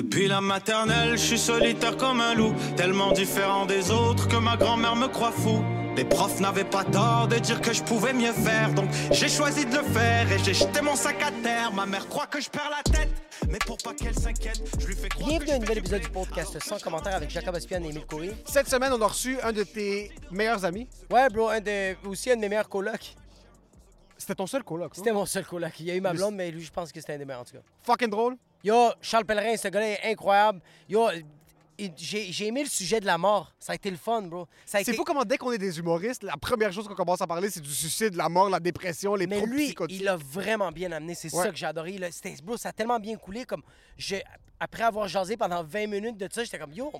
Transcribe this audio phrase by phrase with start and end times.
[0.00, 4.56] Depuis la maternelle, je suis solitaire comme un loup, tellement différent des autres que ma
[4.56, 5.62] grand-mère me croit fou.
[5.94, 9.66] Les profs n'avaient pas tort de dire que je pouvais mieux faire, donc j'ai choisi
[9.66, 11.70] de le faire et j'ai jeté mon sac à terre.
[11.74, 13.10] Ma mère croit que je perds la tête,
[13.50, 16.00] mais pour pas qu'elle s'inquiète, je lui fais croire Bienvenue que à un nouvel épisode
[16.00, 18.30] du podcast sans commentaire avec Jacob Espion et Émile Coury.
[18.46, 20.88] Cette semaine, on a reçu un de tes meilleurs amis.
[21.10, 23.14] Ouais, bro, un de, aussi un de mes meilleurs colocs.
[24.16, 24.96] C'était ton seul coloc.
[24.96, 25.04] non?
[25.04, 25.78] C'était mon seul coloc.
[25.78, 27.42] Il y a eu ma blonde, mais lui, je pense que c'était un des meilleurs
[27.42, 27.62] en tout cas.
[27.82, 28.38] Fucking drôle.
[28.62, 30.60] Yo, Charles Pellerin, ce gars-là est incroyable.
[30.88, 31.08] Yo,
[31.96, 33.52] j'ai aimé le sujet de la mort.
[33.58, 34.46] Ça a été le fun, bro.
[34.66, 34.92] C'est été...
[34.92, 37.60] fou comment dès qu'on est des humoristes, la première chose qu'on commence à parler, c'est
[37.62, 39.98] du suicide, la mort, la dépression, les Mais lui, psychotiques.
[40.00, 41.14] il a vraiment bien amené.
[41.14, 41.44] C'est Ouais.
[41.44, 41.98] ça que j'ai adoré.
[42.44, 43.44] Bro, ça a tellement bien coulé.
[43.46, 43.62] Comme
[43.96, 44.16] je,
[44.58, 46.90] après avoir jasé pendant 20 minutes de ça, j'étais comme, yo,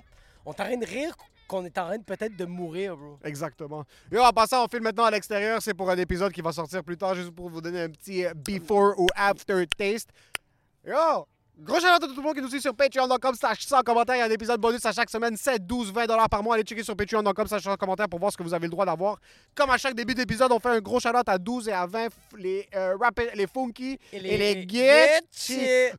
[0.45, 1.15] on est en train de rire
[1.47, 3.19] qu'on est en train peut-être de mourir, bro.
[3.23, 3.83] Exactement.
[4.11, 5.61] Et en passant, on filme maintenant à l'extérieur.
[5.61, 8.25] C'est pour un épisode qui va sortir plus tard, juste pour vous donner un petit
[8.25, 10.09] euh, before ou after taste.
[10.83, 11.27] Yo!
[11.59, 14.15] Gros shout à tout le monde qui nous suit sur patreon.com slash 100 commentaires.
[14.15, 16.55] Il y a un épisode bonus à chaque semaine, 7, 12, 20 dollars par mois.
[16.55, 18.83] Allez checker sur patreon.com slash 100 commentaires pour voir ce que vous avez le droit
[18.85, 19.17] d'avoir.
[19.53, 22.07] Comme à chaque début d'épisode, on fait un gros shout à 12 et à 20
[22.07, 24.65] f- les, euh, rap- les funky Et les les.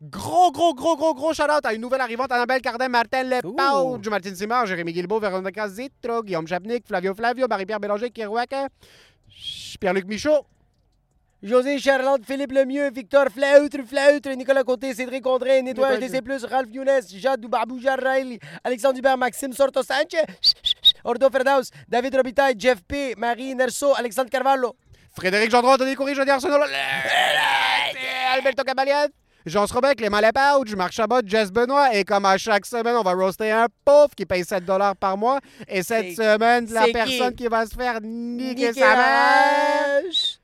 [0.03, 4.35] Gros, gros, gros, gros, gros shout à une nouvelle arrivante, Annabelle Cardin, Martin Lepauge, Martin
[4.35, 8.51] Simard, Jérémy Guilbeault, Véronica Zitro, Guillaume Chapnik, Flavio Flavio, Marie-Pierre Bélanger, Kirouac,
[9.81, 10.45] Pierre-Luc Michaud,
[11.43, 15.99] José Charlotte, Philippe Lemieux, Victor Flautre, Flautre, Nicolas Côté, Cédric Condré, Nettoyage.
[15.99, 20.25] DC+, Ralph Younes, Jadou Babou Jarrail, Alexandre Hubert, Maxime Sorto Sanchez,
[21.03, 24.77] Ordo Ferdaus, David Robitaille, Jeff P, Marie Nerso, Alexandre Carvalho.
[25.17, 26.63] Frédéric Gendron, Denis Coury, Jody Arsenault,
[28.33, 29.09] Alberto Cabalian,
[29.45, 31.93] Jean Srobec, Clément Lepauge, Marc Chabot, Jess Benoît.
[31.95, 34.63] Et comme à chaque semaine, on va roaster un pauvre qui paye 7
[34.99, 35.41] par mois.
[35.67, 37.43] Et cette semaine, la personne qui?
[37.43, 40.42] qui va se faire niquer Nicolas sa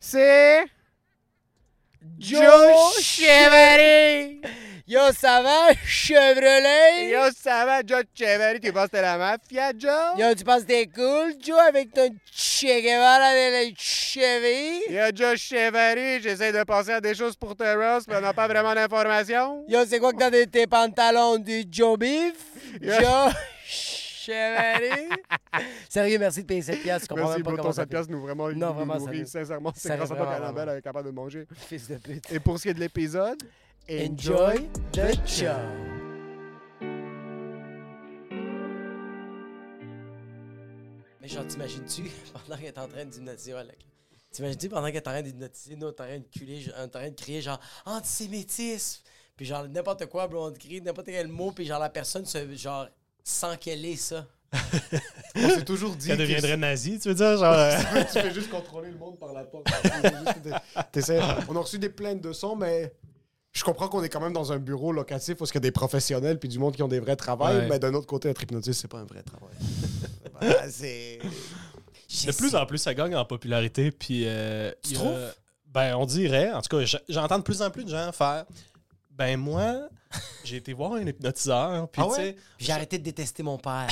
[0.00, 0.64] c'est...
[2.18, 4.40] Joe Chevalier.
[4.86, 7.10] Yo, ça va, Chevrolet?
[7.10, 8.58] Yo, ça va, Joe Chevalier?
[8.58, 10.18] Tu penses que t'es la mafia, Joe?
[10.18, 14.82] Yo, tu penses que t'es cool, Joe, avec ton Che Guevara de la cheville?
[14.88, 18.32] Yo, Joe Chevalier, j'essaie de penser à des choses pour te roast, mais on n'a
[18.32, 19.64] pas vraiment d'informations.
[19.68, 22.34] Yo, c'est quoi que t'as dans tes pantalons du Joe Beef?
[22.82, 22.94] Yo.
[22.94, 23.32] Joe
[24.30, 25.08] Chevalier?
[25.88, 27.02] Sérieux, merci de payer cette pièce.
[27.02, 29.26] Je comprends Merci, pas comment ton ça 7 piastres nous vraiment Non, nous vraiment, nourrit.
[29.26, 31.46] Sincèrement, c'est ça grâce à toi qu'Annabelle est capable de manger.
[31.52, 32.30] Fils de pute.
[32.30, 33.38] Et pour ce qui est de l'épisode,
[33.88, 35.46] Enjoy the show.
[41.20, 42.02] Mais genre, t'imagines-tu,
[42.32, 43.72] pendant qu'elle est en train d'hypnotiser, ouais, là,
[44.30, 46.82] t'imagines-tu pendant qu'elle est en train d'hypnotiser, nous, on est en train de culer, on
[46.82, 49.02] est en train de crier genre antisémitisme,
[49.36, 52.54] puis genre n'importe quoi, bro, on crie n'importe quel mot, puis genre la personne se,
[52.54, 52.88] genre,
[53.24, 54.26] sent qu'elle est ça.
[55.36, 57.36] on s'est toujours dit Ça que deviendrait nazi, tu veux dire?
[57.38, 57.78] Genre, euh,
[58.12, 59.66] tu fais juste contrôler le monde par la porte.
[61.48, 62.92] On a reçu des plaintes de son, mais
[63.52, 65.70] je comprends qu'on est quand même dans un bureau locatif où il y a des
[65.70, 67.68] professionnels puis du monde qui ont des vrais travails, Ouais.
[67.68, 69.54] mais d'un autre côté, être hypnotiste, c'est pas un vrai travail.
[70.40, 71.18] Ben, c'est...
[72.26, 73.90] de plus en plus, ça gagne en popularité.
[73.90, 75.34] Puis, euh, Tu a- trouves?
[75.66, 76.50] Ben, on dirait.
[76.52, 78.46] En tout cas, j'entends de plus en plus de gens faire.
[79.20, 79.74] Ben, moi,
[80.44, 81.86] j'ai été voir un hypnotiseur.
[81.90, 82.26] Puis, Ah tu ouais?
[82.30, 83.86] sais, J'ai arrêté de détester mon père.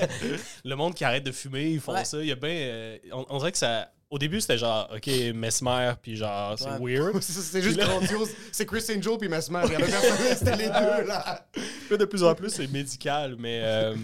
[0.64, 2.04] le monde qui arrête de fumer, ils font Ouais.
[2.04, 2.18] ça.
[2.20, 2.50] Il y a bien.
[2.50, 3.90] euh, on, on dirait que ça.
[4.10, 6.98] Au début, c'était genre, OK, Mesmer, puis genre, c'est Ouais.
[6.98, 7.20] weird.
[7.20, 8.30] C'est juste grandiose.
[8.52, 9.62] C'est Chris Angel puis Mesmer.
[9.66, 11.44] Il y avait personne, c'était les deux, là.
[11.90, 13.34] De plus en plus, c'est médical.
[13.36, 13.96] Mais euh,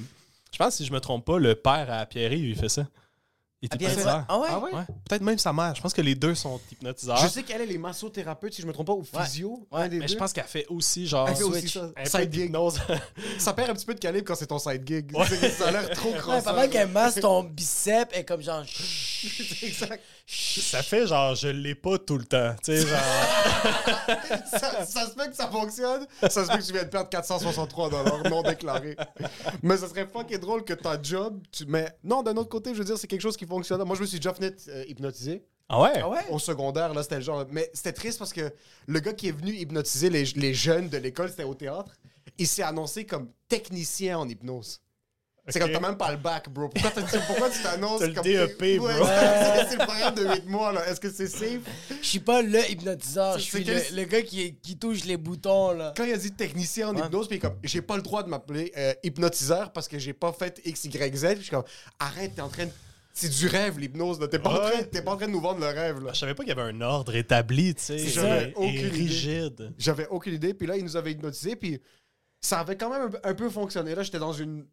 [0.52, 2.88] je pense, si je me trompe pas, le père à Pierre-Yves, il fait ça.
[3.62, 4.24] Il est Ah, bien, hypnotiseur.
[4.28, 4.48] ah ouais?
[4.50, 4.72] Ah ouais?
[4.74, 4.82] Ouais.
[5.08, 5.74] Peut-être même sa mère.
[5.74, 7.16] Je pense que les deux sont hypnotiseurs.
[7.16, 9.66] Je sais qu'elle est les massothérapeutes, si je me trompe pas, ou physio.
[9.72, 10.12] Ouais, un des mais deux.
[10.12, 11.26] je pense qu'elle fait aussi genre.
[11.28, 11.84] Elle fait aussi switch, ça.
[11.84, 12.42] un peu Side gig.
[12.44, 12.78] d'hypnose.
[13.38, 15.10] Ça perd un petit peu de calibre quand c'est ton side gig.
[15.16, 15.24] Ouais.
[15.50, 16.50] Ça a l'air trop Ouais, crossant.
[16.54, 18.62] pendant qu'elle masse ton bicep, elle est comme genre.
[19.62, 20.02] exact.
[20.26, 22.54] Ça fait genre, je l'ai pas tout le temps.
[22.62, 22.98] Tu sais, genre.
[24.50, 26.06] ça, ça se fait que ça fonctionne.
[26.22, 27.90] Ça se fait que tu viens de perdre 463
[28.30, 28.96] non déclarés.
[29.62, 31.40] Mais ça serait fucking drôle que ta job.
[31.50, 31.64] Tu...
[31.66, 33.82] Mais non, d'un autre côté, je veux dire, c'est quelque chose qui fonctionne.
[33.84, 35.44] Moi, je me suis déjà fait euh, hypnotiser.
[35.68, 36.00] Ah ouais?
[36.00, 36.24] Ah ouais?
[36.30, 37.44] Au secondaire, là, c'était le genre.
[37.50, 38.52] Mais c'était triste parce que
[38.86, 41.92] le gars qui est venu hypnotiser les, les jeunes de l'école, c'était au théâtre.
[42.38, 44.80] Il s'est annoncé comme technicien en hypnose.
[45.48, 45.70] C'est Ok.
[45.72, 46.68] comme t'as même pas le bac, bro.
[46.68, 48.24] Pourquoi, t'as- pourquoi tu t'annonces T'as le comme.
[48.24, 48.88] DEP, Ouais, bro.
[49.06, 50.88] c'est- C'est le programme de 8 mois, là.
[50.88, 51.60] Est-ce que c'est safe?
[52.02, 53.64] Je suis pas le hypnotiseur, je C'est- suis
[53.94, 55.94] le, le gars qui, qui touche les boutons, là.
[55.96, 58.72] Quand il a dit technicien en hypnose, puis comme j'ai pas le droit de m'appeler
[58.76, 61.64] euh, hypnotiseur parce que j'ai pas fait X, Y, Z, puis je suis comme
[62.00, 62.70] arrête, t'es en train de.
[63.18, 64.28] C'est du rêve, l'hypnose, là.
[64.28, 66.12] T'es pas, en train- t'es pas en train de nous vendre le rêve, là.
[66.12, 67.96] Je savais pas qu'il y avait un ordre établi, tu sais.
[67.96, 68.88] Et Aucune idée.
[68.88, 69.72] rigide.
[69.78, 71.80] J'avais aucune idée, puis là, il nous avait hypnotisé, puis
[72.42, 73.94] ça avait quand même un, un peu fonctionné.
[73.94, 74.66] Là, j'étais dans une.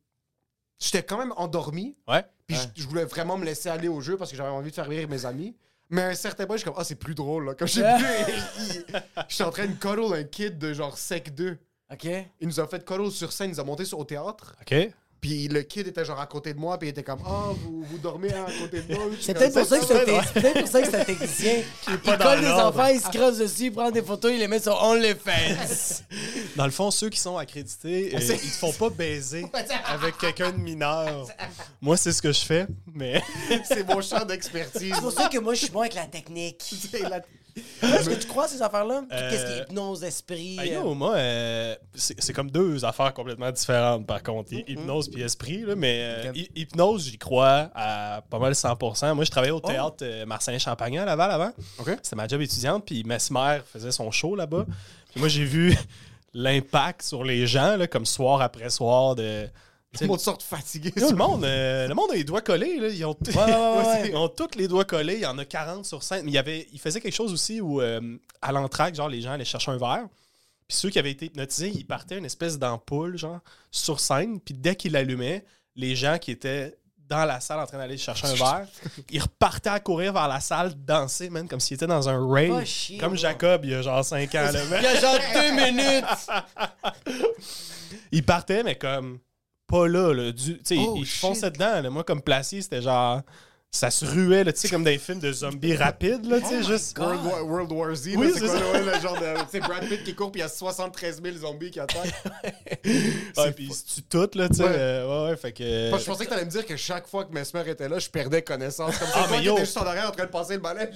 [0.80, 2.26] J'étais quand même endormi, Ouais.
[2.48, 4.76] puis je- je voulais vraiment me laisser aller au jeu parce que j'avais envie de
[4.76, 5.56] faire rire mes amis.
[5.90, 7.56] Mais à un certain point, je suis comme, ah, c'est plus drôle, là.
[7.56, 8.86] Comme j'ai plus.
[9.30, 11.58] J'étais en train de cuddle un kid de genre sec 2.
[11.92, 12.06] OK?
[12.40, 14.56] Il nous a fait cuddle sur scène, il nous a monté sur, au théâtre.
[14.62, 14.74] OK.
[15.24, 17.82] Puis le kid était genre à côté de moi, puis il était comme Ah, vous,
[17.90, 19.06] vous dormez à côté de moi.
[19.22, 20.22] C'est peut-être pour ça que c'est un ouais.
[20.34, 21.54] c'est peut-être pour ça que technicien.
[21.88, 24.60] Il colle les enfants, il se crosse dessus, il prend des photos, il les met
[24.60, 26.02] sur OnlyFans.
[26.58, 29.46] Dans le fond, ceux qui sont accrédités, euh, ils te font pas baiser
[29.86, 31.26] avec quelqu'un de mineur.
[31.80, 33.24] Moi, c'est ce que je fais, mais.
[33.64, 34.94] C'est mon champ d'expertise.
[34.94, 36.62] C'est pour ça que moi, je suis bon avec la technique.
[37.10, 37.22] La-
[37.56, 39.04] Est-ce que tu crois à ces affaires-là?
[39.12, 40.58] Euh, Qu'est-ce qui est hypnose, esprit?
[40.60, 44.52] Ah, euh, yo, moi, euh, c'est comme deux affaires complètement différentes, par contre.
[44.52, 44.66] Mm-hmm.
[44.66, 49.14] Hy- Hypnose puis esprit, là, mais hy- hypnose, j'y crois à pas mal 100%.
[49.14, 51.52] Moi, je travaillais au théâtre euh, Marcelin-Champagnat à Laval avant.
[51.80, 51.90] OK.
[52.02, 54.66] C'était ma job étudiante, puis Mesmer faisait son show là-bas.
[55.12, 55.76] Puis moi, j'ai vu
[56.34, 59.48] l'impact sur les gens, là, comme soir après soir, de...
[59.94, 60.92] Tout le monde sort fatigué.
[60.96, 62.80] Le monde, euh, le monde a les doigts collés.
[62.80, 62.88] Là.
[62.88, 64.10] Ils, ont t- ouais, ouais.
[64.10, 65.16] Ils ont tous les doigts collés.
[65.16, 66.24] Il y en a 40 sur scène.
[66.26, 68.02] Mais il, y avait, il faisait quelque chose aussi où, euh,
[68.42, 70.08] à l'entraque, genre, les gens allaient chercher un verre.
[70.68, 74.40] Puis ceux qui avaient été hypnotisés, ils partaient une espèce d'ampoule, genre, sur scène.
[74.40, 75.46] Puis dès qu'ils l'allumaient,
[75.76, 76.76] les gens qui étaient
[77.08, 78.68] dans la salle en train d'aller chercher un verre,
[79.12, 82.66] ils repartaient à courir vers la salle, danser, man, comme s'ils étaient dans un rave.
[82.66, 83.16] chier, comme.
[83.16, 84.52] Jacob, il y a genre 5 ans.
[84.52, 87.26] Là, Il y a genre deux minutes.
[88.12, 89.20] il partait, mais comme
[89.74, 90.14] pas là.
[90.14, 91.20] là du, tu sais, Oh, il, il shit.
[91.22, 91.82] fonçait dedans.
[91.82, 91.90] là.
[91.90, 93.22] Moi, comme placier, c'était genre.
[93.76, 96.62] Ça se ruait, tu sais, comme dans les films de zombies rapides, là, tu sais,
[96.64, 96.96] juste.
[96.96, 98.60] World War, World War Z, Oui, c'est quoi ça.
[98.60, 99.34] le, ouais, le genre de.
[99.46, 102.14] Tu sais, Brad Pitt qui court, puis il y a 73 000 zombies qui attaquent.
[102.86, 104.64] Ouais, puis il se tue tout, là, tu sais.
[104.64, 104.70] Ouais.
[104.72, 105.90] euh, Ouais, ouais, fait que.
[105.90, 108.10] Moi, je pensais que t'allais me dire que chaque fois que Mesmer était là, je
[108.10, 108.96] perdais connaissance.
[109.00, 109.58] Comme ça, Ah, mais yo.
[109.58, 110.90] juste en arrière en train de passer le balai.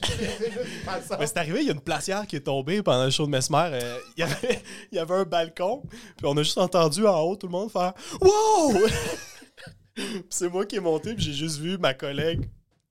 [1.19, 3.31] Mais c'est arrivé, il y a une placière qui est tombée pendant le show de
[3.31, 3.69] Mesmer.
[3.73, 5.81] euh, il, y avait, il y avait un balcon,
[6.17, 8.73] puis on a juste entendu en haut tout le monde faire Wow!
[9.95, 12.47] Puis c'est moi qui ai monté, puis j'ai juste vu ma collègue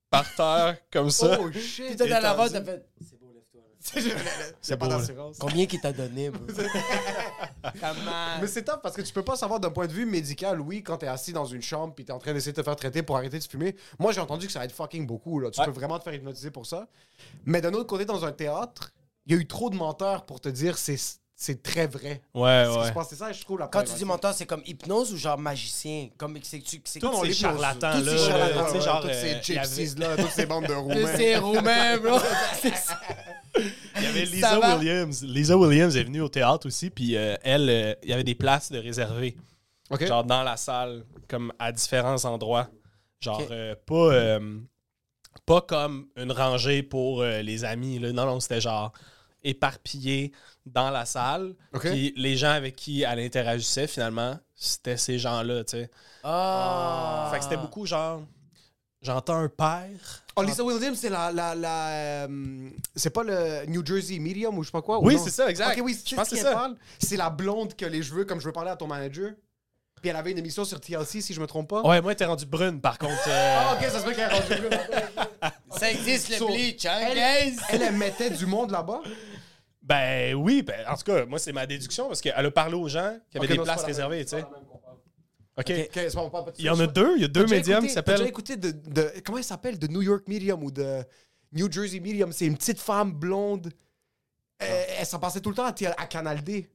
[0.09, 1.37] par terre, comme ça.
[1.41, 1.87] Oh shit!
[1.87, 2.85] Puis toi, dans la t'as fait.
[3.01, 3.61] C'est beau, lève-toi.
[4.61, 5.37] C'est pas d'assurance.
[5.39, 6.43] Combien qu'il t'a donné, bro?
[8.41, 10.83] Mais c'est top parce que tu peux pas savoir d'un point de vue médical, oui,
[10.83, 13.03] quand t'es assis dans une chambre puis t'es en train d'essayer de te faire traiter
[13.03, 13.75] pour arrêter de fumer.
[13.99, 15.39] Moi, j'ai entendu que ça aide fucking beaucoup.
[15.39, 15.51] Là.
[15.51, 15.65] Tu Ouais.
[15.65, 16.87] peux vraiment te faire hypnotiser pour ça.
[17.45, 18.91] Mais d'un autre côté, dans un théâtre,
[19.25, 20.97] il y a eu trop de menteurs pour te dire c'est
[21.39, 22.21] c'est très vrai.
[22.33, 22.87] Ouais, Ce qui ouais.
[22.87, 25.17] se passe, C'est ça, je trouve la Quand tu dis menteur, c'est comme hypnose ou
[25.17, 26.09] genre magicien?
[26.17, 28.71] Comme c'est tu c'est Tout, on Ces les charlatans, Tous là, ces là, charlatans, tu
[28.79, 31.15] sais, genre, toutes ces avait- gypsies-là, toutes ces bandes de roumains.
[31.15, 32.17] C'est roumain, bro.
[32.59, 32.99] C'est ça.
[33.97, 34.77] Il y avait Lisa?
[34.77, 35.23] Williams.
[35.23, 38.35] Lisa Williams est venue au théâtre aussi, puis euh, elle, euh, il y avait des
[38.35, 39.37] places de réservées.
[39.91, 40.05] OK.
[40.05, 42.67] Genre dans la salle, comme à différents endroits.
[43.19, 44.59] Genre euh, pas, euh,
[45.45, 47.99] pas comme une rangée pour euh, les amis.
[47.99, 48.11] Là.
[48.11, 48.91] Non, non, c'était genre
[49.43, 50.31] éparpillé
[50.73, 51.53] dans la salle.
[51.73, 51.89] Ok.
[51.89, 55.91] Puis les gens avec qui elle interagissait, finalement, c'était ces gens-là, tu sais.
[56.23, 57.29] Ah.
[57.31, 58.21] Fait que c'était beaucoup genre,
[59.01, 60.23] j'entends un père.
[60.35, 61.31] Oh, Lisa Williams, c'est la.
[61.31, 61.89] la, la
[62.27, 64.99] euh, c'est pas le New Jersey Medium ou je sais pas quoi?
[64.99, 65.77] ou Oui, c'est ça, exact.
[65.77, 66.57] Ok, oui, Je c'est pense ce que c'est qu'elle ça.
[66.59, 66.75] parle.
[66.99, 69.31] C'est la blonde que les cheveux, comme je veux parler à ton manager.
[69.99, 71.81] Puis elle avait une émission sur TLC, si je me trompe pas.
[71.81, 73.13] Ouais, moi, t'es rendu brune, par contre.
[73.27, 75.51] euh, Ah, ok, ça se peut qu'elle est rendue là.
[75.71, 77.15] Ça existe le So, bleach, hein, elle,
[77.53, 77.57] guys?
[77.69, 79.01] elle, elle mettait du monde là-bas.
[79.87, 82.89] Ben oui, ben, en tout cas, moi, c'est ma déduction parce qu'elle a parlé aux
[82.89, 84.43] gens qui avaient des non, places réservées, tu sais.
[85.57, 85.65] OK.
[85.65, 88.21] Pas- Il y en a deux, il y a deux médiums qui s'appellent.
[88.27, 89.79] écouté de, de- Comment elle s'appelle?
[89.79, 91.03] De New York Medium ou de
[91.53, 92.31] New Jersey Medium?
[92.33, 93.71] C'est une petite femme blonde.
[94.59, 96.69] Elle, elle s'en passait tout le temps à, à Canal D.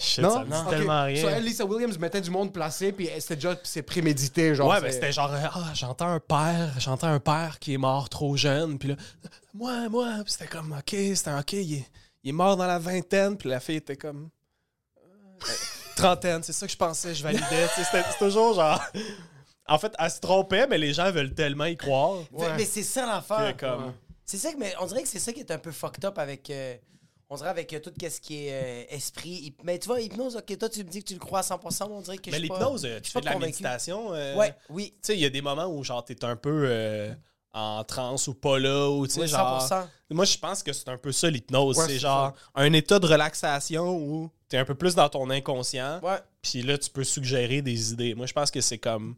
[0.00, 1.22] Shit, Non, ça me dit tellement rien.
[1.22, 4.54] So, elle, Lisa Williams metait du monde placé, puis c'était déjà c'est prémédité.
[4.54, 8.08] Genre, ouais, ben c'était genre, ah, j'entends un père, j'entends un père qui est mort
[8.08, 8.96] trop jeune, puis là,
[9.54, 11.86] moi, moi, c'était comme, ok, c'était ok, il est,
[12.24, 14.28] il est mort dans la vingtaine, puis la fille était comme,
[14.98, 15.00] euh,
[15.96, 18.82] trentaine, c'est ça que je pensais, je validais, c'était toujours genre,
[19.70, 22.22] En fait, elle se trompait, mais les gens veulent tellement y croire.
[22.32, 23.04] Mais- Mais c'est ça
[23.58, 23.92] comme-
[24.24, 26.18] C'est ça que, mais on dirait que c'est ça qui est un peu fucked up
[26.18, 26.48] avec.
[26.50, 26.74] euh,
[27.30, 29.54] on dirait avec euh, tout ce qui est euh, esprit.
[29.64, 31.86] Mais tu vois, hypnose, ok, toi tu me dis que tu le crois à 100%,
[31.88, 34.08] mais on dirait que Mais je suis pas- l'hypnose, tu fais de la méditation.
[34.10, 34.92] Ouais, oui.
[34.94, 36.64] Tu sais, il y a des moments où genre t'es un peu
[37.52, 39.62] en transe ou pas là, ou tu sais, Oui, genre.
[39.66, 39.86] 100%.
[40.10, 41.76] Moi, je pense que c'est un peu ça l'hypnose.
[41.78, 46.00] Ouais, c'est genre un état de relaxation où t'es un peu plus dans ton inconscient.
[46.02, 46.18] Ouais.
[46.42, 48.14] Puis là, tu peux suggérer des idées.
[48.14, 49.16] Moi, je pense que c'est comme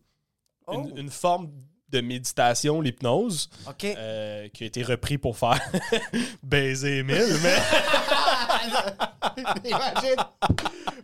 [0.66, 0.74] Oh.
[0.74, 1.50] une, une forme
[1.88, 3.50] de méditation, l'hypnose,
[3.84, 5.60] euh, qui a été repris pour faire
[6.44, 7.56] baiser Emile, mais
[9.64, 10.16] Imagine!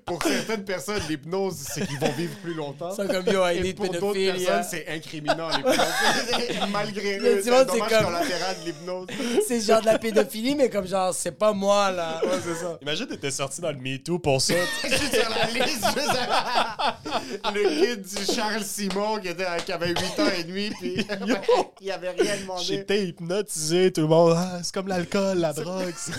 [0.04, 2.92] Pour certaines personnes, l'hypnose, c'est qu'ils vont vivre plus longtemps.
[2.94, 5.76] C'est comme yo, I Et pour d'autres personnes, c'est incriminant, l'hypnose.
[6.70, 9.06] Malgré eux, c'est un dommage comme- collatéral de l'hypnose.
[9.48, 12.20] C'est genre de la pédophilie, mais comme genre, c'est pas moi là.
[12.22, 12.78] Ouais, c'est ça.
[12.82, 14.54] imagine t'étais sorti dans le MeToo pour ça.
[14.84, 16.65] Juste sur la liste, juste avant.
[17.54, 21.06] Le kid du Charles Simon qui, était, qui avait 8 ans et demi, puis
[21.80, 22.64] il avait rien demandé.
[22.64, 24.35] J'étais hypnotisé, tout le monde.
[24.37, 25.95] Ah, c'est comme l'alcool, la drogue.
[25.97, 26.12] c'est-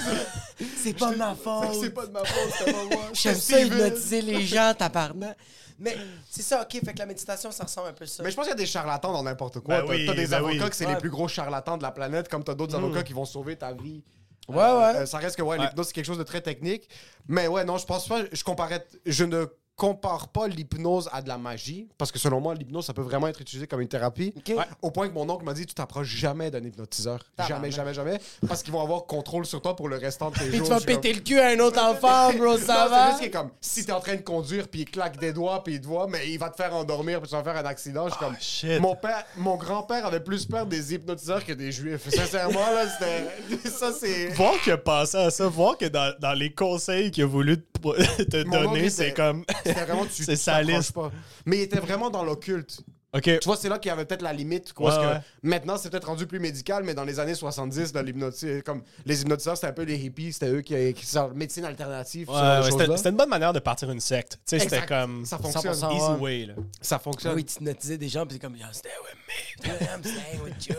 [0.82, 1.68] C'est pas de ma faute.
[1.82, 3.04] C'est pas de ma faute, c'est pas moi.
[3.14, 5.38] J'aime ça hypnotiser les gens, tabarnak.
[5.80, 5.96] Mais
[6.30, 8.24] c'est ça, ok, fait que la méditation, ça ressemble un peu à ça.
[8.24, 9.82] Mais je pense qu'il y a des charlatans dans n'importe quoi.
[9.82, 10.70] Ben T'as oui, t'as des ben avocats oui.
[10.72, 10.94] que c'est Ouais.
[10.96, 13.74] les plus gros charlatans de la planète, comme t'as d'autres avocats qui vont sauver ta
[13.74, 14.04] vie.
[14.48, 14.64] Ouais, ouais.
[14.96, 15.66] Euh, ça reste que ouais, Ouais.
[15.68, 16.90] l'hypnose c'est quelque chose de très technique.
[17.28, 18.22] Mais ouais, non, je pense pas.
[18.32, 18.88] Je comparais.
[19.06, 19.46] Je ne
[19.78, 23.28] compare pas l'hypnose à de la magie parce que selon moi, l'hypnose ça peut vraiment
[23.28, 24.34] être utilisé comme une thérapie.
[24.50, 24.56] Ouais.
[24.82, 28.20] Au point que mon oncle m'a dit, tu t'approches jamais d'un hypnotiseur, jamais, jamais, jamais,
[28.48, 30.68] parce qu'ils vont avoir contrôle sur toi pour le restant de tes Puis jours.
[30.68, 33.06] tu vas comme- péter le cul à un autre enfant, bro, Non, ça c'est va?
[33.08, 35.64] juste qu'il est comme si t'es en train de conduire puis il claque des doigts
[35.64, 37.66] puis il te voit mais il va te faire endormir puis tu vas faire un
[37.66, 38.80] accident je suis comme Ah, shit.
[38.82, 43.70] mon père mon grand-père avait plus peur des hypnotiseurs que des juifs sincèrement là c'était
[43.70, 47.28] ça c'est Voir a pensé à ça, voir que dans, dans les conseils qu'il a
[47.28, 49.44] voulu te, donner, c'est comme.
[49.68, 50.94] C'était vraiment tu C'est sa liste.
[50.94, 51.12] pas
[51.46, 52.82] mais il était vraiment dans l'occulte
[53.14, 53.24] Ok.
[53.24, 55.22] tu vois c'est là qu'il y avait peut-être la limite quoi, parce Ouais, que ouais.
[55.42, 59.22] maintenant c'est peut-être rendu plus médical mais dans les années 70 là, l'hypnoti- comme les
[59.22, 63.10] hypnotiseurs c'était un peu les hippies c'était eux qui qui sortent médecine alternative Ouais, c'était
[63.10, 64.34] une bonne manière de partir une secte.
[64.46, 65.26] Tu sais, c'était comme.
[65.26, 65.96] ça fonctionne 100%.
[65.96, 66.20] Easy ouais.
[66.20, 66.54] way, là.
[66.82, 69.86] ça fonctionne Oui, tu hypnotisais des gens, puis c'est comme, yo, stay with me.
[69.88, 70.76] I'm staying with you.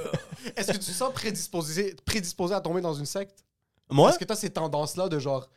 [0.54, 3.42] Est-ce que tu te sens prédisposé, prédisposé à tomber dans une secte?
[3.90, 4.10] Moi?
[4.10, 5.48] Est-ce que tu as ces tendances-là de genre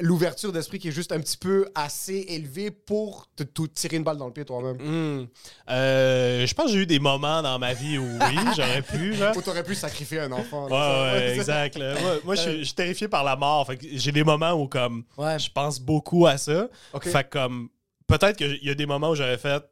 [0.00, 4.04] l'ouverture d'esprit qui est juste un petit peu assez élevée pour te, te tirer une
[4.04, 4.76] balle dans le pied toi-même?
[4.76, 5.26] Hmm.
[5.70, 9.14] Euh, je pense que j'ai eu des moments dans ma vie où oui, j'aurais pu.
[9.36, 10.64] Ou t'aurais pu sacrifier un enfant?
[10.64, 11.12] Ouais, là, ça.
[11.14, 11.78] ouais, exact.
[11.78, 11.94] là.
[12.00, 13.66] Moi, moi, je suis- terrifié par la mort.
[13.66, 15.38] Fait j'ai des moments où, comme, Ouais.
[15.38, 16.68] je pense beaucoup à ça.
[17.02, 17.68] Fait que, comme,
[18.06, 19.62] peut-être qu'il y a des moments où j'aurais fait.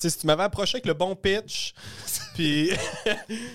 [0.00, 1.74] Tu sais, si tu m'avais approché avec le bon pitch,
[2.34, 2.70] puis.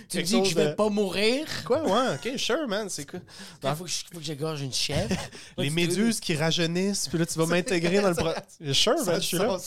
[0.10, 1.48] Tu me dis que je vais pas mourir?
[1.66, 3.20] Quoi, ouais, ok, sure, man, c'est quoi?
[3.64, 5.16] Il faut que je- faut que j'égorge une chèvre.
[5.58, 8.16] Les méduses qui rajeunissent, puis là, tu vas m'intégrer dans le.
[8.16, 8.30] Pro...
[8.74, 9.58] Sure, Ça man, je suis là.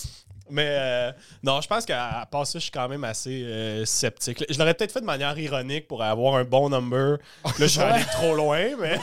[0.51, 1.13] Mais euh,
[1.43, 4.45] non, je pense qu'à à part ça, je suis quand même assez euh, sceptique.
[4.49, 7.19] Je l'aurais peut-être fait de manière ironique pour avoir un bon number.
[7.45, 8.99] Là, je suis allé trop loin, mais.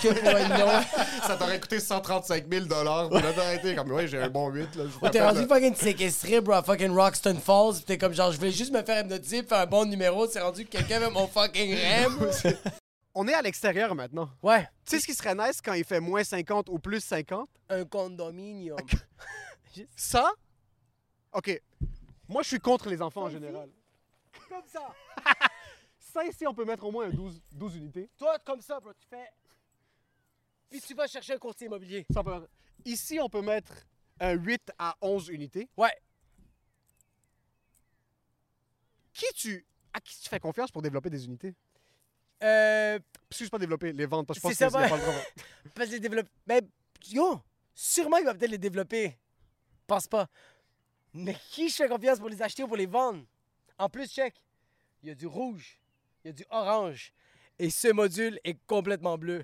[1.25, 3.09] Ça t'aurait coûté 135 000 dollars.
[3.11, 4.61] Là, t'aurais été comme, ouais, j'ai un bon 8.
[4.61, 7.75] Là, je vous Oh, T'es rendu fucking séquestré, bro, à fucking Roxton Falls.
[7.79, 10.27] pis T'es comme genre, je voulais juste me faire hypnotiser, faire un bon numéro.
[10.27, 12.55] C'est rendu que quelqu'un veut mon fucking rêve.
[13.17, 14.29] On est à l'extérieur maintenant.
[14.43, 14.67] Ouais.
[14.85, 17.47] Tu sais ce qui serait nice quand il fait moins 50 ou plus 50?
[17.69, 18.77] Un condominium.
[19.95, 20.29] Ça?
[21.35, 21.61] OK.
[22.29, 23.69] Moi, je suis contre les enfants en général.
[24.49, 24.93] Comme ça.
[25.99, 28.09] Ça, ici, on peut mettre au moins un 12, 12 unités.
[28.17, 29.29] Toi, comme ça, bro, tu fais.
[30.69, 32.05] Puis tu vas chercher un courtier immobilier.
[32.13, 32.47] Ça peut-
[32.85, 33.73] Ici, on peut mettre
[34.21, 35.67] un 8 à 11 unités.
[35.75, 35.91] Ouais.
[39.11, 39.65] Qui tu...
[39.91, 41.53] À qui tu fais confiance pour développer des unités?
[42.43, 42.97] Euh.
[43.29, 45.13] Excuse pas développer, les ventes, parce que je pense que pas le droit.
[45.75, 46.29] Parce que les développer.
[46.47, 46.61] Mais,
[47.09, 47.41] yo,
[47.73, 49.17] sûrement il va peut-être les développer.
[49.85, 50.29] Pense pas.
[51.17, 53.23] Mais qui je fais confiance pour les acheter ou pour les vendre?
[53.79, 54.35] En plus, check.
[55.01, 55.79] Il y a du rouge.
[56.23, 57.11] Il y a du orange.
[57.57, 59.43] Et ce module est complètement bleu.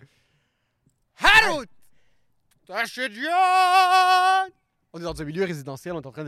[3.10, 4.52] John!
[4.94, 6.26] On est dans un milieu résidentiel, on est en train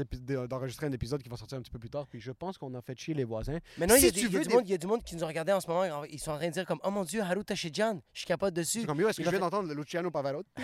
[0.48, 2.74] d'enregistrer un épisode qui va sortir un petit peu plus tard, puis je pense qu'on
[2.76, 3.60] a fait chier les voisins.
[3.78, 5.04] Maintenant, il y a Si il y, du des- monde- il y a du monde
[5.04, 6.04] qui nous a regardé en ce moment.
[6.06, 8.54] Ils sont en train de dire comme Oh mon Dieu, Haru Tachidjan, je suis capote
[8.54, 8.82] dessus.
[8.82, 10.50] C'est comme, yo, est-ce que Il je a viens fait- d'entendre le Luciano Pavarotti?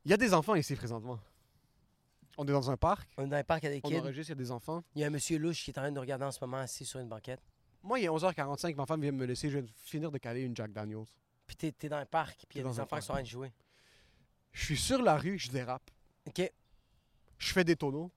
[0.05, 1.19] Il y a des enfants ici présentement.
[2.37, 3.09] On est dans un parc.
[3.17, 4.01] On est dans un parc avec On des kids.
[4.01, 4.83] enregistre, il y a des enfants.
[4.95, 6.39] Il y a un monsieur louche qui est en train de nous regarder en ce
[6.43, 7.41] moment assis sur une banquette.
[7.83, 9.49] Moi, il est 11h45, ma femme vient me laisser.
[9.51, 11.05] Je viens de finir de caler une Jack Daniels.
[11.47, 13.15] Puis t'es, t'es dans un parc, puis il y a des enfants qui sont en
[13.17, 13.53] train de jouer.
[14.53, 15.91] Je suis sur la rue, je dérape.
[16.27, 16.51] OK.
[17.39, 18.11] Je fais des tonneaux.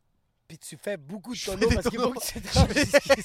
[0.47, 3.21] Puis tu fais beaucoup de tonneaux parce qu'il faut que tu ici.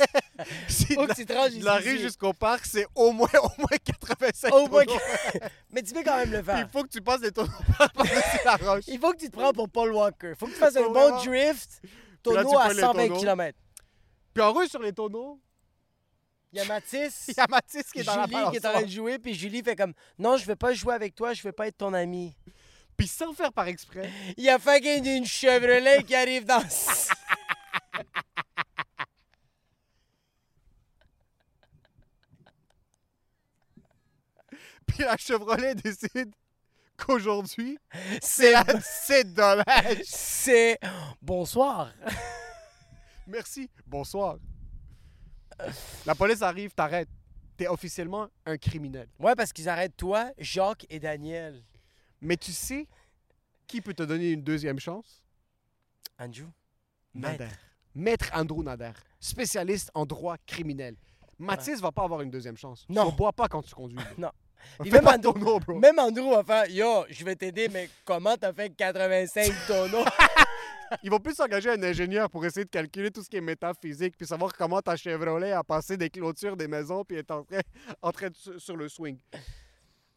[0.68, 1.88] Si Faut que tu tranches de la ici.
[1.90, 4.82] rue jusqu'au parc, c'est au moins, au moins 85 Au moins.
[5.70, 6.68] Mais tu peux quand même le Il faire.
[6.72, 7.48] faut que tu passes des tonneaux
[7.78, 8.84] par-dessus la roche.
[8.88, 10.32] Il faut que tu te prends pour Paul Walker.
[10.36, 11.80] Faut que tu fasses un bon drift,
[12.24, 13.20] tonneau à prends les 120 tonneaux.
[13.20, 13.58] km.
[14.34, 15.38] Puis en rue, sur les tonneaux,
[16.52, 18.72] Il y a Mathis, il y a Mathis qui est dans la qui est en
[18.72, 21.42] train de jouer, puis Julie fait comme Non, je veux pas jouer avec toi, je
[21.42, 22.34] veux pas être ton ami.
[22.96, 26.60] Puis sans faire par exprès, Il y a fucking une Chevrolet qui arrive dans.
[34.86, 36.32] puis la Chevrolet décide
[36.96, 37.78] qu'aujourd'hui,
[38.20, 40.02] c'est la c'est dommage.
[40.04, 40.78] C'est.
[41.20, 41.92] Bonsoir.
[43.26, 44.36] Merci, bonsoir.
[46.06, 47.08] La police arrive, t'arrête.
[47.56, 49.08] T'es officiellement un criminel.
[49.18, 51.62] Ouais, parce qu'ils arrêtent toi, Jacques et Daniel.
[52.22, 52.86] Mais tu sais
[53.66, 55.22] qui peut te donner une deuxième chance?
[56.18, 56.46] Andrew.
[57.14, 57.48] Nader.
[57.94, 60.96] Maître Andrew Nader, spécialiste en droit criminel.
[61.38, 62.86] Mathis va pas avoir une deuxième chance.
[62.88, 63.10] Non.
[63.10, 63.98] Tu bois pas quand tu conduis.
[64.16, 64.30] Non.
[64.84, 65.78] Même Andrew- bro.
[65.78, 70.04] Même Andrew va faire Yo, je vais t'aider, mais comment t'as fait 85 tonneaux?
[71.02, 74.14] Ils vont plus s'engager un ingénieur pour essayer de calculer tout ce qui est métaphysique
[74.16, 77.60] puis savoir comment ta Chevrolet a passé des clôtures des maisons puis est en train,
[78.02, 79.18] en train de sur sur le swing.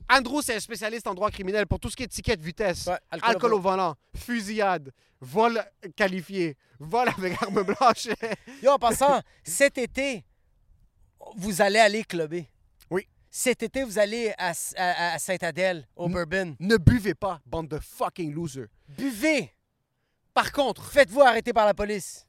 [0.09, 2.85] Andrew, c'est un spécialiste en droit criminel pour tout ce qui est ticket de vitesse,
[2.87, 5.63] Ouais, alcool alcool, au volant, fusillade, vol
[5.95, 8.07] qualifié, vol avec arme blanche.
[8.61, 10.23] Yo, en passant, cet été,
[11.37, 12.47] vous allez aller clubber.
[12.91, 13.07] Oui.
[13.31, 16.55] Cet été, vous allez à, à- à Sainte-Adèle, au Bourbon.
[16.59, 18.67] ne buvez pas, bande de fucking losers.
[18.89, 19.51] Buvez!
[20.33, 22.27] Par contre, Faites-vous arrêter par la police.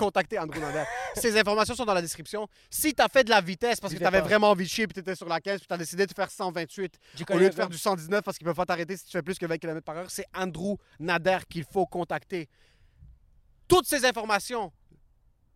[0.00, 0.84] Puis contactez Andrew Nader.
[1.14, 2.48] Ces informations sont dans la description.
[2.70, 4.86] Si tu as fait de la vitesse parce que tu avais vraiment envie de chier
[4.86, 7.38] puis tu étais sur la 15 puis tu as décidé de faire 128 J'ai au
[7.38, 9.46] lieu de faire du 119 parce qu'ils peuvent pas t'arrêter si tu fais plus que
[9.46, 12.48] 20 km par heure, c'est Andrew Nader qu'il faut contacter.
[13.68, 14.72] Toutes ces informations,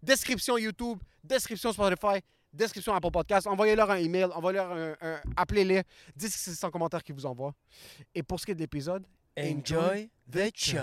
[0.02, 2.20] description YouTube, description Spotify,
[2.52, 5.82] description Apple Podcast, envoyez-leur un email, envoyez-leur un, un- appelez-les,
[6.14, 7.54] dites que c'est 100 commentaires qu'ils vous envoient.
[8.14, 9.04] Et pour ce qui est de l'épisode,
[9.36, 10.78] Enjoy the show.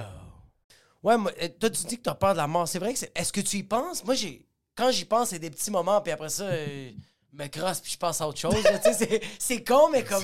[1.03, 2.67] Ouais, moi, euh, toi, tu dis que t'as peur de la mort.
[2.67, 3.11] C'est vrai que c'est.
[3.15, 4.03] Est-ce que tu y penses?
[4.03, 4.45] Moi, j'ai.
[4.75, 6.91] Quand j'y pense, c'est des petits moments, puis après ça, euh,
[7.33, 8.55] je me crosse, puis je passe à autre chose.
[8.55, 10.23] Tu sais, c'est- c'est con, mais comme.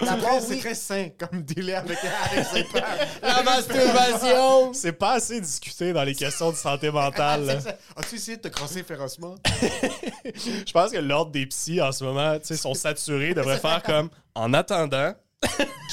[0.00, 0.58] La mort, c'est oui.
[0.60, 3.08] très sain comme délai avec, avec ses pères.
[3.22, 4.72] La masturbation.
[4.72, 7.62] C'est pas assez discuté dans les questions de santé mentale.
[7.96, 9.36] As-tu essayé de te crosser férocement?
[10.34, 13.82] Je pense que l'ordre des psys en ce moment, tu sais, sont saturés, devraient faire
[13.84, 15.14] comme en attendant,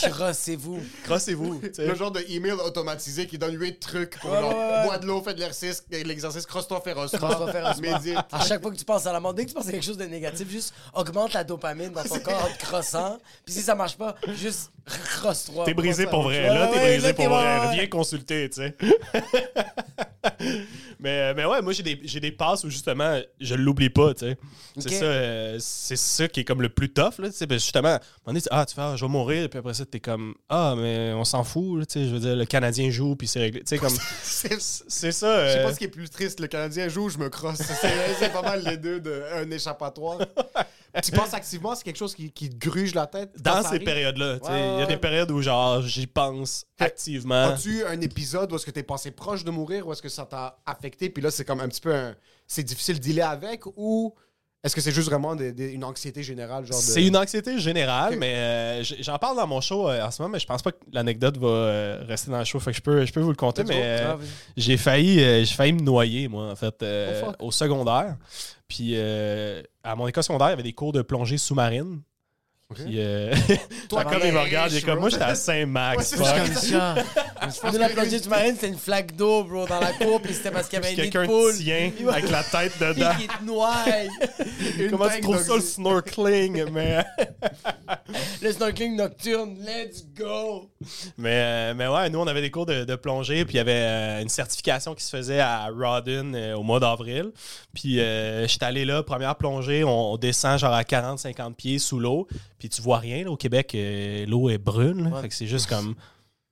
[0.09, 0.79] Crossez-vous.
[1.03, 1.61] crossez-vous.
[1.77, 5.21] Le genre de email automatisé qui donne 8 trucs pour Ouais, genre, bois de l'eau,
[5.21, 7.19] fais de l'exercice, l'exercice, crosse-toi férocement.
[7.19, 7.81] Crosse-toi férocement.
[7.99, 8.17] Médite.
[8.31, 9.85] À chaque fois que tu penses à la mort, dès que tu penses à quelque
[9.85, 13.17] chose de négatif, juste augmente la dopamine dans ton corps en te crossant.
[13.45, 15.65] Puis si ça marche pas, juste crosse-toi.
[15.65, 17.73] T'es brisé pour vrai, là, t'es brisé pour vrai.
[17.73, 18.75] Viens consulter, tu sais.
[20.99, 24.27] mais, mais ouais, moi, j'ai des, j'ai des passes où justement, je l'oublie pas, tu
[24.27, 24.37] sais.
[24.77, 27.47] C'est ça, euh, c'est ça qui est comme le plus tough, là, tu sais.
[27.47, 29.85] parce que justement, donné, tu- ah, tu fais, ah, je vais mourir, puis après ça,
[29.85, 32.05] t'es comme, ah, mais on s'en fout, tu sais.
[32.07, 33.61] Je veux dire, le Canadien joue, puis c'est réglé.
[33.61, 34.83] Tu sais, comme, C'est- ça.
[34.87, 37.61] Je sais euh, pas ce qui est plus triste, le Canadien joue, je me crosse.
[37.61, 40.19] C'est pas mal les deux d'un échappatoire.
[41.03, 43.31] tu penses activement, c'est quelque chose qui, qui te gruge la tête?
[43.41, 44.37] dans ces périodes-là.
[44.43, 47.45] Ouais, Il y a des périodes où, genre, j'y pense activement.
[47.45, 50.25] As-tu un épisode où est-ce que t'es passé proche de mourir ou est-ce que ça
[50.25, 51.09] t'a affecté?
[51.09, 52.15] Puis là c'est comme un petit peu un...
[52.47, 54.13] c'est difficile de dealer avec ou
[54.63, 56.83] est-ce que c'est juste vraiment des- des- une anxiété générale genre de...
[56.83, 60.33] C'est une anxiété générale, mais euh, j'en parle dans mon show euh, en ce moment,
[60.33, 62.59] mais je pense pas que l'anecdote va euh, rester dans le show.
[62.59, 64.17] Fait que je peux, je peux vous le conter, mais euh, Ah,
[64.57, 68.17] j'ai failli, j'ai failli me noyer, moi, en fait, Oh, au secondaire.
[68.67, 72.01] Puis à mon école secondaire, il y avait des cours de plongée sous-marine.
[72.73, 73.33] Puis, euh,
[73.89, 76.13] Toi, comme il me regarde, il est comme moi, j'étais à Saint-Max.
[76.13, 77.73] Ouais, c'est fuck.
[77.79, 80.79] la plongée sous-marine, c'était une flaque d'eau, bro, dans la cour, puis c'était parce qu'il
[80.79, 81.55] y avait Puis un nid de quelqu'un poule.
[81.57, 83.11] tient Il avec la tête dedans.
[83.43, 83.75] noie.
[84.89, 86.65] Comment tu trouves ça le snorkeling?
[86.71, 87.03] Mais,
[88.41, 90.69] Le snorkeling nocturne, let's go.
[91.17, 93.61] mais, euh, mais ouais, nous, on avait des cours de, de plongée, puis il y
[93.61, 97.31] avait euh, une certification qui se faisait à Rawdon euh, au mois d'avril.
[97.73, 101.99] Puis euh, j'étais allé là, première plongée, on, on descend genre à 40-50 pieds sous
[101.99, 102.27] l'eau,
[102.61, 103.23] puis tu vois rien.
[103.23, 105.15] là, au Québec, euh, l'eau est brune, là.
[105.15, 105.21] Ouais.
[105.23, 105.95] fait que c'est juste comme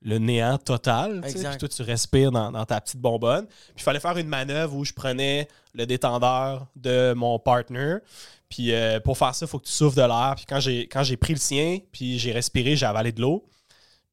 [0.02, 1.22] le néant total.
[1.22, 3.46] Puis toi, tu respires dans, dans ta petite bonbonne.
[3.46, 7.98] Puis il fallait faire une manœuvre où je prenais le détendeur de mon partner.
[8.50, 10.34] Puis euh, pour faire ça, il faut que tu souffles de l'air.
[10.36, 13.48] Puis quand j'ai, quand j'ai pris le sien, puis j'ai respiré, j'ai avalé de l'eau.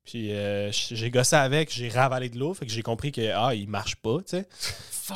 [0.06, 2.54] Puis euh, j'ai gossé avec, j'ai ravalé de l'eau.
[2.54, 4.48] Fait que j'ai compris que, ah, il marche pas, tu sais.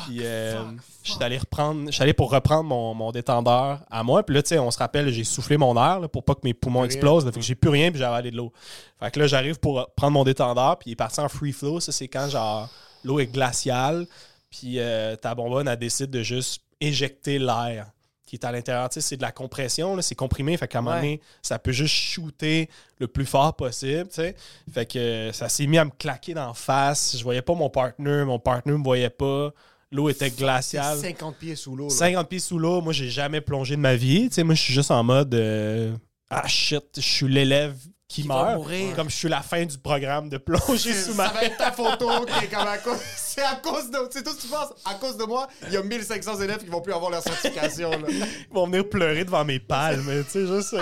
[0.05, 0.63] Puis euh,
[1.03, 4.23] j'étais allé reprendre, j'étais allé pour reprendre mon, mon détendeur à moi.
[4.23, 6.41] Puis là, tu sais, on se rappelle, j'ai soufflé mon air là, pour pas que
[6.43, 7.25] mes poumons explosent.
[7.25, 7.31] là.
[7.31, 8.51] fait que j'ai plus rien, puis j'ai avalé de l'eau.
[8.99, 11.79] Fait que là, j'arrive pour prendre mon détendeur, puis il est parti en free flow.
[11.79, 12.69] Ça, c'est quand, genre,
[13.05, 14.07] l'eau est glaciale,
[14.49, 17.87] puis euh, ta bonbonne, elle décide de juste éjecter l'air
[18.31, 18.87] qui est à l'intérieur.
[18.87, 20.55] Tu sais, c'est de la compression, c'est comprimé.
[20.55, 24.35] Fait qu'à un moment donné, ça peut juste shooter le plus fort possible, tu sais.
[24.73, 27.17] Fait que ça s'est mis à me claquer d'en face.
[27.17, 29.51] Je voyais pas mon partner, mon partner me voyait pas.
[29.91, 30.97] L'eau était glaciale.
[30.97, 31.89] 50 pieds sous l'eau.
[31.89, 31.93] là.
[31.93, 34.29] 50 pieds sous l'eau, moi, j'ai jamais plongé de ma vie.
[34.29, 35.93] Tu sais, moi, je suis juste en mode euh,
[36.29, 37.75] Ah shit, je suis l'élève
[38.11, 38.55] qui, Qui meurt.
[38.57, 38.93] mourir.
[38.95, 41.33] Comme je suis la fin du programme de plongée Ça sous-marine.
[41.33, 42.97] va être ta photo qui est comme à cause.
[43.15, 43.99] C'est à cause de.
[44.11, 44.69] C'est tout ce que tu penses.
[44.83, 47.89] À cause de moi, il y a 1500 élèves qui vont plus avoir leur certification.
[47.91, 48.07] Là.
[48.09, 50.23] Ils vont venir pleurer devant mes palmes.
[50.25, 50.75] Tu sais, juste.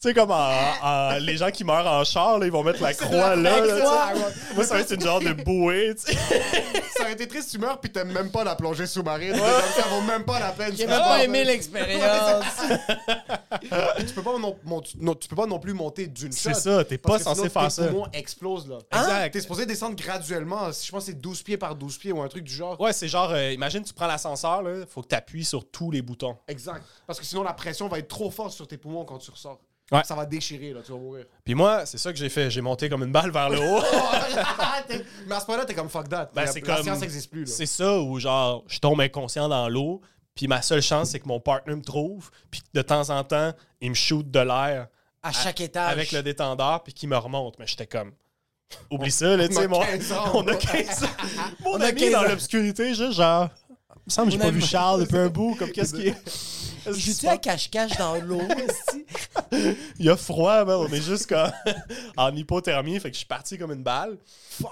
[0.00, 2.80] Tu sais, comme en- en- les gens qui meurent en char, là, ils vont mettre
[2.80, 3.60] la croix là.
[3.60, 4.54] là, sais.
[4.54, 5.92] Moi, ça va être une genre de bouée.
[5.96, 9.34] Ça aurait été triste, tu meurs, puis t'aimes même pas la plongée sous-marine.
[9.34, 10.72] Ça vaut même pas la peine.
[10.76, 12.44] J'ai même pas pas- aimé l'expérience.
[14.06, 16.50] tu peux pas non, mon- non, tu peux pas non plus monter d'une shot.
[16.52, 17.88] C'est ça, t'es pas censé sinon, faire tes ça.
[17.88, 18.78] poumons explosent là.
[19.00, 19.32] Exact.
[19.32, 20.70] T'es supposé descendre graduellement.
[20.70, 22.80] Je pense que c'est 12 pieds par 12 pieds ou un truc du genre.
[22.80, 25.90] Ouais, c'est genre, euh, imagine, tu prends l'ascenseur, là, faut que tu appuies sur tous
[25.90, 26.36] les boutons.
[26.46, 26.82] Exact.
[27.06, 29.58] Parce que sinon, la pression va être trop forte sur tes poumons quand tu ressors.
[29.90, 30.02] Ouais.
[30.04, 31.24] Ça va déchirer, là, tu vas mourir.
[31.44, 32.50] Puis moi, c'est ça que j'ai fait.
[32.50, 33.82] J'ai monté comme une balle vers le haut.
[35.26, 36.30] Mais à ce point-là, t'es comme fuck that.
[36.34, 37.46] Ben, la, c'est la comme- science n'existe plus.
[37.46, 40.00] C'est ça où, genre, je tombe inconscient dans l'eau,
[40.34, 43.52] puis ma seule chance, c'est que mon partner me trouve, puis de temps en temps,
[43.80, 44.88] il me shoot de l'air
[45.22, 45.90] À chaque étage.
[45.90, 47.58] avec le détendeur, puis qu'il me remonte.
[47.58, 48.12] Mais j'étais comme.
[48.90, 49.80] Oublie ça, là, tu on a sais, mon.
[49.80, 50.30] 15 ans.
[50.34, 51.06] On a 15 ans.
[51.64, 52.28] Mon On a ami 15 dans ans.
[52.28, 53.48] l'obscurité, juste genre.
[53.70, 56.08] Il me semble que j'ai pas a- vu Charles depuis un bout, comme qu'est-ce qui
[56.08, 56.16] est?
[56.92, 58.42] Joue-tu à cache-cache dans l'eau?
[59.98, 60.76] Il y a froid, man.
[60.76, 61.50] On est juste comme
[62.16, 62.98] en hypothermie.
[63.00, 64.18] Fait que je suis parti comme une balle.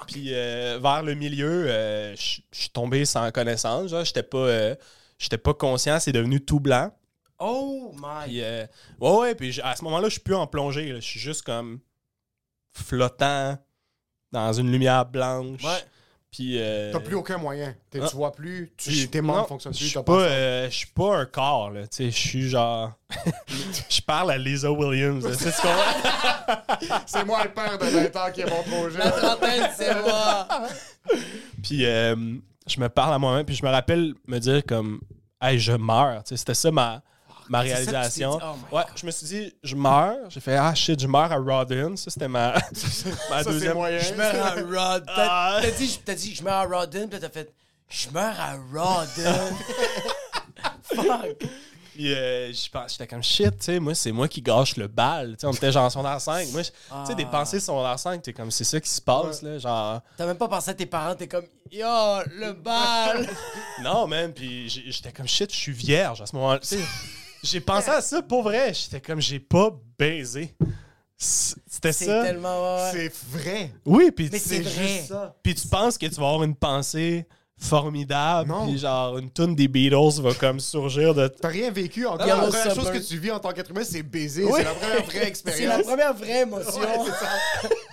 [0.06, 3.94] Puis euh, vers le milieu, euh, je suis tombé sans connaissance.
[4.04, 4.74] J'étais pas, euh,
[5.18, 5.98] j'étais pas conscient.
[6.00, 6.90] C'est devenu tout blanc.
[7.38, 8.24] Oh my.
[8.26, 8.42] Puis,
[9.00, 9.34] ouais, ouais.
[9.34, 10.88] Puis à ce moment-là, je suis plus en plongée.
[10.96, 11.80] Je suis juste comme
[12.72, 13.58] flottant
[14.32, 15.62] dans une lumière blanche.
[15.62, 15.84] Ouais.
[16.36, 16.56] Puis.
[16.60, 17.74] euh, T'as plus aucun moyen.
[17.90, 18.06] T'es- Ah.
[18.10, 19.86] Tu vois plus, tu, je- tes membres non, fonctionnent Je plus.
[19.86, 21.82] suis t'as pas, pas euh, je suis pas un corps, là.
[21.86, 22.92] Tu sais, je suis genre.
[23.88, 25.26] Je parle à Lisa Williams.
[25.36, 26.94] sais ce qu'on-.
[27.06, 28.98] C'est moi le père de 20 ans qui est mon projet.
[28.98, 30.46] La trentaine, c'est moi.
[31.62, 32.14] Puis euh,
[32.66, 35.00] je me parle à moi-même, puis je me rappelle me dire comme,
[35.40, 36.22] hey, je meurs.
[36.24, 37.02] Tu sais, C'était ça ma,
[37.48, 38.36] ma ça réalisation.
[38.38, 40.28] dit, oh ouais, je me suis dit, je meurs.
[40.30, 41.96] J'ai fait, ah shit, je meurs à Rodden.
[41.96, 43.74] Ça, c'était ma, ma Ça, c'est deuxième.
[43.74, 43.98] moyen.
[43.98, 45.06] Je meurs à Rodden.
[45.16, 45.58] Ah.
[45.62, 47.52] T'as dit, t'as dit, je meurs à Rodden, puis t'as fait,
[47.88, 49.56] je meurs à Rodden.
[50.82, 51.44] Fuck.
[51.94, 54.86] Puis euh, je pense- j'étais comme shit, tu sais, moi, c'est moi qui gâche le
[54.86, 55.30] bal.
[55.30, 56.48] Tu sais, on était genre en secondaire 5.
[56.52, 57.30] Moi, je- tu sais, des Ah.
[57.32, 59.56] pensées secondaire 5, t'es comme, c'est ça qui se passe, là.
[59.58, 61.86] Genre, T'as même pas pensé à tes parents, t'es comme, yo,
[62.34, 63.26] le bal.
[63.82, 64.30] non, man.
[64.34, 66.60] Puis j'étais comme shit, je suis vierge à ce moment-là.
[67.46, 68.72] J'ai pensé à ça pour vrai.
[68.74, 70.54] J'étais comme, j'ai pas baisé.
[71.16, 72.22] C'était C'est ça.
[72.24, 72.76] tellement.
[72.76, 72.90] ouais.
[72.92, 73.70] C'est vrai.
[73.86, 75.34] Oui, puis c'est juste ça.
[75.42, 77.26] puis tu penses que tu vas avoir une pensée
[77.58, 78.66] formidable, Non.
[78.66, 82.04] puis genre une tune des Beatles va comme surgir de T'as rien vécu.
[82.06, 84.44] En Yellow la première chose que tu vis en tant qu'être humain, c'est baiser.
[84.44, 84.52] Oui.
[84.56, 85.82] C'est la première vraie C'est la expérience.
[85.82, 86.80] première vraie émotion.
[86.80, 87.30] Ouais, c'est ça.
[87.62, 87.68] c'est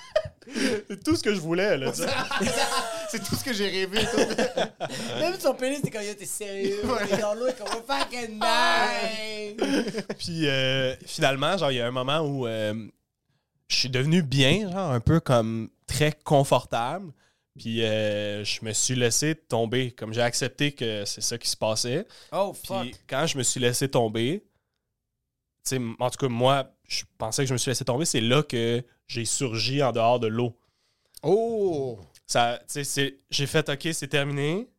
[1.04, 1.92] tout ce que je voulais là.
[1.92, 2.08] tu sais.
[3.10, 4.00] C'est tout ce que j'ai rêvé.
[4.00, 4.18] tout.
[5.20, 6.82] Même son pénis, t'es comme, yo, t'es sérieux?
[7.08, 10.04] T'es dans l'eau, et comme, oh, fucking nice.
[10.18, 12.74] Puis euh, finalement, genre il y a un moment où euh,
[13.68, 17.12] je suis devenu bien, genre un peu comme très confortable.
[17.58, 21.58] Puis euh, je me suis laissé tomber, comme j'ai accepté que c'est ça qui se
[21.58, 22.08] passait.
[22.32, 22.82] Oh, fuck.
[22.82, 24.44] Puis quand je me suis laissé tomber,
[25.64, 28.22] tu sais, en tout cas, moi, je pensais que je me suis laissé tomber, c'est
[28.22, 30.58] là que j'ai surgi en dehors de l'eau.
[31.22, 32.00] Oh!
[32.28, 32.60] Ça,
[33.30, 34.70] j'ai fait OK, c'est terminé.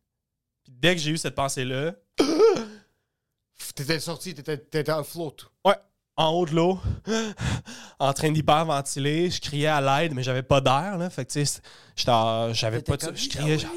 [0.63, 1.93] Puis dès que j'ai eu cette pensée-là,
[3.75, 5.35] T'étais sorti, t'étais t'étais en float.
[5.65, 5.75] ouais,
[6.17, 6.79] en haut de l'eau,
[7.99, 9.29] en train d'hyperventiler.
[9.29, 10.97] Je criais à l'aide, mais j'avais pas d'air.
[10.97, 11.09] Là.
[11.09, 11.61] Fait que, tu sais,
[12.53, 13.15] j'avais pas de.
[13.15, 13.71] Je criais genre.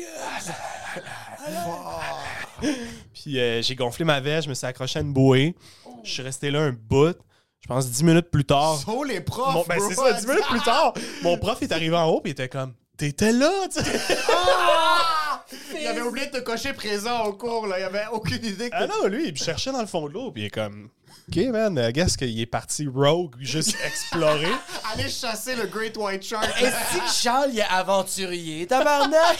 [3.14, 5.56] Puis euh, j'ai gonflé ma veste, je me suis accroché à une bouée.
[6.04, 7.16] Je suis resté là un bout.
[7.62, 8.78] Je pense 10 minutes plus tard.
[8.86, 9.52] Oh, les profs!
[9.54, 12.28] Mon- ben, c'est ça, 10 minutes plus tard, mon prof est arrivé en haut et
[12.28, 13.90] il était comme T'étais là, tu sais.
[15.80, 17.78] Il avait oublié de te cocher présent au cours, là.
[17.78, 18.74] Il avait aucune idée que.
[18.76, 20.90] Ah non, lui, il cherchait dans le fond de l'eau, puis il est comme
[21.28, 24.48] Ok, man, I guess qu'il est parti rogue, juste explorer.
[24.92, 26.44] Aller chasser le Great White Shark.
[26.60, 29.38] Est-ce que Charles il est aventurier, tabarnak?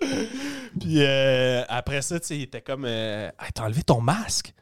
[0.80, 4.54] Puis euh, après ça, tu sais, il était comme euh, Hey, T'as enlevé ton masque?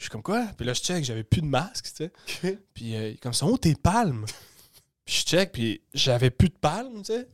[0.00, 0.46] Je suis comme quoi?
[0.56, 2.08] Puis là, je check, j'avais plus de masque, tu
[2.40, 2.58] sais.
[2.72, 4.24] Puis euh, il comme ça, oh, tes palmes?
[5.04, 7.28] Puis je check, puis j'avais plus de palmes, tu sais.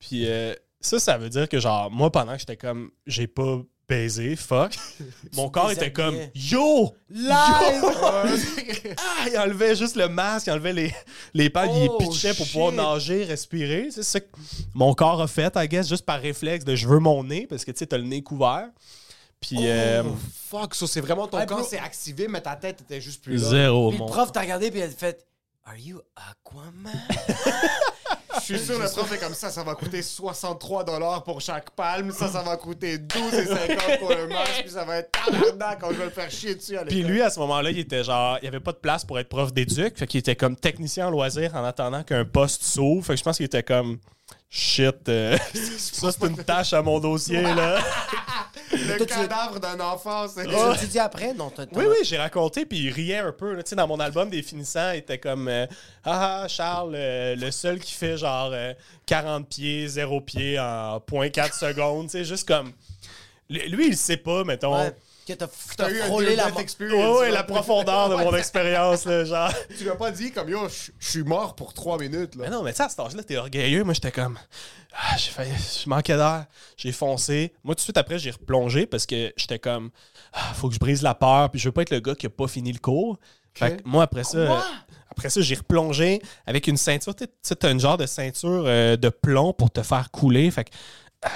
[0.00, 3.60] Puis euh, ça, ça veut dire que, genre, moi, pendant que j'étais comme, j'ai pas
[3.88, 4.76] baisé, fuck,
[5.34, 6.92] mon corps était comme, yo!
[7.10, 7.84] Live!
[8.96, 10.94] Ah, il enlevait juste le masque, il enlevait les,
[11.34, 13.88] les palmes, il Oh, les pitchait pour pouvoir nager, respirer.
[13.90, 14.26] C'est ça que
[14.74, 17.64] mon corps a fait, I guess, juste par réflexe de je veux mon nez, parce
[17.64, 18.68] que, tu sais, t'as le nez couvert.
[19.40, 20.16] Puis, euh, Oh,
[20.50, 23.40] fuck, ça, c'est vraiment ton Hey, corps s'est activé, mais ta tête était juste plus
[23.42, 23.48] là.
[23.48, 25.26] zéro, Puis le prof t'a regardé puis il a fait
[25.64, 26.92] Are you Aquaman?
[28.34, 31.70] Je suis sûr, le prof est comme ça, ça va coûter 63 dollars pour chaque
[31.70, 35.90] palme, ça, ça va coûter 12,50 pour le masque, puis ça va être tabarnak quand
[35.92, 38.38] je vais le faire chier dessus à Puis lui, à ce moment-là, il était genre,
[38.40, 41.10] il avait pas de place pour être prof d'éduc, fait qu'il était comme technicien en
[41.10, 43.04] loisir en attendant qu'un poste s'ouvre.
[43.04, 43.98] Fait que je pense qu'il était comme,
[44.50, 47.78] shit, euh, ça c'est une tâche à mon dossier, là.
[48.72, 50.46] Le Toi, tu- cadavre d'un enfant, c'est...
[50.46, 51.34] L'as tu dit après?
[51.34, 53.54] Non, t'as- t'as- Oui, oui, j'ai raconté, puis il riait un peu.
[53.54, 53.62] là.
[53.64, 55.66] Tu sais, dans mon album des finissants, il était comme euh,
[56.04, 58.72] Ah, ah, Charles, euh, le seul qui fait genre euh,
[59.06, 62.06] 40 pieds, 0 pieds en 0.4 secondes.
[62.06, 62.72] Tu sais, juste comme.
[63.48, 64.78] Lui, lui, il sait pas, mettons.
[64.78, 64.94] Ouais,
[65.26, 65.46] que t'as
[65.86, 67.16] un frôlé la experience.
[67.16, 69.52] Ouais, ouais, la profondeur de mon expérience, là, genre.
[69.76, 72.44] Tu l'as pas dit comme yo, je suis mort pour 3 minutes là.
[72.44, 73.84] Mais non, mais tu sais, à cet âge-là, t'es orgueilleux.
[73.84, 74.38] Moi, j'étais comme.
[74.92, 75.52] Ah, j'ai failli.
[75.52, 76.46] Je manquais d'air.
[76.76, 77.52] J'ai foncé.
[77.62, 79.90] Moi, tout de suite après, j'ai replongé parce que j'étais comme.
[80.32, 81.50] Ah, faut que je brise la peur.
[81.50, 83.18] Puis je veux pas être le gars qui a pas fini le cours.
[83.54, 84.64] Fait que moi, après ça.
[85.10, 87.14] Après ça, j'ai replongé avec une ceinture.
[87.14, 90.50] Tu sais, t'as une genre de ceinture euh, de plomb pour te faire couler.
[90.50, 90.70] Fait que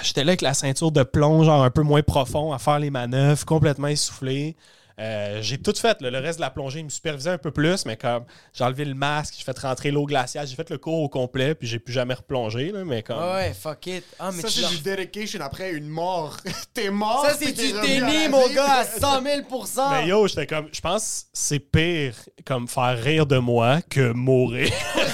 [0.02, 2.90] j'étais là avec la ceinture de plomb, genre un peu moins profond, à faire les
[2.90, 4.56] manœuvres, complètement essoufflé.
[5.00, 6.00] Euh, j'ai tout fait.
[6.02, 6.10] là.
[6.10, 8.84] Le reste de la plongée, il me supervisait un peu plus, mais comme j'ai enlevé
[8.84, 11.80] le masque, j'ai fait rentrer l'eau glaciale, j'ai fait le cours au complet, puis j'ai
[11.80, 12.70] plus jamais replongé.
[12.70, 13.18] Là, mais comme.
[13.18, 14.04] Ouais, fuck it.
[14.20, 16.36] Ah, mais Ça, c'est du dedication après une mort.
[16.74, 17.26] T'es mort.
[17.26, 18.54] Ça, c'est du déni, mon vie.
[18.54, 20.68] gars, à 100 000% Mais yo, j'étais comme.
[20.72, 22.14] Je pense que c'est pire
[22.46, 24.70] comme faire rire de moi que mourir.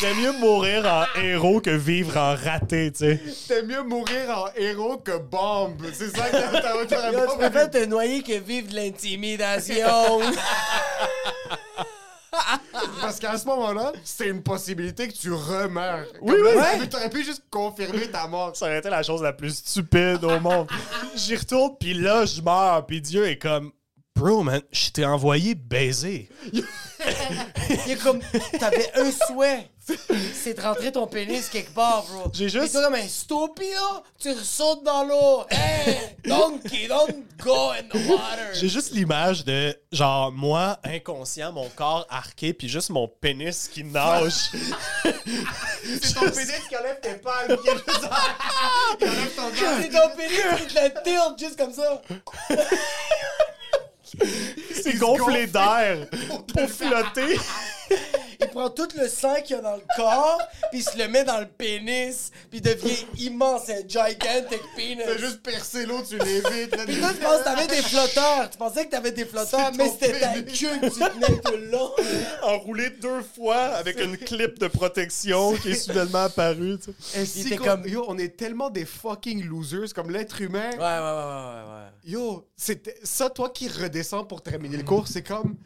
[0.00, 3.20] J'aime mieux mourir en héros que vivre en raté, tu sais.
[3.48, 5.80] T'es mieux mourir en héros que bombe.
[5.92, 10.20] C'est ça que t'as- t'as Yo, tu préfères te noyer que vivre de l'intimidation.
[13.00, 16.04] Parce qu'à ce moment-là, c'est une possibilité que tu remeurs.
[16.20, 16.56] Oui, Comme là, oui.
[16.60, 18.54] t'aurais pu- T'aurais pu juste confirmer ta mort.
[18.54, 20.68] Ça aurait été la chose la plus stupide au monde.
[21.14, 23.72] J'y retourne, puis là, je meurs, puis Dieu est comme.
[24.16, 26.28] Bro, man, je t'ai envoyé baiser.
[26.52, 26.64] Il
[27.92, 28.20] est comme,
[28.58, 29.68] t'avais un souhait.
[30.34, 32.30] C'est de rentrer ton pénis quelque part, bro.
[32.32, 35.44] J'ai juste- toi, comme un stupido, tu sautes dans l'eau.
[35.50, 38.54] Hey, donkey, don't go in the water.
[38.54, 43.84] J'ai juste l'image de, genre, moi, inconscient, mon corps arqué, puis juste mon pénis qui
[43.84, 44.32] nage.
[46.02, 47.56] C'est ton pénis qui enlève tes palmes.
[47.62, 49.42] Qui enlève ton.
[49.82, 52.00] C'est ton pénis qui te la tilt juste comme ça.
[54.74, 56.06] C'est gonflé d'air
[56.54, 57.38] pour flotter.
[58.40, 61.08] Il prend tout le sang qu'il y a dans le corps, puis il se le
[61.08, 65.02] met dans le pénis, puis il devient immense, un gigantic penis.
[65.04, 66.76] T'as juste percé l'eau, tu l'évites.
[66.76, 66.84] là.
[66.86, 68.50] Puis toi, tu penses que t'avais des flotteurs.
[68.50, 71.52] Tu pensais que t'avais des flotteurs, C'est mais c'était ta queue que tu tenais tout
[71.56, 71.90] le long.
[72.42, 76.78] Enroulé deux fois avec une clip de protection qui est soudainement apparue.
[76.78, 77.22] tu sais.
[77.22, 80.70] Et si comme- Yo, on est tellement des fucking losers, comme l'être humain.
[80.72, 81.90] Ouais, ouais, ouais, ouais, ouais.
[82.04, 85.56] Yo, c'est ça, toi qui redescends pour terminer le cours, c'est comme.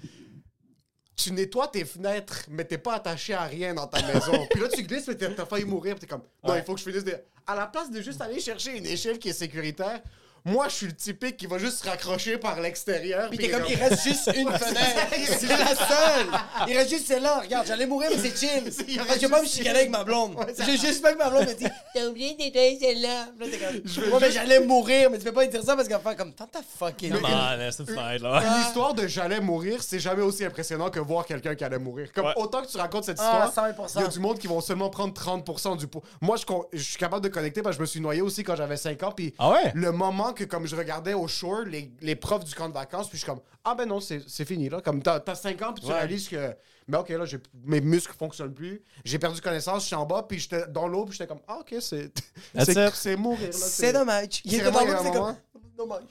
[1.22, 4.46] Tu nettoies tes fenêtres, mais t'es pas attaché à rien dans ta maison.
[4.50, 5.94] puis là, tu glisses, mais t'as failli mourir.
[5.94, 7.14] Puis t'es comme, non, il faut que je finisse de.
[7.46, 10.00] À la place de juste aller chercher une échelle qui est sécuritaire,
[10.44, 13.28] moi, je suis le typique qui va juste se raccrocher par l'extérieur.
[13.28, 15.14] Puis puis t'es comme, il reste juste une fenêtre.
[15.38, 16.26] C'est la seule.
[16.68, 17.40] Il reste juste celle-là.
[17.40, 18.72] Regarde, j'allais mourir, mais c'est chill.
[18.88, 20.36] Il Parce que je vais pas me reste chicaner avec ma blonde.
[20.64, 23.26] J'ai juste pas que ma blonde me dit, t'as oublié d'éteindre celle-là.
[23.38, 25.74] Puis là, t'es comme, veux ouais, mais j'allais mourir, mais tu peux pas dire ça
[25.76, 27.12] parce qu'elle va faire comme, tant ta fucking.
[27.12, 28.42] Come on, fête, là.
[28.56, 32.10] Une histoire de j'allais mourir, c'est jamais aussi impressionnant que voir quelqu'un qui allait mourir.
[32.12, 32.32] Comme Ouais.
[32.36, 33.98] autant que tu racontes cette Ah, histoire, 100%.
[33.98, 36.02] il y a du monde qui vont seulement prendre 30% du poids.
[36.20, 38.42] Moi, je, con- je suis capable de connecter parce que je me suis noyé aussi
[38.44, 39.12] quand j'avais 5 ans.
[39.12, 39.72] Puis Ah ouais?
[39.74, 43.08] le moment que comme je regardais au shore les, les profs du camp de vacances,
[43.08, 44.80] puis je suis comme ah ben non, c'est c'est fini là.
[44.80, 45.98] Comme t'as, t'as 5 ans, puis tu Ouais.
[45.98, 46.54] réalises que
[46.88, 50.24] mais ok là, j'ai- mes muscles fonctionnent plus, j'ai perdu connaissance, je suis en bas,
[50.28, 52.12] puis j'étais dans l'eau, puis j'étais comme ah ok c'est
[52.54, 52.94] That's c'est, it.
[52.94, 53.52] c'est mourir là.
[53.52, 54.40] C'est dommage.
[54.44, 55.36] Il C'est était dans vraiment l'eau, un c'est comme.
[55.76, 56.02] Dommage.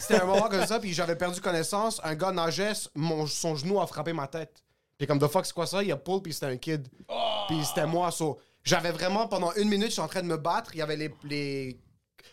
[0.00, 2.00] C'était un moment comme ça, puis j'avais perdu connaissance.
[2.02, 4.62] Un gars nageait, mon, son genou a frappé ma tête.
[4.98, 5.80] Puis comme, the fuck, c'est quoi ça?
[5.82, 6.88] Il a pull, puis c'était un kid.
[7.48, 8.38] Puis c'était moi, so.
[8.64, 10.70] J'avais vraiment, pendant une minute, je suis en train de me battre.
[10.74, 11.14] Il y avait les...
[11.24, 11.80] les...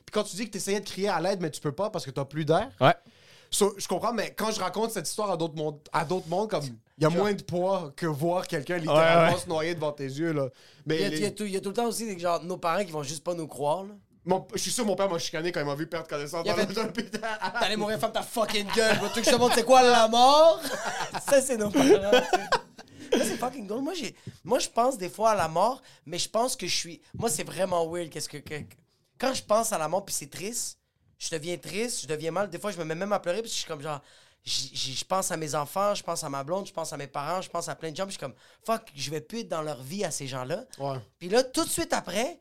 [0.10, 1.92] Puis quand tu dis que tu essayais de crier à l'aide, mais tu peux pas
[1.92, 2.70] parce que t'as plus d'air.
[2.82, 2.96] Ouais.
[3.52, 6.50] So, je comprends, mais quand je raconte cette histoire à d'autres mondes, à d'autres mondes,
[6.50, 9.40] comme, il y a moins de poids que voir quelqu'un littéralement Ouais, ouais.
[9.40, 10.48] se noyer devant tes yeux, là.
[10.88, 11.86] Mais Il y, a, les- il y a tout, il y a tout le temps
[11.86, 13.84] aussi des, genre, nos parents qui vont juste pas nous croire.
[13.84, 13.94] Là.
[14.26, 16.54] mon- je suis sûr mon père m'a chicané quand il m'a vu perdre connaissance dans
[16.56, 17.22] fait- l'hôpital.
[17.60, 18.96] T'allais mourir, ferme ta fucking gueule.
[18.96, 20.60] Je veux que je te montre c'est quoi la mort.
[21.30, 21.86] Ça, c'est nos parents.
[21.88, 23.18] tu sais.
[23.20, 23.82] Ça, c'est fucking cool.
[23.82, 26.76] Moi, j'ai, moi, je pense des fois à la mort, mais je pense que je
[26.76, 27.02] suis.
[27.18, 28.10] Moi, c'est vraiment weird.
[28.12, 28.54] Qu'est-ce que, que-
[29.20, 30.80] Quand je pense à la mort, puis c'est triste,
[31.18, 32.50] je deviens triste, je deviens mal.
[32.50, 34.02] Des fois, je me mets même à pleurer, puis je suis comme genre.
[34.46, 37.42] Je pense à mes enfants, je pense à ma blonde, je pense à mes parents,
[37.42, 39.50] je pense à plein de gens, puis je suis comme, fuck, je vais plus être
[39.50, 40.64] dans leur vie à ces gens-là.
[40.78, 40.96] Ouais.
[41.20, 42.40] Puis là, tout de suite après,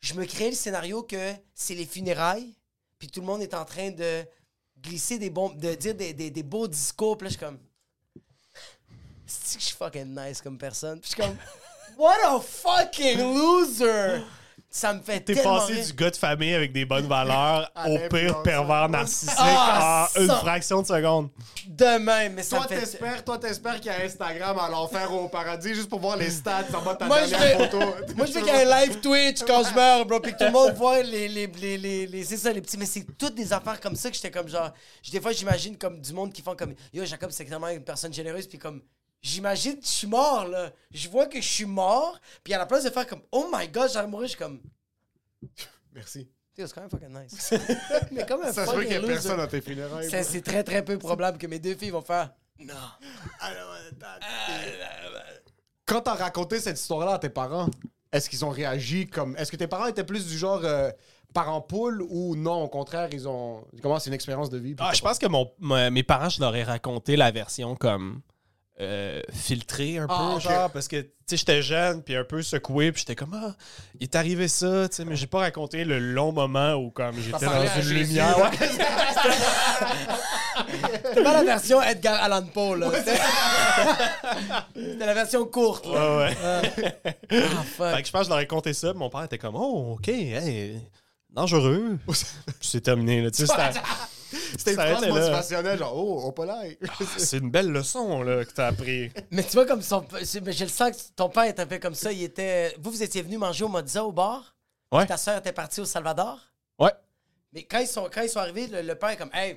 [0.00, 2.54] je me crée le scénario que c'est les funérailles,
[2.98, 4.24] puis tout le monde est en train de
[4.80, 7.58] glisser des bons, de dire des, des, des beaux discours, puis là, je suis comme,
[9.26, 10.98] c'est que je suis fucking nice comme personne?
[11.00, 11.36] Puis je suis comme,
[11.98, 14.22] what a fucking loser!
[14.76, 15.86] Ça me fait T'es tellement passé rire.
[15.86, 18.08] du gars de famille avec des bonnes valeurs À au l'influenceur.
[18.10, 20.36] pire pervers narcissique Ah, en une ça.
[20.38, 21.28] fraction de seconde.
[21.68, 22.80] Demain, mais ça Toi, me fait...
[22.80, 26.16] t'espères, toi, t'espères qu'il y a Instagram à l'enfer ou au paradis juste pour voir
[26.16, 27.78] les stats en bas de ta Moi, je dernière veux, photo.
[28.16, 30.38] moi, je veux qu'il y ait un live Twitch quand je meurs, bro, puis que
[30.38, 33.06] tout le monde voit les, les, les, les, les- c'est ça, les petits, mais c'est
[33.16, 34.72] toutes des affaires comme ça que j'étais comme genre,
[35.12, 38.12] des fois, j'imagine comme du monde qui font comme, yo, Jacob, c'est extrêmement une personne
[38.12, 38.82] généreuse, puis comme,
[39.24, 40.70] j'imagine que je suis mort, là.
[40.92, 43.66] Je vois que je suis mort, puis à la place de faire comme, oh my
[43.68, 44.60] god, j'allais mourir, je suis comme,
[45.92, 46.28] Merci.
[46.56, 47.52] C'est quand même fucking nice.
[48.12, 49.12] mais comme un Ça se peut qu'il y fucking ait loser.
[49.14, 50.08] personne à tes funérailles.
[50.08, 52.74] C'est c'est très très peu probable que mes deux filles vont faire, non.
[55.86, 57.68] Quand t'as raconté cette histoire-là à tes parents,
[58.12, 59.36] est-ce qu'ils ont réagi comme.
[59.36, 60.90] Est-ce que tes parents étaient plus du genre euh,
[61.34, 63.64] parents poule ou non, au contraire, ils ont.
[63.82, 64.74] Comment c'est une expérience de vie?
[64.78, 68.22] Ah, je pense que mon, mon- mes parents, je leur ai raconté la version comme
[68.80, 70.40] euh, filtrée un peu, Ah, ok.
[70.42, 73.54] genre, parce que, tu sais, j'étais jeune, puis un peu secoué, puis j'étais comme, ah,
[74.00, 77.14] il est arrivé ça, tu sais, mais j'ai pas raconté le long moment où, comme,
[77.20, 78.36] j'étais dans une lumière.
[78.38, 78.50] ouais.
[81.04, 82.90] C'était pas la version Edgar Allan Poe, là.
[84.74, 86.16] C'était la version courte, là.
[86.16, 86.36] Ouais,
[86.78, 86.96] ouais.
[87.32, 87.94] Ah, fuck.
[87.94, 89.56] Fait que je pense que je leur ai conté ça, puis mon père était comme,
[89.56, 90.80] oh, ok, hey,
[91.30, 91.98] dangereux.
[92.60, 93.52] C'est terminé, là, tu sais,
[94.58, 96.64] c'était- une phrase motivationnelle, genre, oh, au polaire.
[97.16, 99.10] c'est une belle leçon, là, que t'as appris.
[99.30, 100.04] Mais tu vois, comme son.
[100.12, 102.12] mais Je le sens que ton père était un peu comme ça.
[102.12, 102.74] Il était.
[102.80, 104.54] Vous, vous étiez venu manger au Mozza au bar?
[104.92, 105.06] Ouais.
[105.06, 106.38] Ta soeur était partie au Salvador?
[106.78, 106.92] Ouais.
[107.52, 109.54] Mais quand ils sont, quand ils sont arrivés, le, le père est comme Hey,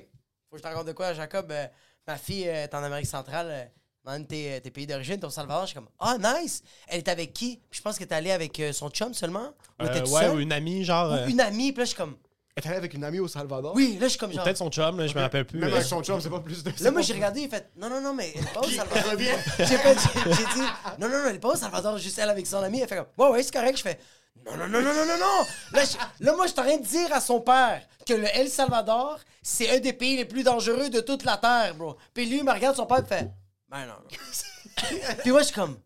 [0.48, 1.50] faut que je te raconte de quoi, Jacob?
[1.50, 1.66] euh,
[2.06, 3.64] ma fille euh, est en Amérique centrale, euh,
[4.04, 5.62] dans un de tes, tes pays d'origine, t'es au Salvador.
[5.62, 6.62] Je suis comme Ah, nice.
[6.88, 7.60] Elle est avec qui?
[7.70, 9.52] Puis je pense qu'elle est allée avec euh, son chum seulement?
[9.80, 10.36] Ou Euh, ouais, seule?
[10.36, 11.10] ou une amie, genre.
[11.10, 11.72] Ou euh, une amie.
[11.72, 12.16] Puis là, je suis comme
[12.64, 13.72] Elle allée avec une amie au Salvador.
[13.74, 14.44] Oui, là, je suis comme ou genre.
[14.44, 15.58] Peut-être son chum, là, je me rappelle plus.
[15.60, 16.72] Même avec son chum, c'est pas plus de.
[16.82, 19.12] Là, moi, j'ai regardé, il fait Non, non, non, mais elle est pas au Salvador.
[19.58, 20.66] J'ai fait- j'ai- j'ai dit
[20.98, 22.80] Non, non, non, elle est pas au Salvador, juste elle avec son ami.
[22.80, 23.76] Elle fait comme Ouais, ouais, c'est correct.
[23.78, 23.98] Je fais
[24.44, 25.44] Non, non, non, non, non, non, non.
[25.72, 28.26] Là, je- là, moi, je suis en train de dire à son père que le
[28.34, 31.96] El Salvador, c'est un des pays les plus dangereux de toute la Terre, bro.
[32.14, 33.28] Puis lui, il me regarde, son père, il fait
[33.68, 33.92] Ben non.
[33.92, 35.16] non.
[35.22, 35.76] Puis moi, je suis comme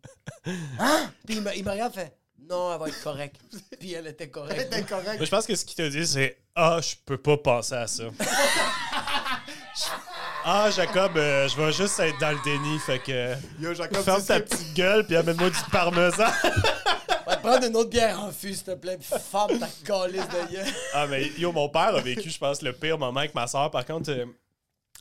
[0.78, 2.16] Hein Puis il me, il me regarde, il fait
[2.48, 3.40] Non, elle va être correcte.
[3.78, 4.74] Puis elle était correcte.
[5.20, 8.04] Je pense que ce qu'il te dit, c'est Ah, je peux pas penser à ça.
[10.44, 13.34] ah, Jacob, euh, je vais juste être dans le déni, fait que.
[13.60, 16.26] Yo, Jacob, Ferme ta petite gueule, puis amène-moi du parmesan.
[17.26, 20.26] Va te prendre une autre bière en fût, s'il te plaît, puis ferme ta calice
[20.28, 20.66] de gueule.
[20.94, 23.70] ah, mais yo, mon père a vécu, je pense, le pire moment avec ma soeur.
[23.70, 24.26] Par contre, euh,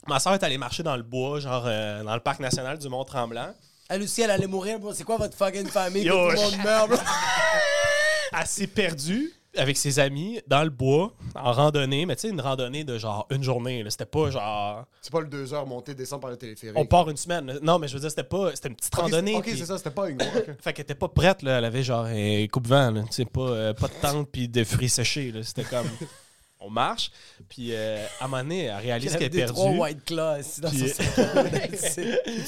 [0.08, 2.88] ma soeur est allée marcher dans le bois, genre euh, dans le parc national du
[2.90, 3.56] Mont-Tremblant.
[3.94, 4.94] Elle aussi, elle allait mourir, bro.
[4.94, 6.04] C'est quoi votre fucking famille?
[6.04, 6.98] Yo, que tout le monde meurt, bro.
[8.40, 12.40] Elle s'est perdue avec ses amis dans le bois, en randonnée, mais tu sais, une
[12.40, 13.84] randonnée de genre une journée.
[13.84, 13.90] là.
[13.90, 14.86] C'était pas genre.
[15.02, 16.78] C'est pas le 2 heures monté, descendre par le téléphérique.
[16.80, 17.60] On part une semaine.
[17.62, 18.52] Non, mais je veux dire, c'était pas.
[18.56, 19.36] C'était une petite Ok, randonnée.
[19.36, 20.32] Ok, puis- c'est ça, c'était pas une grosse.
[20.38, 20.56] ok.
[20.62, 21.58] Fait qu'elle était pas prête, là.
[21.58, 23.02] Elle avait genre un coupe-vent, là.
[23.02, 25.44] Tu sais, pas, euh, pas de tente puis de fruits séchés, là.
[25.44, 25.90] C'était comme.
[26.64, 27.12] On marche,
[27.50, 29.54] puis euh, à un moment donné, elle réalise qu'elle est des perdue.
[29.54, 31.50] trois White Claw ici dans Puis- son cerveau.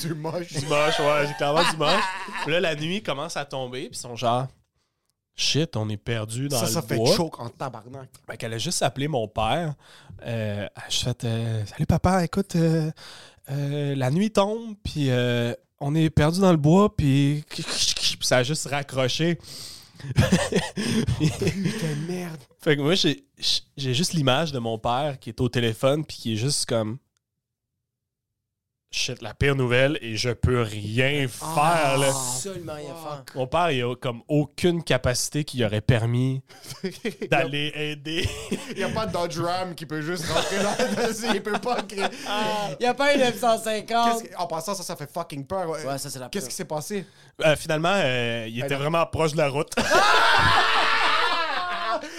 [0.08, 0.54] du moche.
[0.54, 2.04] Du moche, ouais, j'ai clairement du moche.
[2.44, 4.48] Puis là, la nuit commence à tomber, puis ils sont genre.
[5.36, 7.16] Shit, on est perdu dans Ça, le ça fait bois.
[7.16, 8.08] choke en tabarnak.
[8.30, 9.74] Fait qu'elle a juste appelé mon père.
[10.28, 12.92] Euh, je fait euh, Salut papa, écoute, euh,
[13.50, 15.10] euh, la nuit tombe, puis
[15.80, 17.44] on est perdu dans le bois, puis
[18.22, 19.40] ça a juste raccroché.
[21.20, 22.40] Putain de merde.
[22.60, 23.26] Fait que moi, j'ai
[23.78, 26.98] j'ai juste l'image de mon père qui est au téléphone puis qui est juste comme.
[28.96, 31.98] Shit, la pire nouvelle et je peux rien faire.
[31.98, 32.10] là.
[32.10, 33.24] Absolument rien faire.
[33.34, 36.44] Mon père, il a comme aucune capacité qui aurait permis
[37.32, 38.30] d'aller aider.
[38.70, 41.82] Il n'y a pas de Dodge Ram qui peut juste rentrer dans Il peut pas
[41.82, 42.04] créer.
[42.80, 43.88] Il n'y a pas un 950.
[43.88, 45.68] Qu'est-ce que- En passant, ça, ça fait fucking peur.
[45.70, 45.84] ouais.
[45.84, 47.04] Ouais, ça, c'est la Qu'est-ce qui s'est passé?
[47.44, 49.72] Euh, finalement, euh, il était vraiment proche de la route.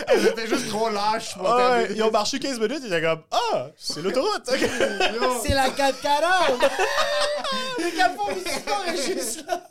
[0.08, 1.34] Elles étaient juste trop lâches.
[1.34, 1.94] pour Ah ouais, terminer.
[1.98, 4.44] ils ont marché 15 minutes, ils étaient comme Ah, c'est l'autoroute.
[5.42, 6.60] C'est la 440!
[7.78, 9.62] Le capot Mississippi est juste là.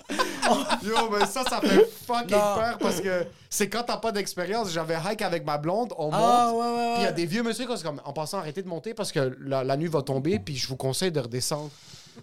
[0.84, 2.56] Yo, mais ça, ça fait fucking Non.
[2.56, 4.72] peur parce que c'est quand t'as pas d'expérience.
[4.72, 6.14] J'avais hike avec ma blonde, on monte.
[6.16, 6.94] Ah, ouais, ouais, ouais.
[6.96, 8.94] Puis il y a des vieux monsieur qui sont comme, en passant, arrêtez de monter
[8.94, 11.70] parce que la, la nuit va tomber, puis je vous conseille de redescendre.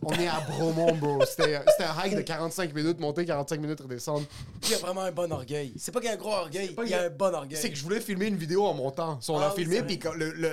[0.03, 1.21] On est à Bromont, bro.
[1.27, 4.25] C'était un hike de 45 minutes, monter 45 minutes, redescendre.
[4.65, 5.73] Il y a vraiment un bon orgueil.
[5.77, 7.59] C'est pas qu'il y a un gros orgueil, il y a un bon orgueil.
[7.61, 9.21] C'est que je voulais filmer une vidéo en montant.
[9.21, 9.99] So, on Ah l'a oui, filmé, puis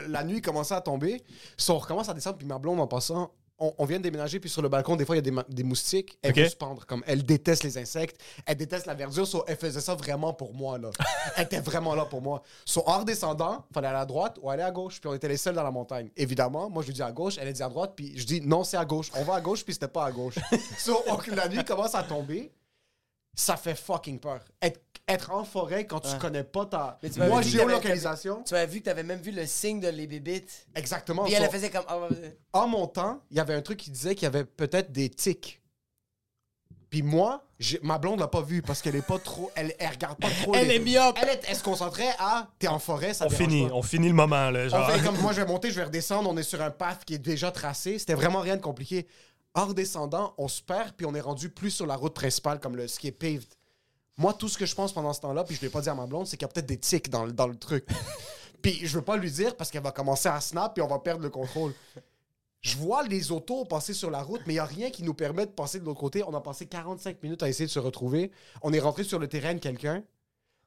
[0.08, 1.24] la nuit commençait à tomber.
[1.56, 4.40] So, on recommence à descendre, puis ma blonde, en passant, on, on vient de déménager,
[4.40, 6.18] puis sur le balcon, des fois, il y a des, moustiques.
[6.22, 6.38] Elle Ok.
[6.38, 6.86] veut se pendre.
[6.86, 9.26] Comme, elle déteste les insectes, elle déteste la verdure.
[9.28, 10.92] So, elle faisait ça vraiment pour moi, là.
[11.36, 12.44] elle était vraiment là pour moi.
[12.66, 15.38] So, en redescendant, fallait aller à droite ou aller à gauche, puis on était les
[15.38, 16.10] seuls dans la montagne.
[16.16, 18.42] Évidemment, moi, je lui dis à gauche, elle a dit à droite, puis je dis
[18.42, 19.10] non, c'est à gauche.
[19.16, 20.36] On va à gauche, puis c'était pas à gauche.
[20.78, 22.52] so, on- la nuit commence à tomber.
[23.40, 24.40] Ça fait fucking peur.
[24.60, 26.18] Être, être en forêt quand tu Ouais.
[26.20, 27.00] connais pas ta.
[27.02, 28.44] Mais tu Moi, géolocalisation.
[28.46, 30.68] Tu m'avais vu que t'avais même vu le signe de les bébites.
[30.76, 31.24] Exactement.
[31.26, 31.86] Puis elle, So, faisait comme.
[31.86, 35.10] Ouais, En montant, il y avait un truc qui disait qu'il y avait peut-être des
[35.10, 35.62] tics.
[36.90, 37.44] Puis moi,
[37.84, 39.52] ma blonde l'a pas vu parce qu'elle est pas trop.
[39.56, 40.54] Elle, elle regarde pas trop.
[40.56, 41.18] Elle les- est myope.
[41.22, 42.48] Elle, est- elle se concentrait à.
[42.60, 43.74] T'es en forêt, ça On finit, pas.
[43.76, 44.62] on finit le moment, là.
[44.66, 44.92] On Genre.
[44.92, 46.30] fait comme moi, je vais monter, je vais redescendre.
[46.30, 48.00] On est sur un path qui est déjà tracé.
[48.00, 49.06] C'était vraiment rien de compliqué.
[49.54, 52.78] En redescendant, on se perd, puis on est rendu plus sur la route principale, comme
[52.78, 53.44] le, ce qui est paved.
[54.18, 55.90] Moi, tout ce que je pense pendant ce temps-là, puis je ne l'ai pas dit
[55.90, 57.86] à ma blonde, c'est qu'il y a peut-être des tics dans, le- dans le truc.
[58.62, 61.00] puis je veux pas lui dire parce qu'elle va commencer à snap, puis on va
[61.00, 61.74] perdre le contrôle.
[62.62, 65.14] Je vois les autos passer sur la route, mais il n'y a rien qui nous
[65.14, 66.24] permet de passer de l'autre côté.
[66.24, 68.32] On a passé 45 minutes à essayer de se retrouver.
[68.64, 70.04] On est rentré sur le terrain de quelqu'un.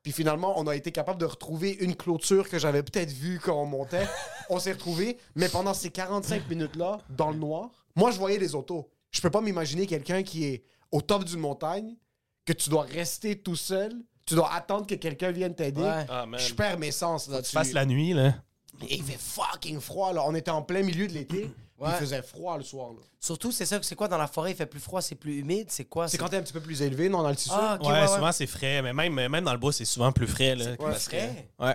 [0.02, 3.60] Puis finalement, on a été capable de retrouver une clôture que j'avais peut-être vue quand
[3.60, 4.06] on montait.
[4.48, 5.18] on s'est retrouvés.
[5.34, 8.88] Mais pendant ces 45 minutes-là, dans le noir, moi, je voyais les autos.
[9.10, 11.96] Je peux pas m'imaginer quelqu'un qui est au top d'une montagne,
[12.54, 13.92] que tu dois rester tout seul,
[14.26, 15.80] tu dois attendre que quelqu'un vienne t'aider.
[15.82, 16.06] Ouais.
[16.08, 16.26] Ah.
[16.36, 17.52] Je perds mes sens Tu là-dessus.
[17.52, 18.34] fasses la nuit, là.
[18.88, 20.22] Et il fait fucking froid, là.
[20.26, 21.50] On était en plein milieu de l'été.
[21.78, 21.88] Ouais.
[21.92, 22.98] Il faisait froid le soir, là.
[23.18, 25.66] Surtout, c'est ça, c'est quoi dans la forêt, il fait plus froid, c'est plus humide,
[25.70, 26.08] c'est quoi?
[26.08, 27.52] C'est quand t'es un petit peu plus élevé, non, en altitude.
[27.56, 28.06] Ah, ok, ouais, ouais, ouais.
[28.08, 30.54] souvent c'est frais, mais même, même dans le bois, c'est souvent plus frais.
[30.56, 31.48] Là, que- frais.
[31.58, 31.74] Ouais.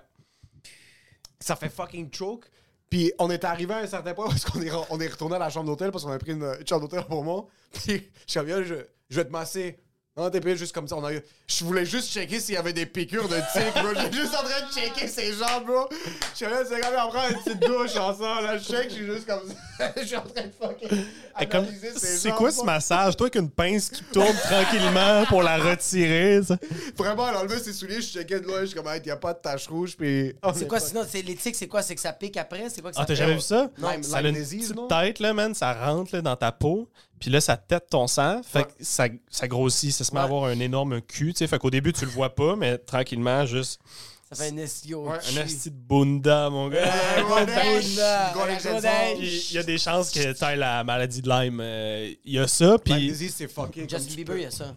[1.40, 2.46] ça fait fucking choke.
[2.90, 5.36] Puis on est arrivé à un certain point parce qu'on est, re- on est retourné
[5.36, 7.48] à la chambre d'hôtel parce qu'on a pris une, une chambre d'hôtel pour moi.
[7.74, 9.80] Puis je suis je, je vais te masser.
[10.18, 10.96] Non, t'es payé juste comme ça.
[10.96, 13.90] On a eu- je voulais juste checker s'il y avait des piqûres de tic, bro.
[13.94, 15.90] J'étais juste en train de checker ses jambes, bro.
[15.92, 18.44] Je suis là, c'est comme, on prend une petite douche ensemble.
[18.44, 19.42] Là, je check, je suis juste comme
[19.78, 19.92] ça.
[20.02, 21.06] je suis en train de fucking.
[21.52, 21.66] Comme-
[21.98, 23.18] ses C'est quoi ce massage?
[23.18, 26.42] Toi, avec une pince qui tourne tranquillement pour la retirer.
[26.44, 26.58] ça?
[26.96, 29.12] Vraiment, elle a enlevé ses souliers, je checkais de loin, je suis comme, hey, y
[29.12, 30.34] a pas de tache rouge, puis.
[30.44, 31.06] Oh, C'est quoi sinon?
[31.06, 31.82] C'est l'éthique, c'est quoi?
[31.82, 32.70] C'est que ça pique après?
[32.70, 33.70] C'est quoi que ça Ah, t'as jamais vu ça?
[33.78, 35.54] Non, ça a une petite tête, là, man.
[35.54, 36.88] Ça rentre là, dans ta peau.
[37.20, 38.42] Puis là, ça tête ton sang.
[38.44, 39.92] Fait que ça, ça grossit.
[39.92, 41.34] Ça se met à avoir un énorme cul.
[41.34, 41.48] tu sais.
[41.48, 43.80] Fait qu'au début, tu le vois pas, mais tranquillement, juste
[44.32, 44.94] Ça fait un.
[44.94, 46.84] Ouais, un asti de bunda, mon gars.
[49.20, 51.60] Il y a des chances que tu aies la maladie de Lyme.
[51.62, 52.94] Euh, Il y a ça, puis...
[52.94, 53.88] Lyme disease, c'est fucking.
[53.88, 54.76] comme Justin Bieber, il y a ça.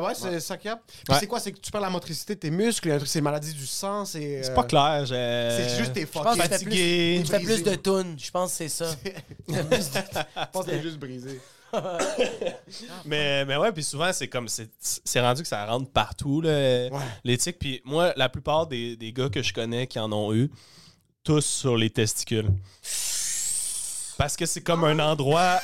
[0.00, 0.04] Ouais.
[0.04, 0.76] Ah ouais, c'est ça qu'il y a?
[0.76, 1.16] Puis Ouais.
[1.20, 1.40] c'est quoi?
[1.40, 3.20] C'est que tu perds la motricité de tes muscles, il y a un truc, c'est
[3.20, 4.42] maladie du sang, c'est.
[4.42, 5.06] C'est euh, pas clair.
[5.06, 5.14] j'ai-
[5.68, 6.32] C'est juste tes fucking.
[6.32, 7.22] tu fais plus, fatigué.
[7.24, 8.16] tu fais plus de tunes.
[8.18, 8.86] Je pense que c'est ça.
[9.48, 9.54] Je
[10.52, 11.40] pense que t'es juste brisé.
[13.04, 14.48] Mais, mais ouais, puis souvent, c'est comme.
[14.48, 16.88] C'est c'est rendu que ça rentre partout, là,
[17.24, 17.58] les tics.
[17.58, 20.50] Puis moi, la plupart des, des gars que je connais qui en ont eu,
[21.24, 22.48] tous sur les testicules.
[24.16, 25.60] Parce que c'est comme un endroit.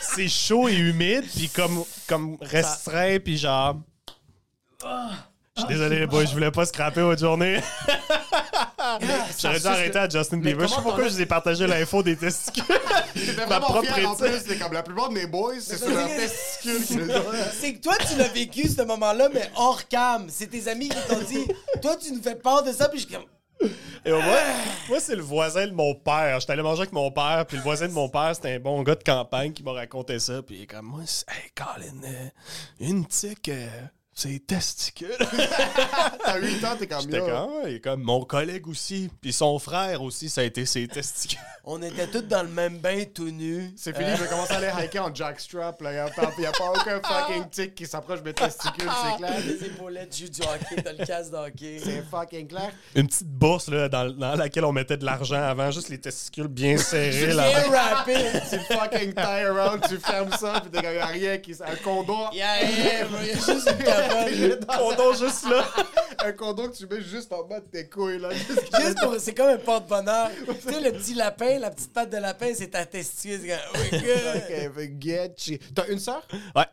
[0.00, 3.76] C'est chaud et humide, puis comme, comme restreint, puis genre.
[4.82, 7.60] Je suis désolé, les boys, je voulais pas scraper votre journée.
[9.40, 10.62] J'aurais dû arrêter à Justin Bieber.
[10.66, 12.64] Je sais pas pourquoi je vous ai partagé l'info des testicules.
[13.48, 15.94] Ma propre fier en plus, c'est comme la plupart de mes boys, c'est sur c'est
[15.94, 17.24] leur que- testicule qui les ont.
[17.58, 20.26] C'est que toi, tu l'as vécu, ce moment-là, mais hors cam.
[20.28, 21.44] C'est tes amis qui t'ont dit,
[21.82, 23.24] toi, tu nous fais peur de ça, puis je suis comme,
[24.04, 24.38] Et moi,
[24.88, 26.38] moi c'est le voisin de mon père.
[26.40, 28.82] J'étais allé manger avec mon père, puis le voisin de mon père, c'était un bon
[28.82, 30.42] gars de campagne qui m'a raconté ça.
[30.42, 32.28] Puis il est comme, moi, hey, Colin, euh,
[32.80, 33.68] une tique, euh,
[34.16, 35.14] ses testicules.
[36.24, 37.26] T'as 8 ans, t'es comme J'étais yo.
[37.26, 39.10] comme, ouais, comme mon collègue aussi.
[39.20, 41.38] Puis son frère aussi, ça a été ses testicules.
[41.64, 43.72] On était tous dans le même bain tout nus.
[43.76, 45.82] C'est fini, je vais commencer à aller hiker en jackstrap.
[45.82, 45.90] Là.
[45.90, 45.94] Il
[46.40, 49.34] n'y a, pas aucun fucking tic qui s'approche de mes testicules, c'est clair.
[49.44, 51.80] Les épaulettes jouent du hockey, t'as le casque de hockey.
[51.84, 52.70] C'est fucking clair.
[52.94, 56.48] Une petite bourse là, dans, dans laquelle on mettait de l'argent avant, juste les testicules
[56.48, 57.32] bien serrés.
[57.34, 57.50] là.
[57.50, 58.42] Bien rapide.
[58.48, 61.52] Tu fucking tie around, tu fermes ça, puis t'es comme, y a rien qui.
[61.52, 62.28] Un condom.
[62.32, 63.18] Il y a rien, bro.
[63.22, 64.05] Il y a juste une.
[64.78, 65.64] Condom juste là.
[66.24, 68.30] un condom que tu mets juste en bas de tes couilles, là.
[68.32, 70.30] Juste pour- C'est comme un porte-bonheur.
[70.62, 73.40] tu sais, le petit lapin, la petite patte de lapin, c'est ta testicule.
[73.42, 74.76] C'est comme, oh.
[74.78, 75.58] Ok, get you.
[75.74, 76.26] T'as une sœur?
[76.54, 76.64] Ouais.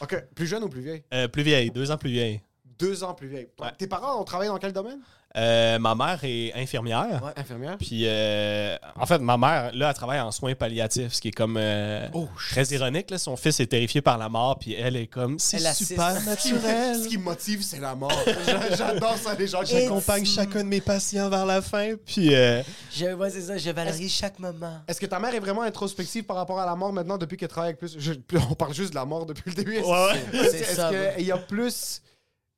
[0.00, 1.02] Ok, plus jeune ou plus vieille?
[1.14, 2.40] Euh, plus vieille, deux ans plus vieille.
[2.78, 3.48] Deux ans plus vieille.
[3.60, 3.68] Ouais.
[3.76, 5.00] Tes parents ont travaillé dans quel domaine?
[5.36, 7.20] Euh, ma mère est infirmière.
[7.36, 7.76] Infirmière.
[7.78, 11.32] Puis, euh, en fait, ma mère, là, elle travaille en soins palliatifs, ce qui est
[11.32, 13.10] comme euh, Oh, très ironique.
[13.10, 13.18] Là.
[13.18, 15.90] Son fils est terrifié par la mort, puis elle est comme, c'est Elle assiste.
[15.90, 16.96] super naturel.
[17.02, 18.10] Ce qui me motive, c'est la mort.
[18.46, 22.34] J'a- J'adore ça, les gens qui J'accompagne chacun de mes patients vers la fin, puis...
[22.34, 22.62] euh,
[22.96, 24.78] Je, ouais, c'est ça, je valorise chaque moment.
[24.88, 27.48] Est-ce que ta mère est vraiment introspective par rapport à la mort maintenant depuis qu'elle
[27.48, 27.96] travaille avec plus.
[27.98, 28.12] je-
[28.50, 29.76] on parle juste de la mort depuis le début?
[29.76, 30.46] Est-ce Ouais, ouais.
[30.46, 32.00] Est-ce ça, qu'il y a plus.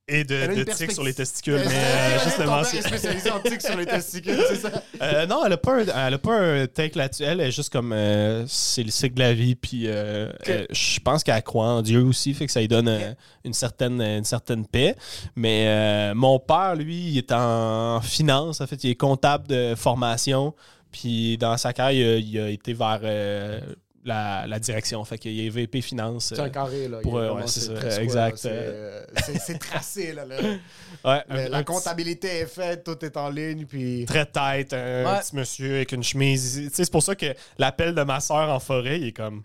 [0.07, 2.79] Et de, Elle de tics sur les testicules, mais euh, juste ton le père mentionner.
[2.79, 4.69] est spécialisé en tics sur les testicules, c'est ça?
[5.01, 7.23] Euh, non, elle a pas elle pas un take là-dessus.
[7.23, 9.55] Elle est juste comme euh, c'est le cycle de la vie.
[9.55, 13.99] Puis je pense qu'elle croit en Dieu aussi, fait que ça lui donne une certaine
[13.99, 14.95] une certaine paix.
[15.35, 18.61] Mais mon père, lui, il est en finance.
[18.61, 20.53] En fait, il est comptable de formation.
[20.91, 23.01] Puis dans sa carrière, il a, il a été vers
[24.03, 25.03] la, la direction.
[25.05, 26.25] Fait qu'il est VP finance.
[26.35, 26.99] C'est un euh, carré, là.
[27.01, 29.05] pour, euh, ouais, c'est ça, très square, exact, C'est euh.
[29.25, 30.25] c'est- c'est tracé, là.
[30.25, 30.35] là.
[31.05, 34.05] ouais, Mais un- la un petit- comptabilité est faite, tout est en ligne, puis.
[34.05, 35.19] très tête, un Ouais.
[35.19, 36.55] petit monsieur avec une chemise.
[36.55, 37.27] Tu sais, c'est pour ça que
[37.57, 39.43] l'appel de ma soeur en forêt, il est comme.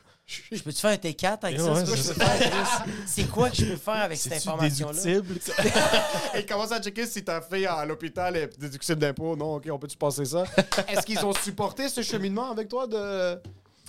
[0.51, 1.87] Je peux-tu faire un T4 avec Ouais, ça?
[1.87, 2.93] C'est quoi, c'est je peux faire, Chris?
[3.07, 5.01] C'est quoi que je peux faire avec cette information-là?
[6.37, 9.37] Il commence à checker si ta fille à l'hôpital est déductible d'impôt.
[9.37, 10.43] Non, ok, on peut-tu passer ça?
[10.89, 13.39] Est-ce qu'ils ont supporté ce cheminement avec toi de,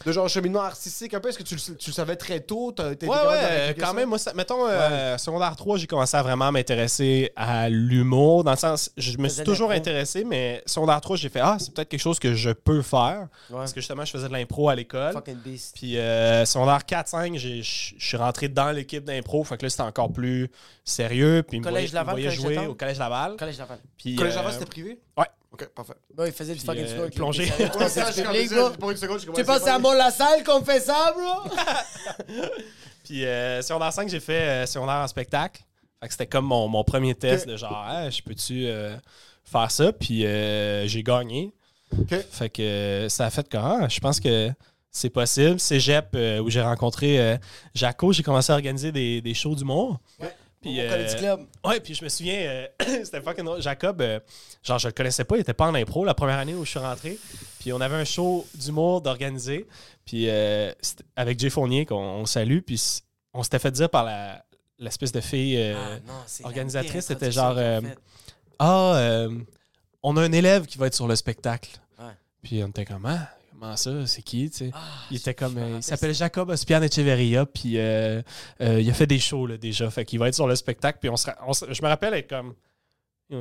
[0.06, 1.30] de genre cheminement artistique un peu?
[1.30, 2.72] Est-ce que tu, le- tu le savais très tôt?
[2.72, 3.94] T'as été Ouais, ouais, euh, quand ça?
[3.94, 8.52] même, moi, ça- mettons, euh, secondaire 3, j'ai commencé à vraiment m'intéresser à l'humour, dans
[8.52, 9.82] le sens, je me suis de toujours l'impro.
[9.82, 13.28] intéressé, mais secondaire 3, j'ai fait, ah, c'est peut-être quelque chose que je peux faire,
[13.50, 13.58] Ouais.
[13.58, 15.14] parce que justement, je faisais de l'impro à l'école.
[15.14, 15.76] Fucking beast.
[15.76, 19.70] Puis euh, secondaire 4-5, j'ai- je je suis rentré dans l'équipe d'impro, fait que là,
[19.70, 20.50] c'était encore plus
[20.84, 22.70] sérieux, puis ils me Collège voyaient- ils me Laval, voyaient Collège jouer Laval?
[22.70, 23.36] au Collège Laval.
[23.38, 23.80] Collège Laval.
[23.98, 25.00] Puis, Collège euh, Laval, c'était privé?
[25.18, 25.26] Ouais.
[25.60, 25.94] Ok, parfait.
[26.14, 27.12] Bon, il faisait du fucking euh, snorkel.
[27.14, 27.44] plongée.
[27.44, 28.70] Il savait pas Ouais, c'est ça, du je suis public, comme bro.
[28.78, 31.50] pour une seconde, je Tu penses c'est à moi la salle qu'on fait ça, bro?
[33.04, 35.62] Puis euh, secondaire 5, j'ai fait euh, secondaire en spectacle.
[36.02, 38.96] Fait que c'était comme mon, mon premier test de genre, Ah, je peux-tu euh,
[39.44, 39.92] faire ça?
[39.94, 41.54] Puis euh, j'ai gagné.
[41.98, 42.14] Ok.
[42.32, 44.52] Fait que euh, ça a fait que ah, je pense que
[44.92, 45.60] c'est possible.
[45.60, 47.38] Cégep, euh, où j'ai rencontré euh,
[47.74, 50.00] Jaco, j'ai commencé à organiser des, des shows d'humour.
[50.62, 51.46] Puis, euh, Club.
[51.64, 52.68] Ouais, puis je me souviens, euh,
[53.04, 53.62] c'était fucking drôle.
[53.62, 54.20] Jacob, euh,
[54.64, 56.72] genre, je le connaissais pas, il était pas en impro la première année où je
[56.72, 57.20] suis rentré.
[57.60, 59.68] Puis on avait un show d'humour d'organiser.
[60.06, 60.72] Puis euh,
[61.16, 62.60] avec Jay Fournier, qu'on on salue.
[62.60, 63.02] Puis
[63.34, 64.44] on s'était fait dire par la,
[64.80, 65.62] l'espèce de fille.
[65.62, 67.58] Ah, non, organisatrice, c'était genre.
[68.60, 69.28] Ah,
[70.02, 71.80] on a un élève qui va être sur le spectacle.
[72.00, 72.06] Ouais.
[72.42, 73.30] Puis on était comme, ah,
[73.60, 74.72] comment ça, c'est qui, tu sais?
[74.74, 74.80] Ah,
[75.12, 78.22] Il était comme, euh, il s'appelle Jacob Ospian Echeverria, puis euh,
[78.62, 81.00] euh, il a fait des shows là, déjà, fait qu'il va être sur le spectacle,
[81.00, 82.54] puis on se, on se- je me rappelle être comme,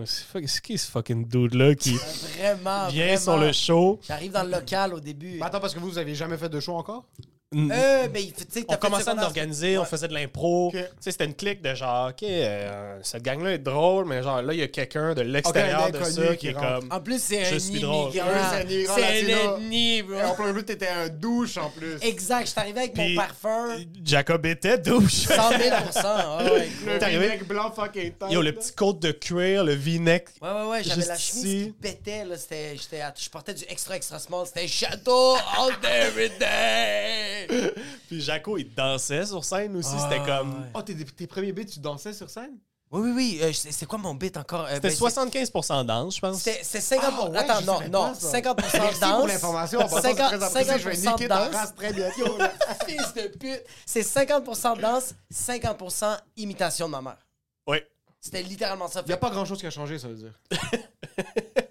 [0.05, 3.19] c'est fuck- c'est qui ce fucking dude là qui Vraiment, vient vraiment.
[3.21, 4.01] sur le show?
[4.07, 5.37] J'arrive dans le local au début.
[5.39, 7.05] Mais attends, parce que vous, vous aviez jamais fait de show encore?
[7.55, 8.25] Euh, ben,
[8.67, 10.67] on commençait à nous organiser, on faisait de l'impro.
[10.67, 10.73] Ok.
[10.75, 14.43] Tu sais, C'était une clique de genre, OK, euh, cette gang-là est drôle, mais genre
[14.43, 16.89] là, il y a quelqu'un de l'extérieur de ça qui qui est comme.
[16.91, 18.11] En plus, c'est Je un suis drôle.
[18.11, 18.27] immigrant.
[18.97, 20.19] C'est un ennemi, bro.
[20.23, 21.97] En plein but, t'étais un douche en plus.
[22.03, 23.77] Exact, je suis arrivé avec Puis- mon parfum.
[24.05, 25.13] Jacob était douche.
[25.29, 26.93] 100 000 Ah ouais, cool.
[26.95, 28.33] Le v-neck blanc fucking tight.
[28.33, 30.27] Yo, le petit côte de cuir, le v-neck.
[30.43, 31.65] Ouais, ouais, ouais, j'avais la chemise ici.
[31.67, 32.37] qui pétait, là.
[32.37, 34.47] C'était, j'étais, à- je portais du extra extra small.
[34.47, 37.46] C'était château all day, every day.
[38.09, 39.95] Puis Jaco, il dansait sur scène aussi.
[39.97, 40.55] Ah, C'était comme.
[40.55, 40.69] ouais.
[40.75, 42.59] Oh, tes, tes premiers beats, tu dansais sur scène?
[42.93, 43.39] Oui, oui, oui.
[43.43, 44.67] euh, c'est, quoi mon beat encore?
[44.67, 46.37] Euh, C'était ben, 75% danse, je pense.
[46.41, 48.09] c'est- C'était, c'est 50 Ah, ouais, Attends, non, non.
[48.11, 48.31] pas ça.
[48.31, 49.19] 50 Merci danse.
[49.19, 49.79] pour l'information.
[49.81, 50.79] En passant, c'est 50 très apprécié.
[50.79, 51.55] Je vais 50% niquer ta danse.
[51.55, 52.39] race très bientôt.
[52.87, 53.63] Fils de pute.
[53.85, 57.27] C'est 50% danse, 50% imitation de ma mère.
[57.67, 57.79] Oui.
[58.21, 59.03] C'était littéralement ça.
[59.05, 60.33] Il n'y a pas grand-chose qui a changé, ça veut dire.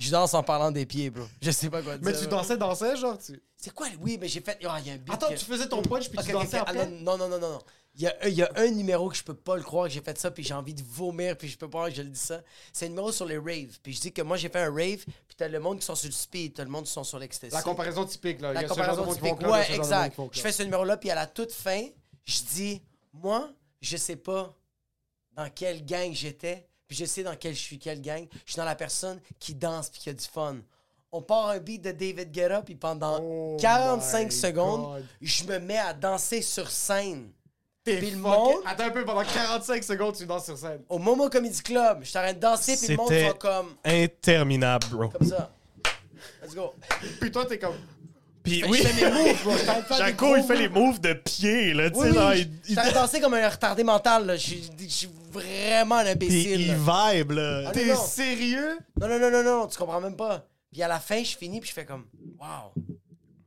[0.00, 1.24] Je danse en parlant des pieds, bro.
[1.42, 2.10] Je sais pas quoi dire.
[2.10, 3.40] Mais tu dansais, dansais, genre, tu...
[3.56, 3.86] C'est quoi?
[4.00, 4.58] Oui, mais j'ai fait.
[4.64, 5.12] Oh, il y a un beat.
[5.14, 6.64] Attends, que- tu faisais ton punch, puis Ok, tu ok, dansais ok.
[6.66, 6.86] Ah, après?
[6.88, 7.58] non, non, non, non, non.
[7.96, 9.88] Il y, a, un- il y a un numéro que je peux pas le croire
[9.88, 11.96] que j'ai fait ça, puis j'ai envie de vomir, puis je peux pas croire que
[11.96, 12.40] je le dis ça.
[12.72, 13.78] C'est un numéro sur les raves.
[13.82, 15.94] Puis je dis que moi, j'ai fait un rave, puis t'as le monde qui sont
[15.96, 17.52] sur le speed, t'as le monde qui sont sur l'ecstasy.
[17.52, 18.52] La comparaison typique, là.
[18.52, 19.38] Il y La a ce genre de comparaison monde qui vont au typique.
[19.40, 20.10] club, il y a Ouais, ce genre de monde exact.
[20.12, 20.36] qui vont au club.
[20.36, 21.82] Je fais ce numéro-là, puis à la toute fin,
[22.24, 22.82] je dis,
[23.12, 23.50] moi,
[23.82, 24.56] je sais pas
[25.32, 28.26] dans quelle gang j'étais, puis je sais dans quelle je suis, quelle gang.
[28.44, 30.56] Je suis dans la personne qui danse puis qui a du fun.
[31.12, 35.06] On part un beat de David Guetta, puis pendant Oh 45 my secondes, God.
[35.20, 37.30] je me mets à danser sur scène.
[37.84, 40.82] T'es Puis le monde- Attends un peu, pendant 45 secondes, tu danses sur scène.
[40.88, 43.74] Au Momo Comedy Club, je suis en train de danser, puis le monde va comme,
[43.84, 45.08] interminable, bro.
[45.10, 45.48] comme ça.
[46.42, 46.74] Let's go.
[47.20, 47.76] Puis toi, t'es comme.
[48.42, 48.82] Puis oui,
[49.98, 51.00] Jaco, il fait les moves.
[51.00, 54.26] de pied, là, tu Oui, sais, genre, oui, il- de danser comme un retardé mental,
[54.26, 54.36] là.
[54.36, 54.56] Je
[54.88, 56.60] suis vraiment un puis imbécile.
[56.60, 57.64] il vibe, là.
[57.68, 58.78] Ah, T'es sérieux?
[59.00, 60.46] Non, non, non, non, non, tu comprends même pas.
[60.72, 62.06] Puis à la fin, je finis, puis je fais comme,
[62.38, 62.72] wow.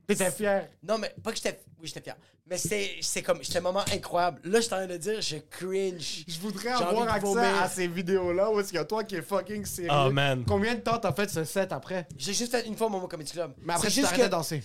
[0.06, 0.68] Puis t'es fier.
[0.82, 1.60] Non, mais pas que j'étais.
[1.80, 2.16] Oui, j'étais fier.
[2.46, 3.42] Mais c'est c'est comme.
[3.42, 4.38] C'était un moment incroyable.
[4.44, 6.24] Là, je suis en train de dire, je cringe.
[6.28, 9.22] Je voudrais avoir accès à ces vidéos-là où est-ce qu'il y a toi qui est
[9.22, 9.90] fucking sérieux.
[9.90, 10.44] Oh, man.
[10.46, 12.06] Combien de temps t'as fait ce set après?
[12.18, 13.54] J'ai juste fait une fois mon Comedy Club.
[13.62, 14.62] Mais après, juste que- de danser.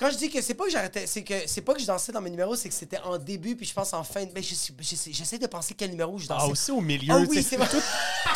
[0.00, 2.12] Quand je dis que c'est pas que j'arrêtais, c'est que c'est pas que je dansais
[2.12, 4.26] dans mes numéros, c'est que c'était en début, puis je pense en fin.
[4.32, 4.72] Mais je sais-
[5.10, 6.44] j'essaie de penser quel numéro je dansais.
[6.46, 7.42] Ah, aussi au milieu, Ah tu oui, sais.
[7.42, 7.66] c'est vrai.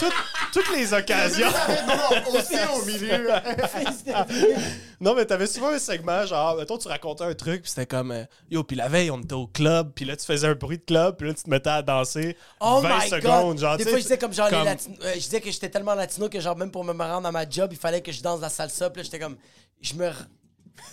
[0.00, 0.12] Toutes-
[0.52, 1.46] toutes les occasions.
[1.86, 3.28] non, aussi au milieu.
[5.00, 8.12] Non, mais t'avais souvent un segment, genre, mettons, tu racontais un truc, puis c'était comme,
[8.12, 10.78] euh, yo, puis la veille, on était au club, puis là, tu faisais un bruit
[10.78, 13.58] de club, puis là, tu te mettais à danser Oh 20 my secondes, god!
[13.58, 15.68] genre, Des tu fois, sais, je disais comme genre les euh, je disais que j'étais
[15.70, 18.20] tellement latino que genre même pour me rendre à ma job, il fallait que je
[18.22, 18.90] danse la salsa.
[18.90, 19.36] Puis là, j'étais comme.
[19.80, 20.10] Je me.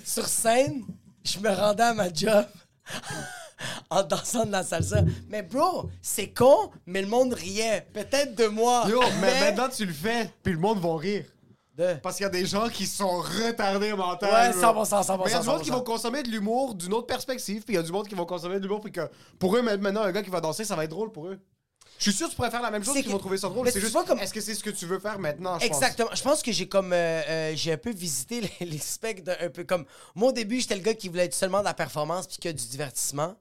[0.03, 0.83] Sur scène,
[1.23, 2.45] je me rendais à ma job
[3.89, 5.01] en dansant de la salsa.
[5.29, 7.87] Mais bro, c'est con, mais le monde riait.
[7.93, 8.85] Peut-être de moi.
[8.89, 11.25] Yo, mais maintenant tu le fais, puis le monde va rire.
[11.77, 14.25] De- Parce qu'il y a des gens qui sont retardés mentaux.
[14.25, 14.83] Ouais, bro.
[14.83, 15.63] 100%, 100%, Mais il y a du monde 100%.
[15.63, 18.15] qui vont consommer de l'humour d'une autre perspective, puis il y a du monde qui
[18.15, 19.09] vont consommer de l'humour, puis que
[19.39, 21.39] pour eux, maintenant, un gars qui va danser, ça va être drôle pour eux.
[21.99, 23.47] Je suis sûr que tu pourrais faire la même chose, qu'ils que- vont trouver ça
[23.49, 23.69] drôle.
[23.71, 25.77] C'est juste, comme- est-ce que c'est ce que tu veux faire maintenant, je pense?
[25.77, 26.09] Exactement.
[26.15, 29.35] Je pense que j'ai comme euh, euh, j'ai un peu visité les, les spectres d'un
[29.41, 29.85] un peu comme
[30.15, 32.49] moi au début j'étais le gars qui voulait être seulement de la performance puis que
[32.49, 33.35] du divertissement.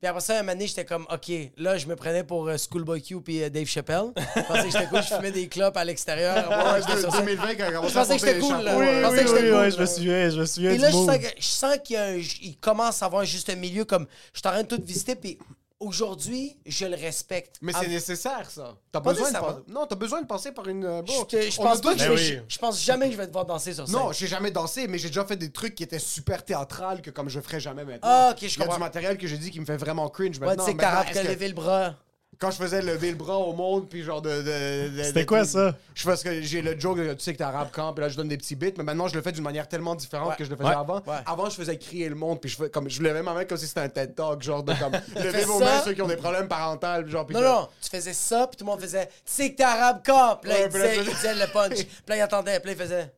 [0.00, 2.56] Puis après ça, un moment donné, j'étais comme, OK, là, je me prenais pour euh,
[2.58, 4.12] Schoolboy Q puis euh, Dave Chappelle.
[4.36, 6.48] Je pensais que j'étais cool, je fumais des clopes à l'extérieur.
[6.50, 7.24] Ouais, Ouais, j'étais de- sur scène.
[7.24, 8.76] 2020, quand on Je commence pensais que j'étais cool, là.
[8.78, 10.78] Oui, Je pensais que j'étais oui, cool, ouais, je me souviens, je me souviens Et
[10.78, 12.20] là, je sens, que, je sens qu'il un-
[12.60, 15.38] commence à avoir un juste milieu, comme je suis en train de tout visiter, puis
[15.84, 17.56] aujourd'hui, je le respecte.
[17.62, 18.76] Mais c'est nécessaire, ça.
[18.92, 19.60] T'as Pas besoin de nécessairement.
[19.60, 19.72] passer...
[19.72, 20.84] Non, t'as besoin de passer par une...
[20.84, 22.44] euh, je, bon, te- je on a pense pas tous- que je, Ben vais- oui.
[22.48, 23.96] je pense jamais que je vais devoir danser sur scène.
[23.96, 27.10] Non, j'ai jamais dansé, mais j'ai déjà fait des trucs qui étaient super théâtrales que
[27.10, 28.00] comme je ferais jamais maintenant.
[28.10, 28.74] Ah, ok, je Il y a comprends.
[28.76, 30.64] du matériel que j'ai dit qui me fait vraiment cringe Ouais, maintenant.
[30.64, 31.94] tu sais que Maintenant, t'arabes est-ce qu'à que- lever le bras.
[32.38, 34.30] Quand je faisais lever le bras au monde, puis genre de.
[34.42, 35.74] de- de- C'était quoi ça?
[35.94, 38.02] Je fais parce que j'ai le joke, de, tu sais que t'es arabe camp, puis
[38.02, 40.30] là je donne des petits bits, mais maintenant je le fais d'une manière tellement différente
[40.30, 40.36] Ouais.
[40.36, 40.74] que je le faisais Ouais.
[40.74, 40.96] avant.
[41.06, 41.16] Ouais.
[41.26, 43.58] Avant, je faisais crier le monde, puis je, fais, comme, je levais ma main comme
[43.58, 44.92] si c'était un TED Talk, genre de comme.
[45.22, 47.26] lever vos mains ceux qui ont des problèmes parentaux, genre.
[47.26, 49.56] puis Non, que- non, tu faisais ça, puis tout le monde faisait Tu sais que
[49.56, 50.38] t'es arabe camp.
[50.40, 51.74] Puis là, Ouais, il, disait, il disait le punch.
[51.84, 53.12] Puis là, il attendait, puis là, il faisait.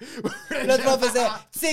[0.00, 1.26] Là, tout le monde faisait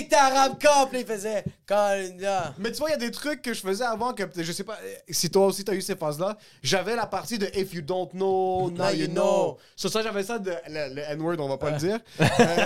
[0.08, 0.58] t'es arabe
[0.94, 2.54] il faisait là.
[2.60, 4.64] Mais tu vois, il y a des trucs que je faisais avant que je sais
[4.64, 6.38] pas euh, si toi aussi t'as eu ces phases-là.
[6.62, 9.58] J'avais la partie de If you don't know, now, you know.
[9.76, 12.00] Sur ça, j'avais ça de le, le N-word, on va pas le dire.
[12.42, 12.66] Euh,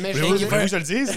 [0.00, 1.14] mais je que je le dise?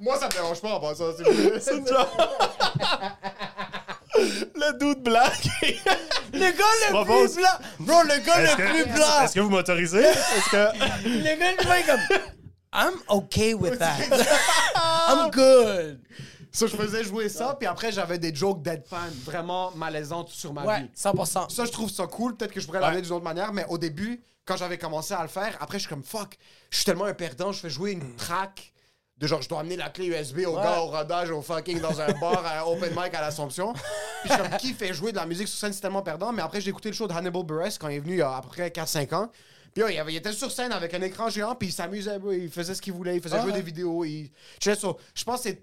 [0.00, 1.04] Moi, ça me dérange pas en passant.
[1.60, 1.84] C'est une
[4.54, 5.28] Le doute blanc.
[6.32, 6.50] Le gars
[6.88, 7.50] le propose- plus blanc.
[7.80, 9.22] Bro, le gars Est-ce le que, plus blanc.
[9.22, 9.98] est-ce que vous m'autorisez?
[10.04, 11.08] Est-ce que...
[11.08, 12.18] Le gars le plus comme
[12.72, 13.96] I'm okay with that.
[15.08, 16.00] I'm good.
[16.52, 20.64] Ça, je faisais jouer ça, puis après, j'avais des jokes deadpan vraiment malaisantes sur ma
[20.64, 20.90] Ouais, vie.
[20.96, 21.50] 100%.
[21.50, 22.36] Ça, je trouve ça cool.
[22.36, 25.22] Peut-être que je pourrais l'amener d'une autre manière, mais au début, quand j'avais commencé à
[25.22, 26.36] le faire, après, je suis comme fuck,
[26.70, 28.72] je suis tellement un perdant, je fais jouer une track
[29.18, 30.62] de genre, je dois amener la clé USB au Ouais.
[30.62, 33.72] gars au rodage, au fucking dans un bar à open mic à l'Assomption.
[33.72, 33.82] Puis
[34.26, 36.32] je suis comme, qui fait jouer de la musique sur scène, c'est tellement perdant.
[36.32, 38.22] Mais après, j'ai écouté le show de Hannibal Buress quand il est venu il y
[38.22, 39.30] a à peu près 4-5 ans.
[39.74, 42.48] Puis il, avait- il était sur scène avec un écran géant, puis il s'amusait, il
[42.50, 43.58] faisait ce qu'il voulait, il faisait Ah jouer ouais.
[43.58, 44.04] des vidéos.
[44.04, 44.30] Il...
[44.62, 45.60] Je je pense que c'est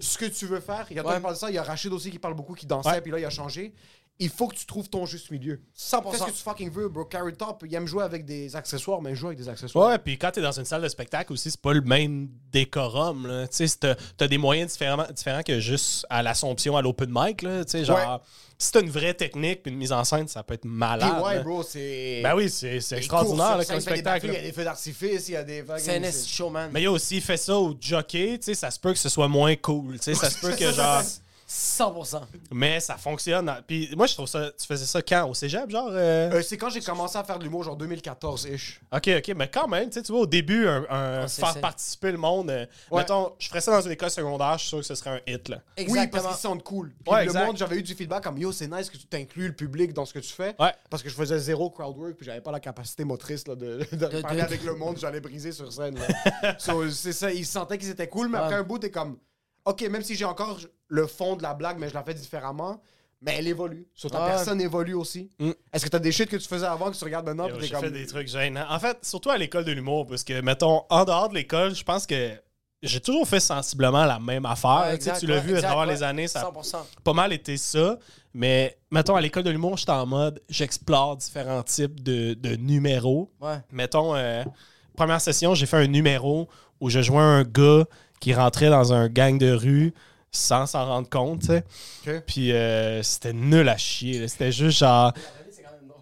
[0.00, 0.86] ce que tu veux faire.
[0.90, 2.34] Il y a toi qui parle de ça, il y a Rachid aussi qui parle
[2.34, 3.72] beaucoup, qui dansait, puis là, il a changé.
[4.20, 5.60] Il faut que tu trouves ton juste milieu.
[5.76, 6.10] 100%.
[6.10, 7.04] Qu'est-ce que tu fucking veux, bro?
[7.04, 9.90] Carrot Top, il aime jouer avec des accessoires, mais il joue avec des accessoires.
[9.90, 13.26] Ouais, puis quand t'es dans une salle de spectacle aussi, c'est pas le même décorum.
[13.28, 13.46] Là.
[13.46, 17.08] Tu sais, c'est- t'as, t'as des moyens différents, différents que juste à l'Assomption, à l'open
[17.12, 17.42] mic.
[17.42, 17.64] Là.
[17.64, 18.18] Tu sais, genre, Ouais.
[18.58, 21.22] si t'as une vraie technique puis une mise en scène, ça peut être Puis malade.
[21.22, 21.42] ouais, là.
[21.42, 22.20] bro, c'est.
[22.24, 24.26] Ben oui, c'est, c'est Il extraordinaire là, comme il spectacle.
[24.26, 25.64] Il y a des feux d'artifice, il y a des.
[25.78, 26.70] C'est un showman.
[26.72, 29.28] Mais yo, s'il fait ça au jockey, tu sais, ça se peut que ce soit
[29.28, 29.94] moins cool.
[29.98, 31.02] Tu sais, ça se peut que genre.
[31.48, 32.20] 100%.
[32.52, 33.50] Mais ça fonctionne.
[33.66, 34.50] Puis moi, je trouve ça.
[34.58, 35.28] Tu faisais ça quand?
[35.30, 36.30] Au cégep, genre euh?
[36.32, 38.80] Euh, c'est quand j'ai commencé à faire de l'humour, genre 2014-ish.
[38.92, 42.12] Ok, ok, mais quand même, tu sais, tu vois, au début, un, Ah, faire participer
[42.12, 42.50] le monde.
[42.50, 43.00] euh, Ouais.
[43.00, 45.20] Mettons, je ferais ça dans une école secondaire, je suis sûr que ce serait un
[45.32, 45.56] hit, là.
[45.78, 46.22] Oui, Exactement.
[46.22, 46.92] parce qu'ils sentent cool.
[47.02, 47.46] Puis Ouais, le exact.
[47.46, 50.04] monde, j'avais eu du feedback comme yo, c'est nice que tu t'inclues le public dans
[50.04, 50.54] ce que tu fais.
[50.58, 50.72] Ouais.
[50.90, 53.86] Parce que je faisais zéro crowd work, puis j'avais pas la capacité motrice là, de,
[53.90, 55.96] de De- parler de- avec le monde, j'allais briser sur scène.
[56.58, 59.16] So, c'est ça, ils sentaient qu'ils étaient cool, mais après un bout, t'es comme
[59.64, 62.80] ok, même si j'ai encore le fond de la blague, mais je la fais différemment.
[63.20, 63.84] Mais elle évolue.
[63.94, 64.28] Sur ta Ouais.
[64.30, 65.28] personne évolue aussi.
[65.40, 65.50] Mm.
[65.72, 67.48] Est-ce que t'as des shit que tu faisais avant que tu regardes maintenant?
[67.58, 67.80] J'ai comme...
[67.80, 68.64] fait des trucs gênants.
[68.70, 71.82] En fait, surtout à l'école de l'humour, parce que, mettons, en dehors de l'école, je
[71.82, 72.30] pense que
[72.80, 74.82] j'ai toujours fait sensiblement la même affaire.
[74.82, 75.94] Ouais, Tu exact, tu l'as ouais, vu à travers ouais.
[75.94, 76.76] les années, ça a 100%.
[77.02, 77.98] pas mal été ça.
[78.34, 83.32] Mais, mettons, à l'école de l'humour, j'étais en mode, j'explore différents types de, de numéros.
[83.40, 83.56] Ouais.
[83.72, 84.44] Mettons, euh,
[84.96, 86.48] première session, j'ai fait un numéro
[86.80, 87.84] où je jouais un gars
[88.20, 89.92] qui rentrait dans un gang de rue
[90.30, 91.64] sans s'en rendre compte, tu sais.
[92.06, 92.22] Ok.
[92.26, 94.20] Puis euh, c'était nul à chier.
[94.20, 94.28] là.
[94.28, 95.12] C'était juste genre.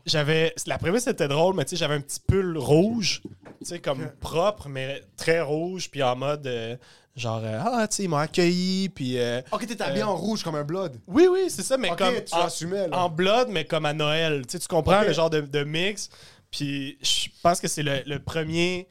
[0.05, 0.55] J'avais.
[0.67, 3.23] La prémisse était drôle, mais tu sais, j'avais un petit pull rouge,
[3.59, 6.47] tu sais, comme propre, mais très rouge, puis en mode.
[6.47, 6.77] euh,
[7.17, 9.17] genre, euh, ah, tu sais, ils m'ont accueilli, puis.
[9.51, 11.01] Ok, t'es habillé en rouge comme un blood.
[11.09, 12.15] oui, oui, c'est ça, mais comme.
[12.25, 12.89] tu en, là.
[12.93, 14.43] en blood, mais comme à Noël.
[14.47, 16.09] Tu sais, tu comprends le genre de, de mix.
[16.53, 18.87] Puis je pense que c'est le, le premier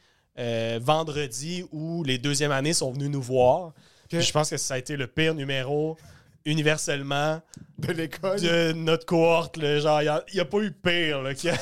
[0.81, 3.71] vendredi où les deuxièmes années sont venus nous voir.
[4.11, 5.97] Je pense que ça a été le pire numéro
[6.45, 7.41] universellement
[7.79, 8.39] De l'école.
[8.39, 9.57] de notre cohorte.
[9.57, 9.79] là.
[9.79, 11.57] Genre, il n'y a, pas eu pire là, qui, a,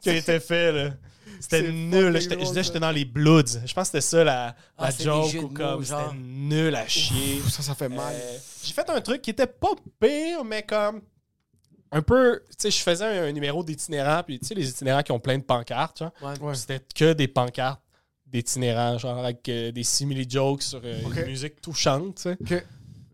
[0.00, 0.72] qui été fait.
[0.72, 0.90] là.
[1.40, 2.20] C'était nul.
[2.20, 3.60] Je disais j'étais dans les Bloods.
[3.64, 7.40] Je pense que c'était ça la, Ah, la joke ou comme c'était nul à chier.
[7.48, 8.12] Ça, ça fait mal.
[8.14, 11.00] Euh, j'ai fait un truc qui était pas pire, mais comme
[11.90, 12.42] un peu.
[12.50, 15.18] Tu sais, je faisais un, un numéro d'itinérant, puis tu sais, les itinérants qui ont
[15.18, 16.12] plein de pancartes, genre.
[16.20, 16.38] Ouais.
[16.40, 16.54] Ouais.
[16.54, 17.80] C'était que des pancartes
[18.32, 21.16] d'itinérants, genre avec euh, des simili-jokes sur euh, Ok.
[21.18, 22.36] une musique touchante, tu sais.
[22.40, 22.64] Ok.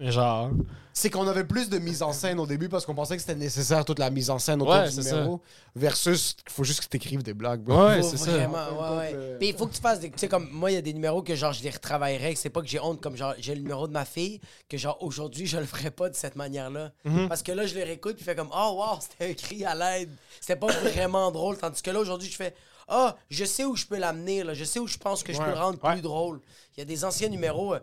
[0.00, 0.50] Genre.
[0.92, 3.34] C'est qu'on avait plus de mise en scène au début parce qu'on pensait que c'était
[3.34, 5.42] nécessaire toute la mise en scène autour Ouais, du c'est numéro.
[5.74, 7.84] Versus, il faut juste que t'écrives des blagues, bro.
[7.86, 8.30] Ouais, Faut c'est ça.
[8.30, 8.56] vraiment,
[8.92, 9.12] ouais, ouais.
[9.12, 10.10] le- Puis il faut que tu fasses des.
[10.10, 12.32] Tu sais, comme moi, il y a des numéros que genre je les retravaillerais.
[12.32, 14.40] que C'est pas que j'ai honte, comme genre j'ai le numéro de ma fille,
[14.70, 16.92] que genre aujourd'hui je le ferais pas de cette manière-là.
[17.04, 17.28] Mhm.
[17.28, 19.74] Parce que là, je le réécoute, puis fait comme Oh wow, c'était un cri à
[19.74, 20.10] l'aide.
[20.40, 21.58] C'était pas vraiment drôle.
[21.58, 22.54] Tandis que là, aujourd'hui, je fais
[22.88, 24.54] Ah, je sais où je peux l'amener, là.
[24.54, 25.92] Je sais où je pense que je peux le rendre ouais.
[25.94, 26.40] plus drôle.
[26.76, 27.74] Il y a des anciens numéros.
[27.74, 27.80] euh,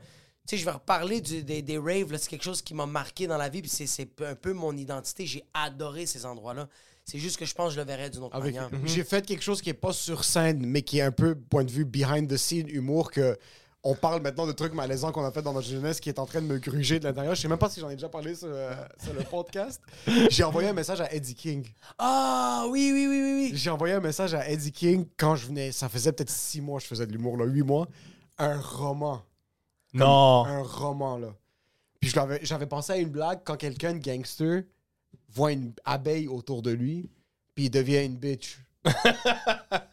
[0.47, 2.17] tu sais, je vais reparler du- des, des raves, là.
[2.17, 4.75] C'est quelque chose qui m'a marqué dans la vie, puis c'est- c'est un peu mon
[4.75, 5.25] identité.
[5.25, 6.67] J'ai adoré ces endroits-là.
[7.05, 8.69] C'est juste que je pense que je le verrais d'une autre Avec- manière.
[8.85, 11.63] J'ai fait quelque chose qui est pas sur scène, mais qui est un peu point
[11.65, 13.37] de vue behind the scene humour que
[13.83, 16.25] on parle maintenant de trucs malaisants qu'on a fait dans notre jeunesse qui est en
[16.25, 17.35] train de me gruger de l'intérieur.
[17.35, 18.73] Je sais même pas si j'en ai déjà parlé sur, euh,
[19.03, 19.81] sur le podcast.
[20.29, 21.67] J'ai envoyé un message à Eddie King.
[21.97, 23.51] Ah oui, oui, oui, oui, oui.
[23.57, 25.73] J'ai envoyé un message à Eddie King quand je venais.
[25.73, 27.87] Ça faisait peut-être six mois que je faisais de l'humour, là, huit mois.
[28.37, 29.21] Un roman.
[29.93, 30.45] Non.
[30.45, 31.35] Un roman, là.
[31.99, 34.63] Puis j'avais pensé à une blague quand quelqu'un de gangster
[35.29, 37.09] voit une abeille autour de lui,
[37.55, 38.59] puis il devient une bitch.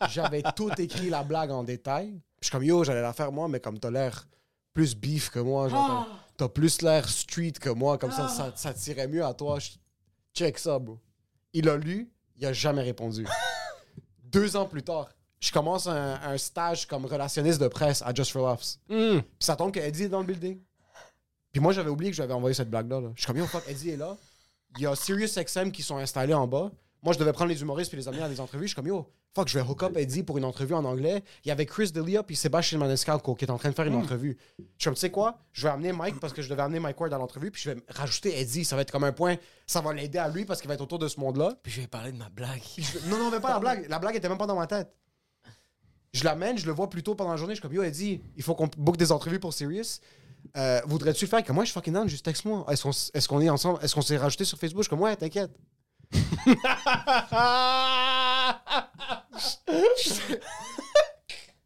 [0.09, 2.21] J'avais tout écrit la blague en détail.
[2.41, 4.27] Je suis comme, yo, j'allais la faire moi, mais comme t'as l'air
[4.73, 8.53] plus beef que moi, genre, t'as- t'as plus l'air street que moi, comme ça, ça,
[8.57, 9.59] ça tirait mieux à toi.
[9.59, 9.71] Je-
[10.33, 10.99] Check ça, bro.
[11.53, 13.27] Il a lu, il a jamais répondu.
[14.25, 15.09] Deux ans plus tard,
[15.41, 18.79] je commence un, un stage comme relationniste de presse à Just for Laughs.
[18.89, 19.19] Hmm.
[19.21, 20.61] Puis ça tombe que Eddie est dans le building.
[21.53, 23.01] Puis moi, j'avais oublié que j'avais envoyé cette blague-là.
[23.01, 23.09] là.
[23.17, 24.17] Je suis comme, yo, fuck, Eddie est là.
[24.77, 26.71] Il y a SiriusXM qui sont installés en bas.
[27.03, 28.65] Moi, je devais prendre les humoristes puis les amener à des entrevues.
[28.65, 31.25] Je suis comme, yo, fuck, je vais hook up Eddie pour une entrevue en anglais.
[31.45, 33.95] Il y avait Chris D'Elia puis Sébastien Maniscalco qui est en train de faire une
[33.95, 34.37] entrevue.
[34.59, 36.79] Je suis comme, tu sais quoi, je vais amener Mike parce que je devais amener
[36.79, 37.51] Mike Ward à l'entrevue.
[37.51, 38.65] Puis je vais rajouter Eddie.
[38.67, 39.37] Ça va être comme un point.
[39.67, 41.55] Ça va l'aider à lui parce qu'il va être autour de ce monde-là.
[41.63, 42.61] Puis je vais parler de ma blague.
[43.09, 43.89] Non, non, mais pas la blague.
[43.89, 44.93] La blague était même pas dans ma tête.
[46.13, 47.55] Je l'amène, je le vois plus tôt pendant la journée.
[47.55, 50.01] Je suis comme, yo, Eddie, il faut qu'on book des entrevues pour Sirius.
[50.57, 51.45] Euh, Voudrais-tu le faire?
[51.45, 52.67] Comme moi, je suis fucking down, juste texte-moi.
[52.69, 53.79] Est-ce qu'on est, qu'on est ensemble?
[53.83, 54.83] Est-ce qu'on s'est rajouté sur Facebook?
[54.83, 55.53] Je suis comme, ouais, t'inquiète.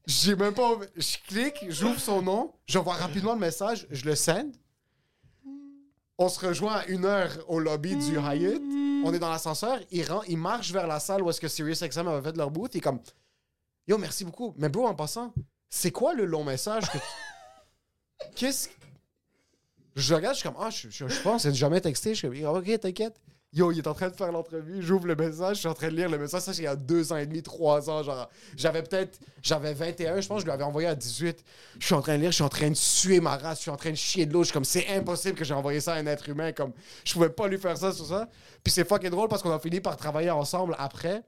[0.07, 0.79] J'ai même pas.
[0.97, 4.53] Je clique, j'ouvre son nom, j'envoie rapidement le message, je le send.
[6.19, 8.61] On se rejoint à une heure au lobby du Hyatt.
[9.05, 9.81] On est dans l'ascenseur.
[9.91, 12.73] Il, rend, il marche vers la salle où est-ce que SiriusXM avait fait leur boot.
[12.75, 13.01] Il est comme
[13.89, 14.55] Yo, merci beaucoup.
[14.57, 15.35] Mais bro, en passant,
[15.69, 16.85] c'est quoi le long message
[18.37, 18.69] Qu'est-ce.
[19.97, 22.15] Je regarde, je suis comme Ah, je, je, je pense, c'est jamais texté.
[22.15, 23.21] Je suis comme Ok, t'inquiète.
[23.55, 25.87] Yo, il est en train de faire l'entrevue, j'ouvre le message, je suis en train
[25.89, 26.41] de lire le message.
[26.41, 28.03] Ça, c'est il y a deux ans et demi, trois ans.
[28.03, 31.45] Genre, j'avais peut-être, j'avais 21, je pense, je lui avais envoyé à 18.
[31.79, 33.63] Je suis en train de lire, je suis en train de suer ma race, je
[33.63, 34.41] suis en train de chier de l'eau.
[34.41, 36.51] Je suis comme, c'est impossible que j'ai envoyé ça à un être humain.
[36.51, 36.73] Comme,
[37.05, 38.29] je pouvais pas lui faire ça sur ça.
[38.65, 41.23] Puis c'est fucking drôle parce qu'on a fini par travailler ensemble après.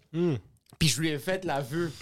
[0.81, 1.93] Puis je lui ai fait l'aveu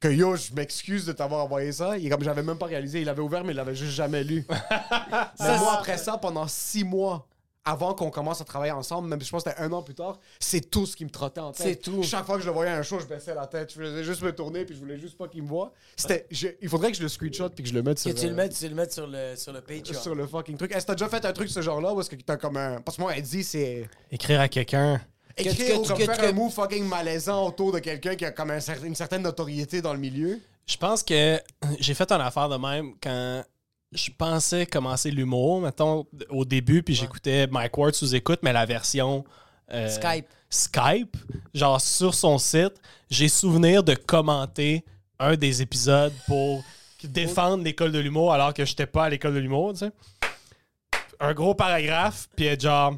[0.00, 1.96] que yo, je m'excuse de t'avoir envoyé ça.
[1.96, 3.00] Est comme, j'avais même pas réalisé.
[3.00, 4.44] Il avait ouvert, mais il l'avait juste jamais lu.
[5.40, 7.26] Mais moi, après ça, pendant six mois,
[7.64, 10.18] avant qu'on commence à travailler ensemble, même je pense que c'était un an plus tard,
[10.40, 11.66] c'est tout ce qui me trottait en tête.
[11.66, 12.02] C'est tout.
[12.02, 13.72] Chaque fois que je le voyais à un show, je baissais la tête.
[13.72, 15.72] Je faisais juste me tourner, puis je voulais juste pas qu'il me voie.
[15.96, 18.14] C'était, je- il faudrait que je le screenshot puis que je le mette Que sur,
[18.14, 20.00] tu le euh, mettes, tu le mettes sur le, sur le Patreon.
[20.00, 20.72] sur le fucking truc.
[20.72, 22.56] Est-ce que t'as déjà fait un truc de ce genre-là ou est-ce que t'as comme
[22.56, 22.80] un.
[22.80, 23.88] Parce que moi, elle dit, c'est.
[24.10, 25.00] Écrire à quelqu'un.
[25.36, 28.24] Écrire que- ou comme que- faire que- un move fucking malaisant autour de quelqu'un qui
[28.24, 30.38] a comme un une certaine notoriété dans le milieu?
[30.66, 31.40] Je pense que
[31.80, 33.42] j'ai fait une affaire de même quand
[33.92, 38.66] je pensais commencer l'humour, mettons, au début, puis j'écoutais Mike Ward sous écoute, mais la
[38.66, 39.24] version.
[39.72, 40.26] euh, Skype.
[40.50, 41.16] Skype,
[41.54, 42.74] genre sur son site,
[43.10, 44.84] j'ai souvenir de commenter
[45.18, 46.62] un des épisodes pour
[47.04, 49.90] défendre l'école de l'humour alors que j'étais pas à l'école de l'humour, tu sais.
[51.20, 52.94] Un gros paragraphe, puis être genre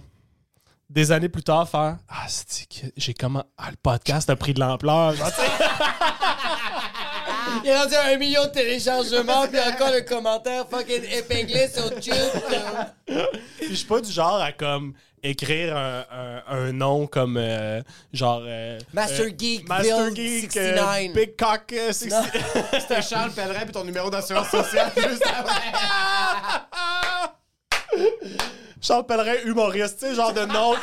[0.90, 4.54] des années plus tard faire ah c'est que j'ai comment ah, le podcast a pris
[4.54, 5.14] de l'ampleur.
[7.62, 11.84] Il est rendu à un million de téléchargements, puis encore le commentaire fucking épinglé sur
[11.92, 12.14] YouTube.
[13.06, 17.80] Puis je suis pas du genre à comme écrire un, un- un nom comme euh,
[18.12, 20.84] genre euh, Master euh, Geek, Master Bill Geek 69.
[20.86, 22.30] euh, Big Cock euh, 69.
[22.80, 25.72] C'était Charles Pellerin puis ton numéro d'assurance sociale juste après.
[28.84, 30.74] Charles Pellerin humoriste, tu sais, genre de nom.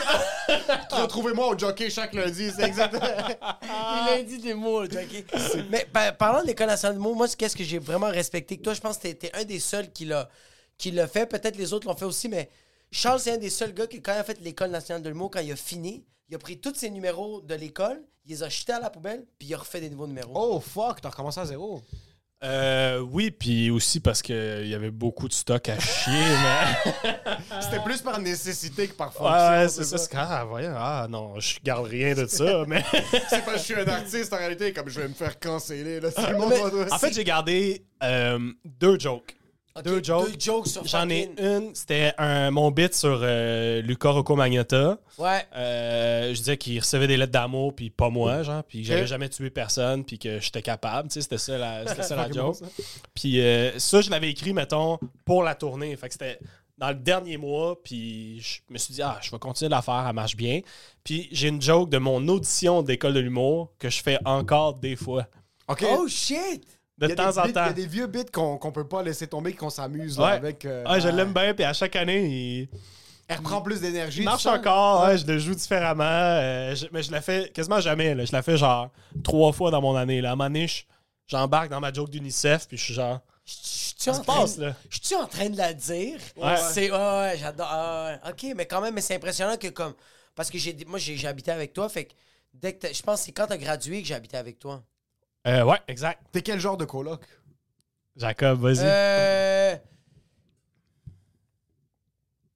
[0.91, 3.05] Retrouvez-moi au jockey chaque lundi, c'est exactement.
[3.63, 5.23] Il a dit des mots, là, ok?
[5.69, 8.57] Mais par- parlant de l'École nationale de mots, moi, c'est qu'est-ce que j'ai vraiment respecté
[8.57, 10.27] toi, je pense que t'es- un des seuls qui l'a
[10.77, 11.27] qui l'a fait.
[11.27, 12.49] Peut-être les autres l'ont fait aussi, mais
[12.91, 15.29] Charles, c'est un des seuls gars qui, quand il a fait l'École nationale de l'humour,
[15.31, 18.49] quand il a fini, il a pris tous ses numéros de l'école, il les a
[18.49, 20.31] jetés à la poubelle, puis il a refait des nouveaux numéros.
[20.33, 21.81] Oh fuck, t'as recommencé à zéro.
[22.43, 26.11] Euh, oui, puis aussi parce qu'il y avait beaucoup de stock à chier,
[27.13, 27.61] mais.
[27.61, 29.31] C'était plus par nécessité que par fonction.
[29.35, 29.97] ouais, c'est ça.
[29.99, 30.73] c'est- Ah, voyons.
[30.75, 32.83] Ah, non, je garde rien de ça, mais.
[33.29, 35.99] C'est pas que je suis un artiste en réalité, comme je vais me faire canceller
[35.99, 36.11] là.
[36.11, 39.35] Tout le monde Mais- va- En fait, j'ai gardé euh, deux jokes.
[39.83, 40.31] Deux jokes.
[40.31, 44.97] Deux jokes sur J'en ai une, c'était un, mon bit sur euh, Luca Rocco Magnotta.
[45.17, 45.45] Ouais.
[45.55, 49.07] Euh, je disais qu'il recevait des lettres d'amour, puis pas moi, genre, puis que j'avais
[49.07, 52.29] jamais tué personne, puis que j'étais capable, tu sais, c'était ça la, c'était ça la
[52.29, 52.57] joke.
[53.13, 55.95] Puis euh, ça, je l'avais écrit, mettons, pour la tournée.
[55.95, 56.39] Fait que c'était
[56.77, 59.81] dans le dernier mois, puis je me suis dit, ah, je vais continuer de la
[59.81, 60.61] faire, elle marche bien.
[61.03, 64.95] Puis j'ai une joke de mon audition d'école de l'humour que je fais encore des
[64.95, 65.27] fois,
[65.67, 65.85] Ok.
[65.89, 66.65] Oh shit!
[67.01, 67.61] De Il y a temps des en bits- Il y temps.
[67.63, 70.25] a des vieux bits qu'on qu'on peut pas laisser tomber, qu'on s'amuse Ouais.
[70.31, 70.63] avec.
[70.65, 72.69] euh, Ah, je l'aime bien, puis à chaque année, il,
[73.27, 74.23] Elle reprend plus d'énergie.
[74.23, 78.13] marche encore, ouais, je le joue différemment, euh, je- mais je la fais quasiment jamais.
[78.15, 78.23] là.
[78.25, 78.89] Je la fais genre
[79.23, 80.21] trois fois dans mon année.
[80.21, 80.29] Là.
[80.29, 80.83] À un moment donné, je-
[81.27, 84.35] j'embarque dans ma joke d'UNICEF, puis je suis genre, Je suis ça en se train
[84.41, 84.75] passe, de- là.
[84.89, 86.19] Je suis en train de la dire.
[86.37, 86.55] Ouais.
[86.71, 87.67] C'est ouais, ouais, j'adore.
[87.69, 88.17] ah.
[88.29, 89.93] Ok, mais quand même, mais c'est impressionnant que comme
[90.35, 92.13] parce que j'ai moi j'ai habité avec toi, fait que
[92.53, 94.83] dès que je pense que c'est quand t'as gradué que j'ai habité avec toi.
[95.47, 96.21] Euh, ouais, exact.
[96.31, 97.21] T'es quel genre de coloc?
[98.15, 98.79] Jacob, vas-y.
[98.83, 99.75] Euh.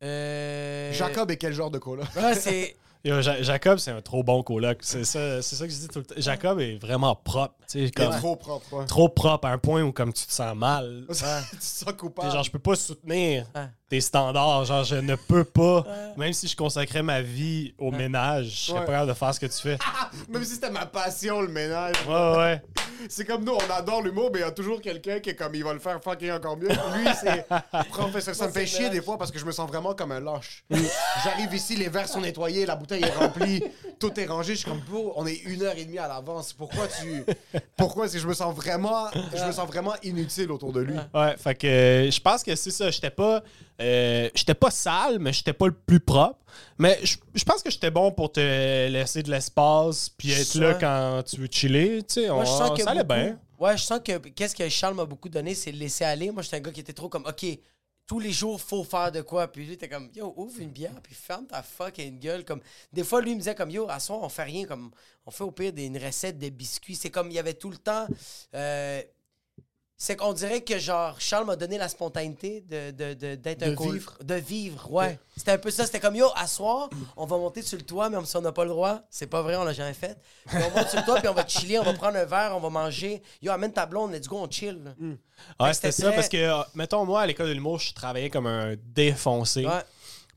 [0.04, 0.92] Euh.
[0.94, 2.06] Jacob est quel genre de coloc?
[2.34, 2.76] C'est.
[3.06, 4.80] Yo, Ja- Jacob, c'est un trop bon coloc.
[4.82, 6.16] C'est ça, c'est ça que je dis tout le temps.
[6.18, 7.54] Jacob est vraiment propre.
[7.60, 8.74] tu sais, Il est Comme, trop propre.
[8.74, 8.86] ouais.
[8.88, 11.06] Trop propre à un point où comme tu te sens mal.
[11.10, 12.32] tu te sens coupable.
[12.32, 13.68] Genre, je peux pas soutenir Ouais.
[13.90, 14.66] Tes standards.
[14.66, 15.86] Genre, je ne peux pas.
[16.18, 18.86] Même si je consacrais ma vie au ménage, je serais Ouais.
[18.86, 19.78] pas capable de faire ce que tu fais.
[20.30, 21.96] Même si c'était ma passion, le ménage.
[22.08, 22.62] Ouais, ouais.
[23.10, 25.54] C'est comme nous, on adore l'humour, mais il y a toujours quelqu'un qui est comme,
[25.54, 26.70] il va le faire fucking encore mieux.
[26.70, 27.46] Lui, c'est
[27.90, 28.34] professeur.
[28.34, 30.64] Ça me fait chier des fois parce que je me sens vraiment comme un lâche.
[31.24, 33.62] J'arrive ici, les verres sont nettoyés, la bouteille est remplie,
[34.00, 34.54] tout est rangé.
[34.54, 36.54] Je suis comme, bro, on est une heure et demie à l'avance.
[36.54, 37.26] Pourquoi tu.
[37.78, 39.08] Pourquoi c'est je me sens vraiment.
[39.36, 40.96] Je me sens vraiment inutile autour de lui.
[41.14, 42.90] Ouais, fait que euh, je pense que c'est ça.
[42.92, 43.44] J'étais pas,
[43.82, 46.40] euh, j'étais pas sale, mais j'étais pas le plus propre.
[46.78, 51.24] Mais je pense que j'étais bon pour te laisser de l'espace puis être là quand
[51.26, 52.04] tu veux chiller.
[52.04, 53.40] Tu sais, on, Moi, je sens que ça allait beaucoup- bien.
[53.60, 56.32] Ouais, je sens que qu'est-ce que Charles m'a beaucoup donné, c'est le laisser aller.
[56.32, 57.46] Moi, j'étais un gars qui était trop comme, OK,
[58.08, 59.48] tous les jours, faut faire de quoi.
[59.52, 62.44] Puis lui, t'es comme, yo, ouvre une bière, puis ferme ta fucking gueule.
[62.46, 62.62] Comme,
[62.94, 64.66] des fois, lui, il me disait comme, yo, à soir, on fait rien.
[64.66, 64.92] Comme,
[65.26, 66.96] on fait au pire des, une recette de biscuits.
[66.96, 68.08] C'est comme, il y avait tout le temps.
[68.54, 69.02] euh,
[69.98, 73.72] c'est qu'on dirait que, genre, Charles m'a donné la spontanéité de, de, de- d'être De
[73.72, 74.18] un vivre.
[74.24, 75.18] De vivre, ouais.
[75.38, 75.86] C'était un peu ça.
[75.86, 78.52] C'était comme, yo, à soir, on va monter sur le toit, même si on n'a
[78.52, 79.02] pas le droit.
[79.10, 80.18] C'est pas vrai, on l'a jamais fait.
[80.48, 82.52] Puis on monte sur le toit, puis on va chiller, on va prendre un verre,
[82.56, 83.22] on va manger.
[83.42, 84.82] Yo, amène ta blonde, let's go, on chill.
[84.84, 84.92] là.
[85.66, 87.94] Ouais, c'était c'était ça très- parce que, euh, mettons, moi, à l'école de l'humour, je
[87.94, 89.66] travaillais comme un défoncé.
[89.66, 89.82] Ouais.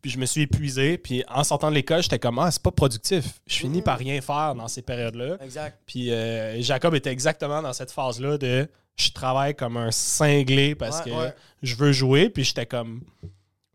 [0.01, 0.99] Puis je me suis épuisé.
[0.99, 3.41] Puis en sortant de l'école, j'étais comme, ah, c'est pas productif.
[3.49, 3.59] Je Mm.
[3.59, 5.37] finis par rien faire dans ces périodes-là.
[5.41, 5.77] Exact.
[5.87, 8.69] Puis euh, Jacob était exactement dans cette phase-là de
[8.99, 11.35] je travaille comme un cinglé parce Ouais, que ouais.
[11.63, 12.29] je veux jouer.
[12.31, 13.03] Puis j'étais comme,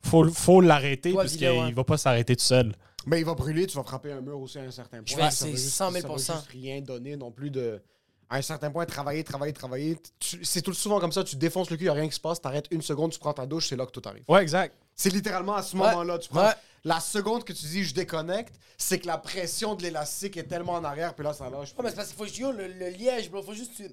[0.03, 1.71] faut, faut l'arrêter parce qu'il ouais.
[1.71, 2.73] va pas s'arrêter tout seul.
[3.05, 5.05] Mais il va brûler, tu vas frapper un mur aussi à un certain point.
[5.05, 7.49] Je vais- Ça c'est va juste- 100 000 ça va juste rien donner non plus
[7.49, 7.81] de.
[8.29, 9.97] À un certain point, travailler, travailler, travailler.
[10.41, 12.41] C'est tout souvent comme ça, tu défonces le cul, il a rien qui se passe,
[12.41, 14.23] t'arrêtes une seconde, tu prends ta douche, c'est là que tout arrive.
[14.27, 14.73] Ouais, exact.
[14.95, 15.83] C'est littéralement à ce Ouais.
[15.83, 16.17] moment-là.
[16.17, 16.53] Tu prends Ouais.
[16.85, 20.73] la seconde que tu dis je déconnecte, c'est que la pression de l'élastique est tellement
[20.73, 21.73] en arrière, puis là ça lâche.
[21.77, 23.43] Ouais, mais c'est parce qu'il faut yo, le, le liège, bro.
[23.43, 23.73] Faut juste.
[23.75, 23.91] tu-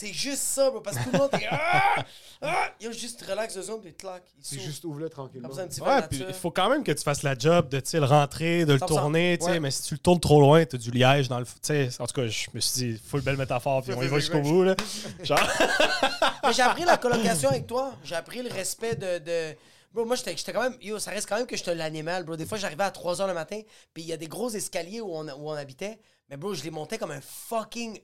[0.00, 0.80] C'est juste ça, bro.
[0.80, 1.46] Parce que tout le monde est.
[1.50, 2.04] Ah!
[2.40, 2.70] Ah!
[2.80, 4.22] Yo, juste relax deux secondes, puis clac.
[4.40, 4.62] S'ouvre.
[4.62, 5.50] juste ouvre-le tranquillement.
[5.50, 8.72] Ouais, puis il faut quand même que tu fasses la job de le rentrer, de
[8.72, 8.86] le 100%.
[8.86, 9.60] tourner, tu sais, Ouais.
[9.60, 11.44] mais si tu le tournes trop loin, t'as du liège dans le.
[11.44, 14.06] tu sais, En tout cas, je me suis dit, full belle métaphore, puis on y
[14.06, 14.62] va jusqu'au bout.
[14.62, 14.74] Là.
[15.22, 15.38] Genre,
[16.44, 17.92] Mais j'ai appris la colocation avec toi.
[18.02, 19.18] J'ai appris le respect de.
[19.18, 19.56] de...
[19.92, 20.76] Bro, moi, j'étais j'étais quand même.
[20.80, 22.36] Yo, ça reste quand même que j'étais l'animal, bro.
[22.36, 23.60] Des fois, j'arrivais à 3 h le matin,
[23.92, 25.98] puis il y a des gros escaliers où on, où on habitait.
[26.30, 27.98] Mais, bro, je les montais comme un fucking.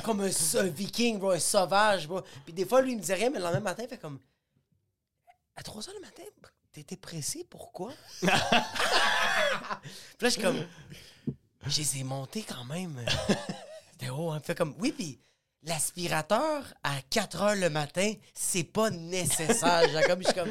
[0.00, 0.26] Comme un,
[0.58, 2.22] un viking, bro, un sauvage, bro.
[2.44, 4.18] Puis des fois, lui, il me disait rien, mais le lendemain matin, il fait comme.
[5.56, 6.22] À 3 h le matin,
[6.72, 7.92] t'étais pressé, pourquoi?
[8.20, 9.40] puis là,
[10.20, 10.64] je suis comme.
[11.66, 13.04] Je les ai montés quand même.
[13.92, 14.40] C'était haut, hein.
[14.42, 14.74] Fait comme.
[14.78, 15.18] Oui, puis
[15.62, 19.82] l'aspirateur à 4 heures le matin, c'est pas nécessaire.
[19.92, 20.50] J'ai comme, je suis comme.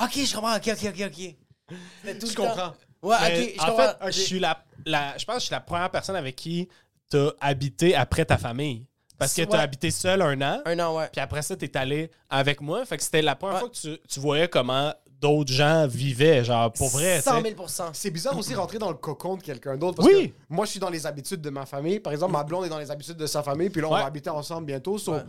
[0.00, 2.18] Ok, je comprends, ok, ok, ok, ok.
[2.20, 2.74] Tout Je temps- comprends.
[3.02, 5.52] Ouais, Mais ok, je en fait, je suis la, la- je pense que je suis
[5.52, 6.68] la première personne avec qui
[7.08, 8.86] t'as habité après ta famille.
[9.18, 9.46] Parce que Ouais.
[9.48, 10.60] t'as habité seul un an.
[10.64, 11.08] Un an, ouais.
[11.10, 12.84] Puis après ça, t'es allé avec moi.
[12.84, 13.60] Fait que c'était la première Ouais.
[13.62, 16.44] fois que tu, tu voyais comment d'autres gens vivaient.
[16.44, 17.16] Genre, pour vrai.
[17.18, 17.54] tu 100 sais.
[17.56, 19.96] 000 C'est bizarre aussi rentrer dans le cocon de quelqu'un d'autre.
[19.96, 20.28] Parce Oui.
[20.30, 21.98] que moi, je suis dans les habitudes de ma famille.
[21.98, 23.70] Par exemple, ma blonde est dans les habitudes de sa famille.
[23.70, 24.00] Puis là, on Ouais.
[24.00, 24.96] va habiter ensemble bientôt.
[24.98, 25.22] so, Ouais.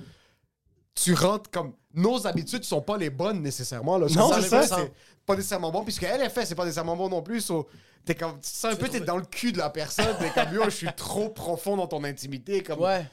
[1.03, 1.73] Tu rentres comme.
[1.93, 3.97] Nos habitudes sont pas les bonnes nécessairement.
[3.97, 4.07] Là.
[4.15, 4.63] Non, c'est ça.
[4.63, 4.91] C'est
[5.25, 5.83] pas nécessairement bon.
[5.83, 7.41] Puisque elle, elle fait, c'est pas nécessairement bon non plus.
[7.41, 7.67] so,
[8.05, 10.15] t'es comme, tu sens un peu, t'es dans le cul de la personne.
[10.19, 12.61] T'es comme, yo, je suis trop profond dans ton intimité.
[12.63, 13.05] Comme, Ouais.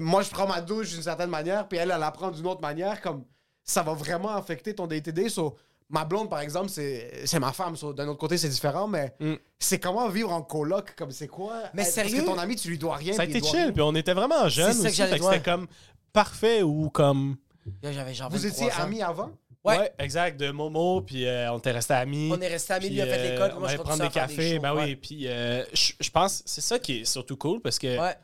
[0.00, 1.68] Moi, je prends ma douche d'une certaine manière.
[1.68, 3.00] Puis elle, elle la prend d'une autre manière.
[3.00, 3.24] Comme,
[3.64, 5.28] ça va vraiment affecter ton day-to-day.
[5.30, 5.56] So,
[5.88, 7.76] ma blonde, par exemple, c'est c'est ma femme.
[7.76, 8.88] so, D'un autre côté, c'est différent.
[8.88, 9.34] Mais Mm.
[9.58, 10.94] c'est comment vivre en coloc.
[10.96, 11.54] Comme, c'est quoi?
[11.72, 12.20] Mais Parce sérieux?
[12.22, 13.14] que ton ami, tu lui dois rien.
[13.14, 13.58] Ça a été doit chill.
[13.60, 13.72] rien.
[13.72, 14.92] Puis on était vraiment jeunes aussi.
[14.94, 15.66] c'était comme
[16.12, 17.36] parfait ou comme.
[17.82, 18.84] Là, j'avais genre Vous 23 étiez ans.
[18.84, 19.30] amis avant?
[19.64, 19.78] Ouais.
[19.78, 20.38] Ouais, exact.
[20.40, 21.02] De Momo.
[21.02, 22.30] Puis euh, on était restés amis.
[22.32, 24.02] On est restés amis, Puis, lui a fait euh, l'école, on moi, je allait prendre
[24.04, 24.58] des cafés.
[24.58, 24.84] ben ouais.
[24.84, 24.96] oui.
[24.96, 28.14] Puis euh, je je pense c'est ça qui est surtout cool parce que Ouais.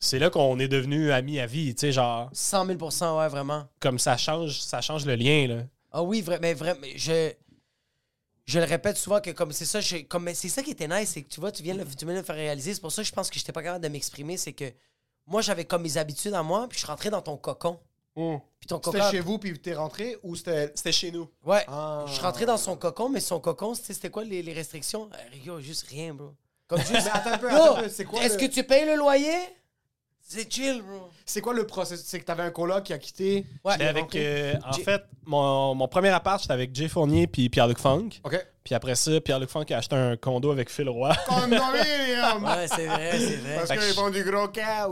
[0.00, 1.74] c'est là qu'on est devenus amis à vie.
[1.74, 3.66] Tu sais, genre, 100 000% ouais, vraiment.
[3.80, 5.46] comme ça change, ça change le lien.
[5.46, 5.62] Là.
[5.92, 7.32] Ah oui, vrai, mais vraiment, je,
[8.44, 10.88] je le répète souvent que comme c'est ça, je- comme mais c'est ça qui était
[10.88, 12.74] nice, c'est que tu vois, tu viens, de le- tu viens de le faire réaliser.
[12.74, 14.64] C'est pour ça que je pense que j'étais pas capable de m'exprimer, c'est que
[15.26, 17.78] moi j'avais comme mes habitudes à moi, puis je suis rentré dans ton cocon.
[18.14, 18.92] Puis ton cocon.
[18.92, 20.70] C'était chez vous, puis t'es rentré ou c'était.
[20.74, 21.28] C'était chez nous.
[21.44, 21.64] Ouais.
[21.66, 22.04] Ah.
[22.06, 25.08] Je suis rentré dans son cocon, mais son cocon, c'était c'était quoi les, les restrictions?
[25.14, 26.34] Euh, Yo, juste rien, bro.
[26.68, 26.92] Comme juste.
[26.92, 28.96] Mais attends un peu, attends un peu, c'est quoi Est-ce le- que tu payes le
[28.96, 29.32] loyer?
[30.20, 31.08] C'est chill, bro.
[31.26, 32.06] C'est quoi le processus?
[32.06, 33.44] C'est que t'avais un coloc qui a quitté?
[33.64, 33.72] Ouais.
[33.72, 37.78] J'étais avec, euh, en fait, mon, mon premier appart, j'étais avec Jay Fournier puis Pierre-Luc
[37.78, 38.08] Funk.
[38.24, 38.46] OK.
[38.64, 41.12] Puis après ça, Pierre-Luc Funk a acheté un condo avec Phil Roy.
[41.26, 42.44] Condominium!
[42.44, 43.54] Ouais, c'est vrai, c'est vrai.
[43.56, 44.48] Parce qu'ils je- font du gros.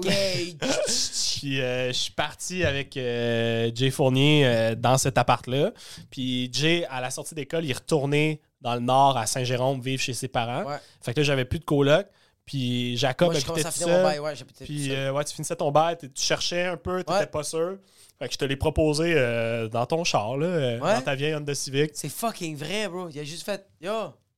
[0.08, 0.56] Hey,
[1.40, 5.72] Puis euh, je suis parti avec euh, Jay Fournier euh, dans cet appart-là.
[6.10, 10.02] Puis Jay, à la sortie d'école, il est retourné dans le nord à Saint-Jérôme vivre
[10.02, 10.64] chez ses parents.
[10.64, 10.76] Ouais.
[11.00, 12.06] Fait que là, j'avais plus de coloc.
[12.44, 14.02] Puis Jacob Moi, je habitait commence à tout finir mon seul.
[14.04, 14.96] bail, ouais, tout Puis seul.
[14.96, 17.26] euh, ouais, tu finissais ton bail, tu cherchais un peu, t'étais Ouais.
[17.26, 17.76] pas sûr.
[18.20, 20.94] Fait que je te l'ai proposé euh, dans ton char, là, euh, Ouais.
[20.96, 21.92] dans ta vieille Honda Civic.
[21.94, 23.08] C'est fucking vrai, bro.
[23.08, 23.90] Il a juste fait, yo,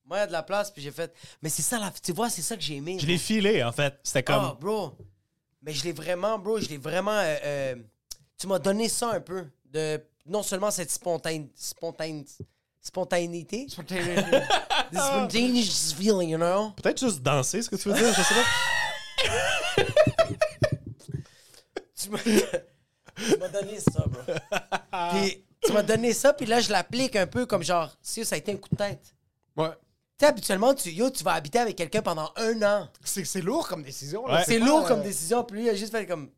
[0.05, 1.13] moi, il y a de la place, puis j'ai fait.
[1.41, 1.91] Mais c'est ça, la...
[2.01, 2.97] tu vois, c'est ça que j'ai aimé.
[2.97, 3.93] Je l'ai filé, en fait.
[4.01, 4.41] C'était comme.
[4.41, 4.93] Ah, bro.
[5.61, 7.11] Mais je l'ai vraiment, bro, je l'ai vraiment.
[7.11, 7.75] euh, euh,
[8.37, 9.45] tu m'as donné ça un peu.
[9.65, 12.23] De non seulement cette spontane, spontane,
[12.79, 13.65] spontanéité.
[14.91, 16.71] This spontaneous feeling, you know?
[16.81, 19.83] Peut-être juste danser, ce que tu veux dire, je sais pas.
[22.01, 22.19] Tu m'as
[23.31, 24.21] tu m'as donné ça, bro.
[25.11, 28.35] Puis tu m'as donné ça, puis là, je l'applique un peu comme genre, si ça
[28.35, 29.15] a été un coup de tête.
[29.55, 29.69] Ouais.
[29.69, 29.77] Tu
[30.19, 32.89] sais, habituellement, tu, yo, tu vas habiter avec quelqu'un pendant un an.
[33.03, 34.25] C'est c'est lourd comme décision.
[34.27, 34.35] là.
[34.39, 34.43] Ouais.
[34.45, 36.29] C'est lourd euh, comme décision, puis lui, il a juste fait comme.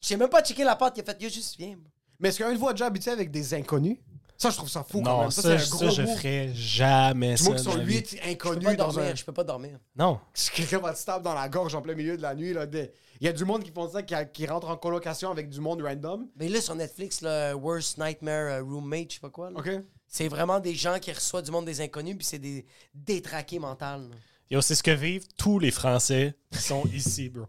[0.00, 1.76] J'ai même pas checké la porte, il a fait, yo, juste viens.
[1.76, 1.90] bro.
[2.18, 3.98] Mais est-ce qu'un de vous a déjà habité avec des inconnus?
[4.38, 5.30] Ça, je trouve ça fou quand Non, même.
[5.30, 6.16] ça, Ça, c'est ça, un gros je move.
[6.16, 7.44] ferais jamais ça.
[7.44, 7.94] moins qui dans sont vie.
[7.94, 9.14] huit Je peux pas inconnus dans dormir, un...
[9.14, 9.78] je peux pas dormir.
[9.96, 10.20] Non.
[10.34, 12.66] Si quelqu'un va te stab dans la gorge en plein milieu de la nuit, là,
[12.66, 15.30] des- il y a du monde qui font ça, qui, a- qui rentre en colocation
[15.30, 16.26] avec du monde random.
[16.36, 19.50] Mais là, sur Netflix, là, Worst Nightmare euh, Roommate, je sais pas quoi.
[19.50, 19.58] là.
[19.58, 19.70] OK?
[20.06, 22.64] C'est vraiment des gens qui reçoivent du monde des inconnus, puis c'est des
[22.94, 24.02] détraqués mentales.
[24.10, 24.16] là.
[24.50, 27.46] Yo, c'est ce que vivent tous les Français qui sont ici, bro.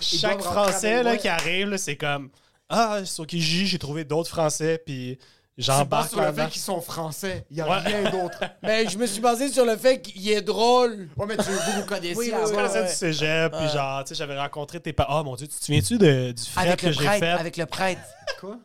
[0.00, 2.30] Chaque doivent rentrer Français avec- là, qui arrive, là, c'est comme
[2.68, 5.18] Ah, sur Kijiji, j'ai trouvé d'autres Français, puis
[5.58, 7.44] j'embarque sur le fait qu'ils sont français.
[7.50, 7.78] Il y a Ouais.
[7.78, 8.38] rien d'autre.
[8.62, 11.08] Mais Ben, je me suis basé sur le fait qu'il est drôle.
[11.16, 12.86] Ouais, mais tu, vous vous connaissez Oui, oui, connaissais ouais.
[12.88, 13.72] du cégep, puis Ouais.
[13.72, 15.20] genre, tu sais, j'avais rencontré tes parents.
[15.20, 17.18] Oh mon Dieu, tu te souviens-tu de, du fret Avec que le j'ai prêtre.
[17.18, 17.28] fait?
[17.30, 18.00] Avec le prêtre.
[18.40, 18.56] Quoi?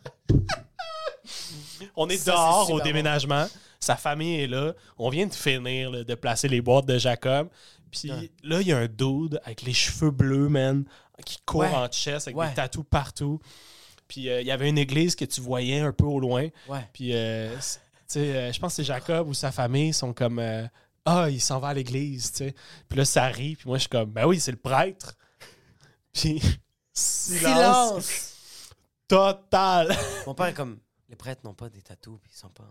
[1.96, 3.48] On est Ça, dehors au déménagement.
[3.80, 4.74] Sa famille est là.
[4.98, 7.50] On vient de finir là, de placer les boîtes de Jacob.
[7.92, 8.10] Puis
[8.44, 10.84] là, il y a un dude avec les cheveux bleus, man,
[11.26, 11.68] qui court Ouais.
[11.76, 12.50] en chest avec Ouais.
[12.50, 13.40] des tatous partout.
[14.14, 16.48] Puis euh, il y avait une église que tu voyais un peu au loin.
[16.68, 16.88] Ouais.
[16.94, 20.14] Puis, euh, c'est- tu sais, euh, je pense que c'est Jacob ou sa famille sont
[20.14, 20.68] comme euh,
[21.04, 22.56] Ah, il s'en va à l'église, tu sais.
[22.88, 23.56] Puis là, ça rit.
[23.56, 25.16] Puis moi, je suis comme Ben oui, c'est le prêtre.
[26.14, 26.40] Puis
[26.94, 28.30] silence, Silence.
[29.08, 29.96] total.
[30.28, 30.78] Mon père est comme.
[31.10, 32.70] Les prêtres n'ont pas des tatous, puis ils sont pas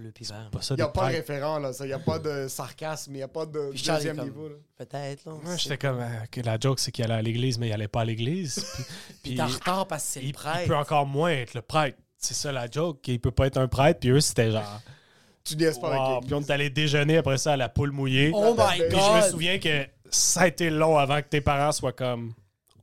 [0.00, 0.48] bleu puis vert.
[0.50, 1.70] Pas ça Il n'y a pas de référent, là.
[1.80, 4.48] Il n'y a pas de sarcasme, il n'y a pas de Puis deuxième comme- niveau.
[4.48, 4.54] Là.
[4.78, 5.32] Peut-être, là.
[5.42, 7.88] Moi, j'étais comme euh, que la joke, c'est qu'il allait à l'église, mais il allait
[7.88, 8.54] pas à l'église.
[8.74, 10.66] Puis, Puis t'es en retard parce que c'est il, le il prêtre.
[10.66, 11.98] peut encore moins être le prêtre.
[12.16, 13.06] C'est ça la joke.
[13.08, 14.00] Il peut pas être un prêtre.
[14.00, 14.80] Puis eux, c'était genre.
[15.44, 16.12] Tu niaises pas Wow.
[16.16, 18.30] avec Puis on est allé déjeuner après ça à la poule mouillée.
[18.34, 19.30] Oh my Puis Puis je me god!
[19.30, 22.34] souviens que ça a été long avant que tes parents soient comme.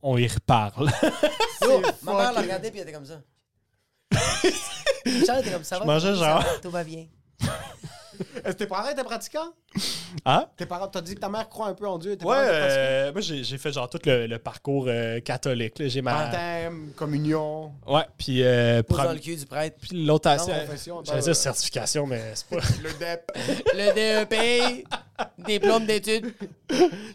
[0.01, 0.89] On y reparle.
[1.61, 3.21] Yo, ma mère l'a regardé puis elle était comme ça.
[5.25, 5.79] Charles était comme ça.
[5.79, 7.05] va, mangeais ça genre- va, Tout va bien.
[8.43, 9.53] Est-ce que tes parents étaient pratiquants?
[10.25, 10.47] hein?
[10.57, 12.15] Tes parents, t'as dit que ta mère croit un peu en Dieu.
[12.17, 15.77] Tes Ouais, euh, moi j'ai j'ai fait genre tout le, le parcours euh, catholique.
[15.77, 15.87] là.
[15.87, 16.13] J'ai ma.
[16.23, 17.73] Baptême, communion.
[17.85, 18.41] Ouais, puis.
[18.43, 19.77] Euh, Pose prom- dans le cul du prêtre.
[19.79, 20.51] Puis l'autre Non, assez.
[20.65, 22.55] confession, J'allais ben, dire euh, certification, mais c'est pas.
[22.83, 23.31] Le DEP.
[23.75, 23.93] Le
[24.25, 24.87] DEP,
[25.39, 26.33] diplôme d'études.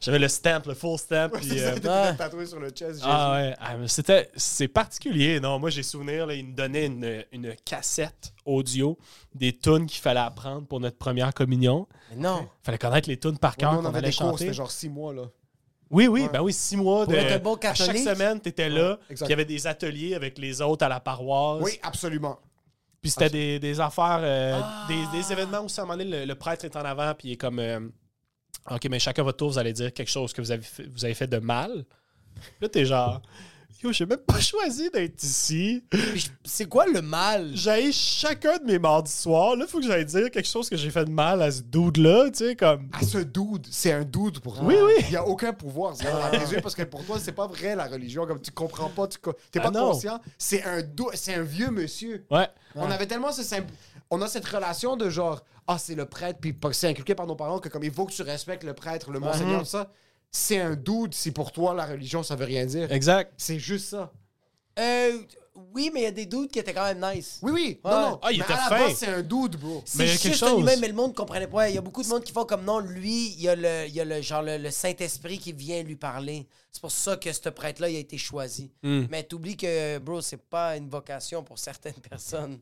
[0.01, 1.31] J'avais le stamp, le full stamp.
[1.35, 2.17] Puis, C'est euh, ouais.
[2.17, 3.01] tatoué sur le chest.
[3.05, 5.41] Ah ouais, ah, mais c'était c'est particulier.
[5.41, 8.99] Non, moi j'ai souvenir, là, il nous donnait une, une cassette audio
[9.35, 11.87] des tunes qu'il fallait apprendre pour notre première communion.
[12.11, 12.49] Mais non.
[12.63, 14.39] fallait connaître les tunes par Ouais, cœur nous, on avait des cours, chanter.
[14.45, 15.23] c'était genre six mois, là.
[15.91, 16.29] Oui, oui, Ouais.
[16.33, 17.13] ben oui, six mois de.
[17.13, 18.97] Pour être un bon à chaque semaine, t'étais là.
[19.05, 19.27] Puis exact.
[19.27, 21.63] il y avait des ateliers avec les autres à la paroisse.
[21.63, 22.39] Oui, absolument.
[23.03, 24.87] Puis c'était des, des affaires, euh, Ah.
[24.89, 27.29] des, des événements où, à un moment donné, le, le prêtre est en avant, puis
[27.29, 27.59] il est comme.
[27.59, 27.81] euh,
[28.71, 31.05] OK, mais chacun votre tour, vous allez dire quelque chose que vous avez fait, vous
[31.05, 31.85] avez fait de mal.
[32.61, 33.21] Là, t'es genre.
[33.83, 35.83] Yo, j'ai même pas choisi d'être ici.
[36.45, 37.51] C'est quoi le mal?
[37.55, 39.57] J'ai chacun de mes mardis soirs.
[39.57, 42.31] Là, faut que j'aille dire quelque chose que j'ai fait de mal à ce dude-là,
[42.31, 42.89] tu sais, comme.
[42.93, 44.65] À ce dude, c'est un dude pour toi.
[44.65, 44.93] Oui, oui.
[45.01, 47.47] Il n'y a aucun pouvoir c'est dans tes yeux parce que pour toi, c'est pas
[47.47, 48.27] vrai la religion.
[48.27, 49.19] Comme tu comprends pas, tu
[49.51, 49.91] t'es Ah pas non.
[49.91, 50.21] conscient.
[50.39, 50.81] C'est un,
[51.15, 52.25] c'est un vieux monsieur.
[52.31, 52.49] Ouais.
[52.77, 53.73] On avait tellement ce simple.
[54.11, 57.35] On a cette relation de genre, ah, c'est le prêtre, puis c'est inculqué par nos
[57.35, 59.91] parents que comme il faut que tu respectes le prêtre, le monseigneur, tout ça.
[60.33, 62.91] C'est un dude si pour toi la religion ça veut rien dire.
[62.91, 63.33] Exact.
[63.37, 64.11] C'est juste ça.
[64.79, 65.19] Euh,
[65.75, 67.39] oui, mais il y a des doutes qui étaient quand même nice.
[67.43, 67.81] Oui, oui.
[67.85, 67.91] Ouais.
[67.91, 68.19] Non, non.
[68.23, 68.79] Ah, il mais était à la fin.
[68.87, 69.83] base, c'est un dude, bro.
[69.85, 70.61] C'est Mais il y a quelque juste un chose.
[70.61, 71.69] humain, mais le monde comprenait pas.
[71.69, 73.87] Il y a beaucoup de monde qui font comme non, lui, il y a le,
[73.87, 76.47] il y a le genre le, le Saint-Esprit qui vient lui parler.
[76.71, 78.71] C'est pour ça que ce prêtre-là, il a été choisi.
[78.83, 79.05] Hmm.
[79.11, 82.59] Mais t'oublies que, bro, c'est pas une vocation pour certaines personnes.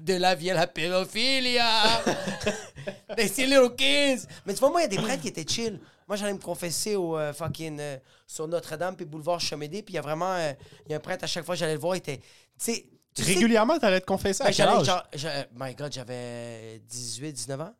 [0.00, 1.66] De là vient la pédophilia!
[3.16, 4.26] Des petits little kids!
[4.46, 5.78] Mais tu vois, moi, il y a des prêtres qui étaient chill.
[6.06, 7.78] Moi, j'allais me confesser au euh, fucking.
[7.80, 7.96] euh,
[8.26, 10.32] sur Notre-Dame puis boulevard Chemédé, puis il y a vraiment.
[10.34, 10.52] euh,
[10.86, 12.18] Il y a un prêtre, à chaque fois que j'allais le voir, il était.
[12.18, 12.22] Tu
[12.58, 12.86] sais.
[13.14, 14.86] tu sais- Régulièrement, t'allais te confesser à ben, quel j'allais âge?
[14.86, 15.44] genre.
[15.56, 17.74] My God, j'avais 18, 19 ans.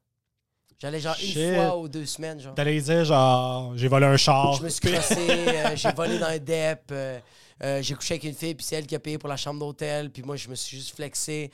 [0.81, 1.37] J'allais genre Shit.
[1.37, 2.55] une fois ou deux semaines, genre.
[2.55, 4.55] T'allais dire, genre, j'ai volé un char.
[4.55, 7.21] Je me suis crossé, euh, j'ai volé dans un DEP, euh,
[7.63, 9.61] euh, j'ai couché avec une fille, puis c'est elle qui a payé pour la chambre
[9.61, 11.51] d'hôtel, puis moi, je me suis juste flexé,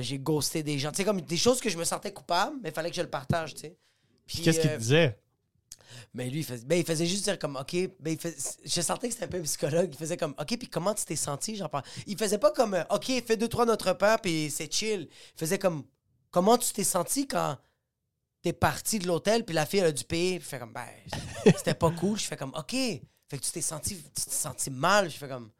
[0.00, 0.90] j'ai ghosté des gens.
[0.90, 3.02] Tu sais, comme des choses que je me sentais coupable, mais il fallait que je
[3.02, 3.76] le partage, tu sais.
[4.26, 5.16] Puis, Qu'est-ce qu'il te disait?
[6.14, 8.34] Mais lui, il faisait, ben, il faisait juste dire comme, OK, ben, il
[8.64, 9.88] je sentais que c'était un peu un psychologue.
[9.92, 11.56] Il faisait comme, OK, puis comment tu t'es senti?
[11.56, 11.84] J'en parle.
[12.06, 15.08] Il faisait pas comme, euh, OK, fais deux, trois notre pain, puis c'est chill.
[15.10, 15.84] Il faisait comme,
[16.30, 17.56] comment tu t'es senti quand
[18.42, 20.38] t'es parti de l'hôtel, puis la fille, elle a dû payer?
[20.40, 20.86] Je fais comme, ben,
[21.56, 22.18] c'était pas cool.
[22.18, 22.72] Je fais comme, OK.
[22.72, 25.10] Fait que tu t'es senti, tu t'es senti mal.
[25.10, 25.50] Je fais comme,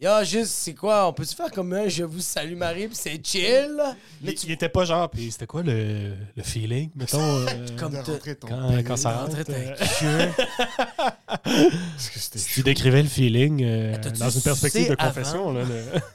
[0.00, 1.08] Yo, juste, c'est quoi?
[1.08, 3.76] On peut-tu faire comme un je vous salue Marie, puis c'est chill?
[4.20, 7.66] Mais Il, tu il était pas genre, puis c'était quoi le, le feeling, mettons, euh,
[7.76, 9.36] comme De te- rentrer ton quand, quand ça rentre?
[9.48, 9.74] euh,
[12.54, 15.52] tu décrivais le feeling euh, dans une perspective de confession.
[15.52, 15.64] Là,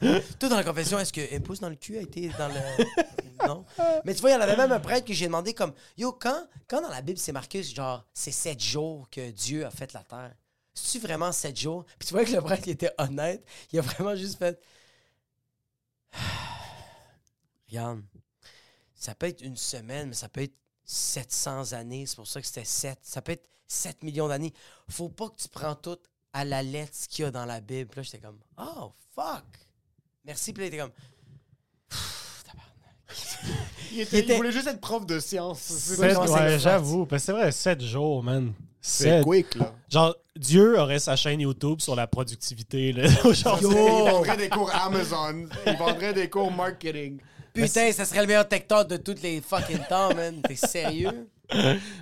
[0.01, 2.47] le- Toi, dans la confession, est-ce que un pouce dans le cul a été dans
[2.47, 2.85] le.
[3.47, 3.65] non.
[4.05, 6.13] Mais tu vois, il y en avait même un prêtre que j'ai demandé comme Yo,
[6.13, 9.91] quand, quand dans la Bible c'est marqué, genre, c'est sept jours que Dieu a fait
[9.91, 10.31] la terre,
[10.73, 11.85] c'est-tu vraiment sept jours?
[11.99, 14.59] Puis tu vois que le prêtre il était honnête, il a vraiment juste fait.
[17.69, 18.01] Regarde,
[18.95, 20.55] ça peut être une semaine, mais ça peut être
[20.85, 22.05] 700 années.
[22.05, 22.99] C'est pour ça que c'était 7.
[23.01, 24.53] Ça peut être 7 millions d'années.
[24.89, 25.97] Faut pas que tu prends tout
[26.33, 27.89] à la lettre ce qu'il y a dans la Bible.
[27.89, 29.43] Puis là, j'étais comme, oh, fuck.
[30.25, 30.53] Merci.
[30.53, 30.91] Puis là, il était comme.
[33.91, 35.19] Il, était- Il était- il voulait juste être prof de.
[35.19, 37.05] C'est c'est ouais, j'avoue.
[37.05, 38.53] Parce que c'est vrai, 7 jours, man.
[38.85, 39.73] C'est quick, là.
[39.89, 42.91] Genre, Dieu aurait sa chaîne YouTube sur la productivité.
[42.91, 43.67] Là, aujourd'hui.
[43.69, 45.47] Il vendrait des cours Amazon.
[45.65, 47.19] Il vendrait des cours marketing.
[47.53, 50.41] Putain, ça serait le meilleur TikTok de toutes les fucking temps, man.
[50.41, 51.29] T'es sérieux?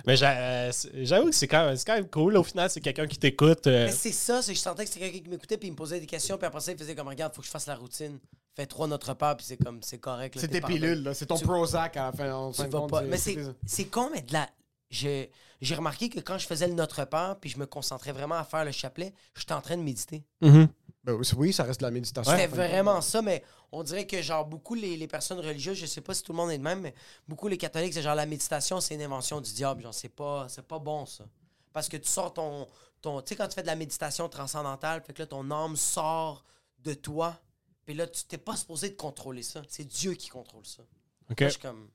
[0.06, 0.72] Mais euh,
[1.02, 2.36] j'avoue que c'est quand, même- c'est quand même cool.
[2.38, 3.66] Au final, c'est quelqu'un qui t'écoute.
[3.66, 5.72] euh, Mais c'est ça, c'est que je sentais que c'était quelqu'un qui m'écoutait, puis il
[5.72, 7.66] me posait des questions, puis après ça, il faisait comme, regarde, faut que je fasse
[7.66, 8.18] la routine.
[8.56, 10.36] Fais trois notre part, puis c'est comme, c'est correct.
[10.38, 11.12] C'est t'es pilules, là.
[11.14, 12.32] C'est ton Tu- Prozac à la fin.
[12.32, 13.02] En Tu fin de vas compte, pas.
[13.02, 14.48] Mais c'est- c'est, c'est- c'est con, mais de la.
[14.92, 15.30] J'ai,
[15.62, 18.44] j'ai remarqué que quand je faisais le Notre Père, puis je me concentrais vraiment à
[18.44, 20.22] faire le chapelet, j'étais en train de méditer.
[20.42, 20.68] mhm.
[21.04, 22.30] Ben oui, ça reste de la méditation.
[22.30, 23.42] C'était de vraiment ça, mais
[23.72, 26.36] on dirait que, genre, beaucoup les, les personnes religieuses, je sais pas si tout le
[26.36, 26.94] monde est le même, mais
[27.26, 29.82] beaucoup les catholiques, c'est genre la méditation, c'est une invention du diable.
[29.82, 31.24] Genre, c'est pas, c'est pas bon, ça.
[31.72, 32.68] Parce que tu sors ton.
[33.00, 35.74] ton tu sais, quand tu fais de la méditation transcendantale, fait que là, ton âme
[35.74, 36.44] sort
[36.84, 37.36] de toi,
[37.84, 39.62] puis là, tu t'es pas supposé de contrôler ça.
[39.68, 40.82] C'est Dieu qui contrôle ça.
[41.30, 41.40] Ok.
[41.40, 41.88] Moi, je suis comme.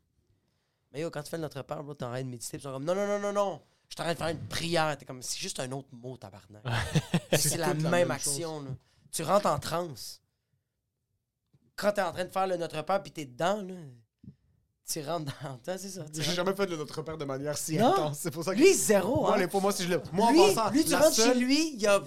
[0.97, 2.57] Mais yo, quand tu fais le Notre Père, bro, t'es en train de méditer.
[2.57, 3.61] Ils sont comme, non, non, non, non, non.
[3.87, 4.97] Je suis en train de faire une prière.
[4.97, 6.63] T'es comme, c'est juste un autre mot, tabarnak.
[7.37, 8.71] c'est la même même action, là.
[9.11, 10.23] Tu rentres en transe.
[11.75, 13.75] Quand t'es en train de faire le Notre Père, puis t'es dedans, là.
[14.91, 15.59] Tu rentres dans.
[15.67, 16.05] Ah, C'est ça.
[16.11, 17.93] J'ai rentres- jamais fait de notre père de manière si Non.
[17.93, 18.17] intense.
[18.19, 18.59] C'est pour ça que.
[18.59, 19.37] Lui, zéro, Moi, hein.
[19.37, 20.01] les- pour moi, si je le.
[20.13, 22.01] Moi, lui, en lui, tu la rentres seule- chez lui, il y a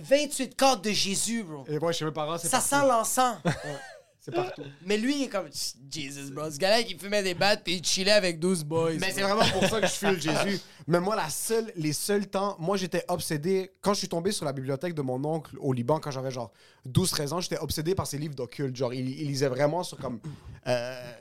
[0.00, 1.62] 28 cartes de Jésus, bro.
[1.68, 3.36] Et moi, chez mes parents, c'est Ça sent l'encens.
[4.24, 4.62] C'est partout.
[4.86, 5.48] Mais lui, il est comme
[5.90, 6.48] Jesus, bro.
[6.48, 8.92] Ce gars-là qui fumait des battes puis il chillait avec 12 boys.
[9.00, 10.60] Mais c'est vraiment pour ça que je file Jésus.
[10.86, 13.72] Mais moi, la seule, les seuls temps, moi, j'étais obsédé.
[13.80, 16.52] Quand je suis tombé sur la bibliothèque de mon oncle au Liban, quand j'avais genre
[16.88, 18.76] 12-13 ans, j'étais obsédé par ses livres d'occulte.
[18.76, 20.20] Genre, il, il lisait vraiment sur comme
[20.68, 21.12] euh,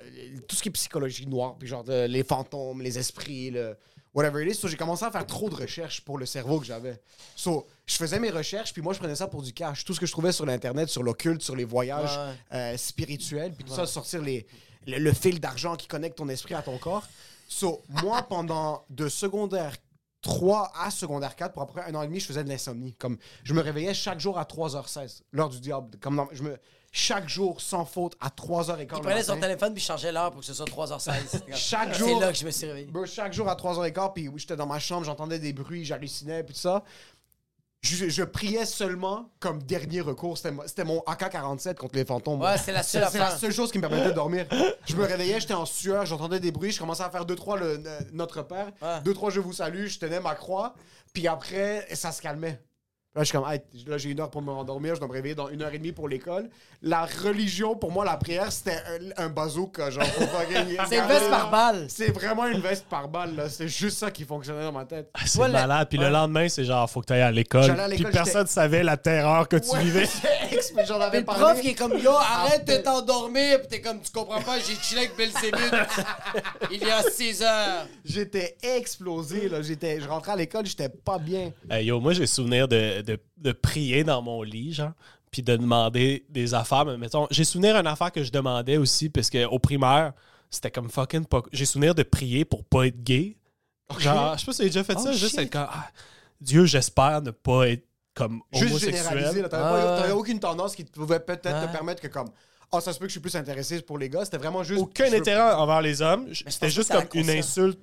[0.48, 3.76] tout ce qui est psychologie noire, puis genre de- les fantômes, les esprits, le
[4.13, 4.55] whatever it is.
[4.59, 6.99] So, j'ai commencé à faire trop de recherches pour le cerveau que j'avais.
[7.35, 9.83] So, je faisais mes recherches, puis moi, je prenais ça pour du cash.
[9.85, 12.33] Tout ce que je trouvais sur l'Internet, sur l'occulte, sur les voyages Ouais.
[12.53, 14.45] euh, spirituels, puis tout ça, sortir les,
[14.88, 17.07] le, le fil d'argent qui connecte ton esprit à ton corps.
[17.47, 19.75] So, moi, pendant de secondaire
[20.21, 22.93] 3 à secondaire 4, pour après un an et demi, je faisais de l'insomnie.
[22.93, 25.97] Comme, je me réveillais chaque jour à 3h16, l'heure du diable.
[25.99, 26.57] Comme je me,
[26.91, 28.77] chaque jour, sans faute, à 3h15.
[28.81, 31.11] il prenait son téléphone puis changeait l'heure pour que ce soit 3h16.
[31.55, 32.19] Chaque C'est jour.
[32.19, 32.88] là que je me suis réveillé.
[32.88, 36.43] Bro, chaque jour à 3h15, puis oui, j'étais dans ma chambre, j'entendais des bruits, j'hallucinais,
[36.43, 36.84] puis tout ça.
[37.84, 40.38] Je, je priais seulement comme dernier recours.
[40.38, 42.39] C'était mo- C'était mon AK-47 contre les fantômes.
[42.39, 44.45] Ouais, c'est la seule C'est la seule chose qui me permettait de dormir.
[44.85, 47.57] Je me réveillais, j'étais en sueur, j'entendais des bruits, je commençais à faire deux trois
[47.57, 49.01] le, euh, Notre Père, Ouais.
[49.03, 50.76] deux trois Je vous salue, je tenais ma croix,
[51.11, 52.61] puis après ça se calmait.
[53.13, 55.13] Là, je suis comme, Hey, là, j'ai une heure pour me rendormir, je dois me
[55.13, 56.49] réveiller dans une heure et demie pour l'école.
[56.81, 58.77] La religion, pour moi, la prière, c'était
[59.17, 60.05] un, un bazooka, genre,
[60.88, 61.85] C'est une veste par balle.
[61.89, 63.49] C'est vraiment une veste par balle, là.
[63.49, 65.09] C'est juste ça qui fonctionnait dans ma tête.
[65.13, 65.88] Ah, C'est le- malade.
[65.89, 67.69] Puis le lendemain, c'est genre, faut que tu ailles à l'école.
[67.89, 70.05] Puis personne savait la terreur que tu Ouais, vivais.
[70.88, 71.41] j'en avais le parlé.
[71.43, 73.59] prof qui est comme Yo, arrête de t'endormir.
[73.59, 75.59] Puis t'es comme Tu comprends pas, j'ai chillé avec Belzébuth
[76.71, 77.88] il y a 6 heures.
[78.05, 79.61] J'étais explosé, là.
[79.61, 81.51] J'étais, je rentrais à l'école, j'étais pas bien.
[81.69, 84.91] Hey, yo, moi, j'ai souvenir de, de, de prier dans mon lit, genre,
[85.32, 86.86] puis de demander des affaires.
[86.86, 90.14] Mais mettons, j'ai souvenir d'une affaire que je demandais aussi, parce qu'au primaire,
[90.49, 91.41] c'était comme fucking pas.
[91.52, 93.38] J'ai souvenir de prier pour pas être gay.
[93.98, 95.90] Genre, je sais pas si j'ai déjà fait Oh, ça, juste être comme, ah,
[96.40, 99.41] Dieu, j'espère ne pas être comme Juste généralisé.
[99.49, 102.30] T'avais, Ah, aucune tendance qui pouvait peut-être te permettre que, comme,
[102.72, 104.23] ah, ça se peut que je suis plus intéressé pour les gars.
[104.23, 104.82] C'était vraiment juste.
[104.82, 106.28] Aucun veux- intérêt envers les hommes.
[106.48, 107.80] C'était juste comme une insulte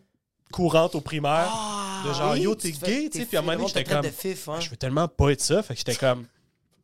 [0.52, 1.48] courante au primaire.
[1.50, 3.26] Ah, de genre, oui, yo, t'es gay, tu sais.
[3.26, 4.60] Puis à un moment donné, j'étais comme, fif, hein.
[4.60, 5.62] Je veux tellement pas être ça.
[5.62, 6.26] Fait que j'étais comme,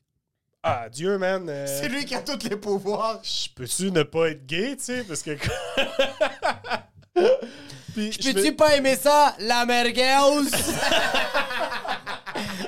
[0.63, 1.47] ah, Dieu, man.
[1.49, 3.21] euh, C'est lui qui a tous les pouvoirs.
[3.23, 5.31] je peux-tu ne pas être gay, tu sais, parce que...
[7.95, 10.03] Puis, je Peux-tu pas aimer ça, la merguez?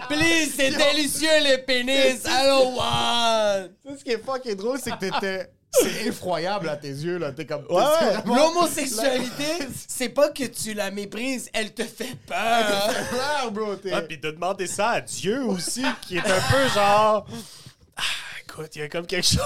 [0.09, 2.23] Please, c'est délicieux les pénis.
[2.25, 3.69] I don't want.
[3.85, 5.51] Tu sais, ce qui est fucking drôle, c'est que t'étais.
[5.83, 7.33] C'est effroyable à tes yeux, là.
[7.33, 7.65] T'es comme.
[7.69, 7.83] Ouais.
[8.25, 12.91] L'homosexualité, c'est pas que tu la méprises, elle te fait peur.
[13.11, 13.77] Claire, bro.
[13.77, 13.93] T'es.
[13.93, 17.27] Ah, puis de demander ça à Dieu aussi, qui est un peu genre...
[17.97, 18.03] Ah,
[18.43, 19.41] écoute, il y a comme quelque chose...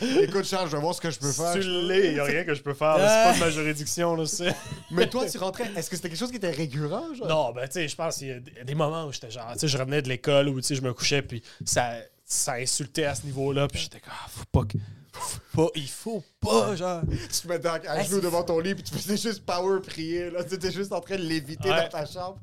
[0.22, 1.52] Écoute, Charles, je vais voir ce que je peux faire.
[1.52, 2.96] tu l'es, il y a rien que je peux faire.
[2.98, 4.54] là, C'est pas de ma juridiction, là, c'est...
[4.90, 5.70] Mais toi, tu rentrais.
[5.76, 7.28] Est-ce que c'était quelque chose qui était récurrent, genre?
[7.28, 9.60] Non, ben, tu sais, je pense qu'il y a des- moments où j'étais genre, tu
[9.60, 11.92] sais, je revenais de l'école où, tu sais, je me couchais, puis ça,
[12.28, 14.76] ça insultait à ce niveau-là, puis j'étais comme, ah, faut pas que.
[15.12, 17.02] Faut pas, il faut pas, genre.
[17.10, 20.30] Tu te mettais à, à genoux devant ton lit puis tu faisais juste power prier.
[20.30, 20.44] Là.
[20.44, 21.82] Tu étais juste en train de l'éviter Ouais.
[21.84, 22.38] dans ta chambre.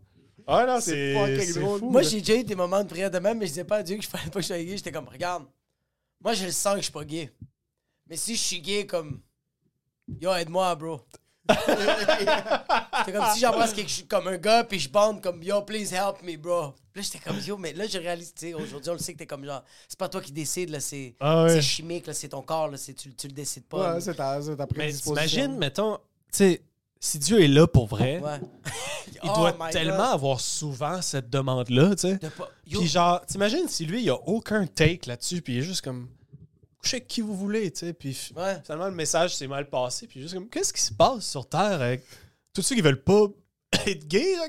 [0.48, 1.14] Ah, non, C'est
[1.54, 3.78] fou, Moi, j'ai déjà eu des moments de prière de même, mais je disais pas
[3.78, 4.76] à Dieu que je fallait pas que je sois gay.
[4.78, 5.46] J'étais comme, regarde,
[6.22, 7.32] moi, je le sens que je suis pas gay.
[8.08, 9.22] Mais si je suis gay, comme,
[10.20, 11.00] yo, aide-moi, bro.
[11.48, 15.94] C'est comme si j'embrasse quelque chose comme un gars, puis je bande comme, yo, please
[15.94, 16.74] help me, bro.
[16.92, 19.14] Puis là, j'étais comme, yo, mais là, je réalise, tu sais, aujourd'hui, on le sait
[19.14, 21.50] que t'es comme genre, c'est pas toi qui décides, là, c'est Ah ouais.
[21.50, 23.96] c'est chimique, là, c'est ton corps, là, c'est- tu, tu le décides pas.
[23.96, 25.14] Ouais, c'est ta, ta Mais prédisposition.
[25.14, 26.02] t'imagines, mettons, tu
[26.32, 26.62] sais,
[27.00, 28.40] si Dieu est là pour vrai, Ouais.
[29.24, 30.14] il Oh doit tellement God.
[30.14, 32.16] avoir souvent cette demande-là, tu sais.
[32.18, 35.60] De pas- yo, Puis genre, t'imagines si lui, il a aucun take là-dessus, puis il
[35.60, 36.08] est juste comme,
[36.86, 37.94] couchez avec qui vous voulez, tu sais.
[37.94, 38.58] Puis Ouais.
[38.64, 41.82] finalement, le message s'est mal passé, puis juste comme, qu'est-ce qui se passe sur Terre
[41.82, 42.04] avec
[42.54, 43.26] tous ceux qui veulent pas
[43.88, 44.48] être gays, là?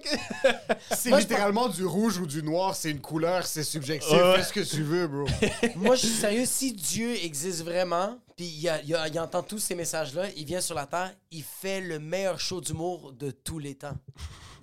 [0.96, 4.10] C'est Moi, littéralement du rouge ou du noir, c'est une couleur, c'est subjectif.
[4.16, 5.26] Fais ce que tu veux, bro.
[5.76, 6.44] Moi, je suis sérieux.
[6.46, 10.44] Si Dieu existe vraiment, puis il, a- il a- il entend tous ces messages-là, il
[10.44, 13.96] vient sur la Terre, il fait le meilleur show d'humour de tous les temps.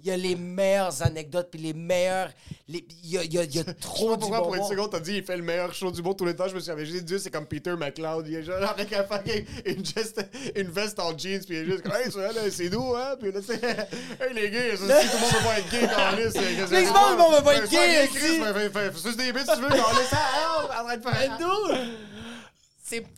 [0.06, 2.30] Il y a les meilleures anecdotes, puis les meilleurs...
[2.68, 4.20] les- il, y a, il y a- il y a Je sais trop pas du
[4.20, 6.36] pourquoi, pour une seconde, t'as dit il fait le meilleur show du monde tous les
[6.36, 6.48] temps.
[6.50, 8.28] Je me suis dit, Dieu, c'est comme Peter McLeod.
[8.28, 10.26] Il est genre avec un fucking, une, geste-
[10.56, 13.16] une veste en jeans, puis il est juste comme, hey, là, c'est nous, hein?
[13.18, 16.38] Puis là, c'est, hey, les gays, tout le monde veut pas être gay dans liste.
[16.68, 19.76] Please, tout le monde veut pas être gay, fais- des bits si tu veux dans
[19.76, 20.12] liste.
[20.12, 21.32] Ah, train de faire.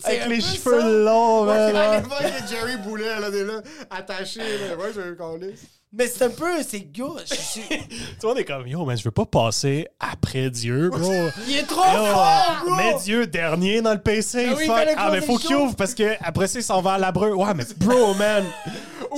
[0.04, 0.88] Avec les cheveux ça.
[0.88, 1.76] longs, man.
[1.76, 2.02] Hein.
[2.02, 4.76] voir que Jerry Boulet, là, là, attaché, là.
[4.78, 5.54] Ouais, je vais.
[5.98, 7.78] Mais c'est un peu, c'est yo, je suis- Tu
[8.22, 11.12] vois, on est comme, yo, mais je veux pas passer après Dieu, bro.
[11.48, 12.76] Il est trop Yo, fort, bro!
[12.76, 14.48] mets Dieu dernier dans le PC.
[14.50, 14.76] Ah oui, fuck.
[14.98, 17.32] Ah, mais faut qu'il ouvre parce que après ça, il s'en va à l'Abreu.
[17.34, 18.44] Ouais, mais bro, man.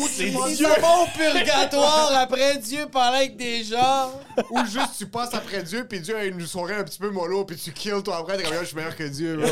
[0.07, 0.67] c'est Ils Dieu.
[0.67, 4.11] au purgatoire après Dieu parler avec des gens.
[4.51, 7.43] Ou juste tu passes après Dieu, puis Dieu a une soirée un petit peu mollo,
[7.45, 9.35] puis tu kills toi après, t'es comme, Yo, je suis meilleur que Dieu.
[9.37, 9.47] bro.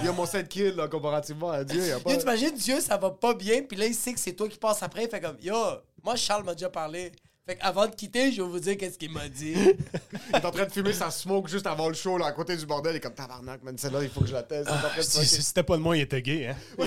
[0.00, 1.82] Il y a mon 7 kills, là, comparativement à Dieu.
[1.84, 2.10] Y a pas.
[2.12, 4.58] Yo, t'imagines, Dieu, ça va pas bien, puis là, il sait que c'est toi qui
[4.58, 5.04] passes après.
[5.04, 5.56] Il fait comme, yo,
[6.04, 7.12] moi, Charles m'a déjà parlé.
[7.46, 9.54] Fait qu'avant de quitter, je vais vous dire qu'est-ce qu'il m'a dit.
[9.54, 12.56] Il est en train de fumer sa smoke juste avant le show, là, à côté
[12.56, 12.94] du bordel.
[12.94, 14.70] Il est comme tabarnak, man, celle-là, il faut que je la teste.
[14.70, 16.56] De Si, c'était pas de moi, il était gay, hein.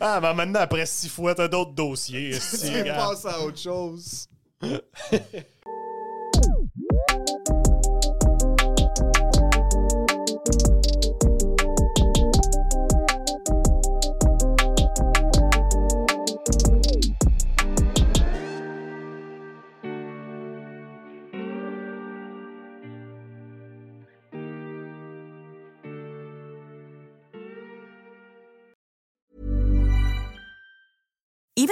[0.00, 2.38] ah, mais maintenant, après six fois, t'as d'autres dossiers.
[2.38, 4.28] Tu passes à autre chose.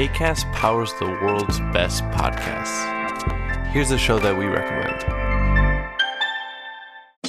[0.00, 3.66] ACAST powers the world's best podcasts.
[3.66, 4.98] Here's a show that we recommend.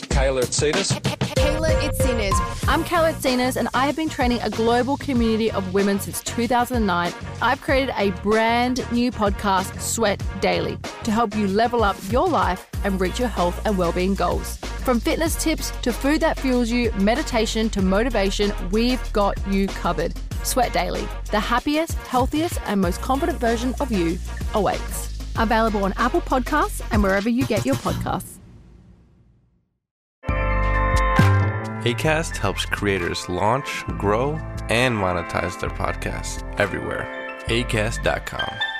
[0.07, 0.97] Kayla Tsetas.
[1.35, 2.67] Kayla Itzinas.
[2.69, 7.11] I'm Kayla Itzinas, and I have been training a global community of women since 2009.
[7.41, 12.69] I've created a brand new podcast, Sweat Daily, to help you level up your life
[12.85, 14.57] and reach your health and well-being goals.
[14.81, 20.13] From fitness tips to food that fuels you, meditation to motivation, we've got you covered.
[20.43, 24.17] Sweat Daily, the happiest, healthiest, and most confident version of you
[24.55, 25.19] awaits.
[25.37, 28.39] Available on Apple Podcasts and wherever you get your podcasts.
[31.83, 34.33] ACAST helps creators launch, grow,
[34.69, 37.07] and monetize their podcasts everywhere.
[37.47, 38.70] ACAST.com.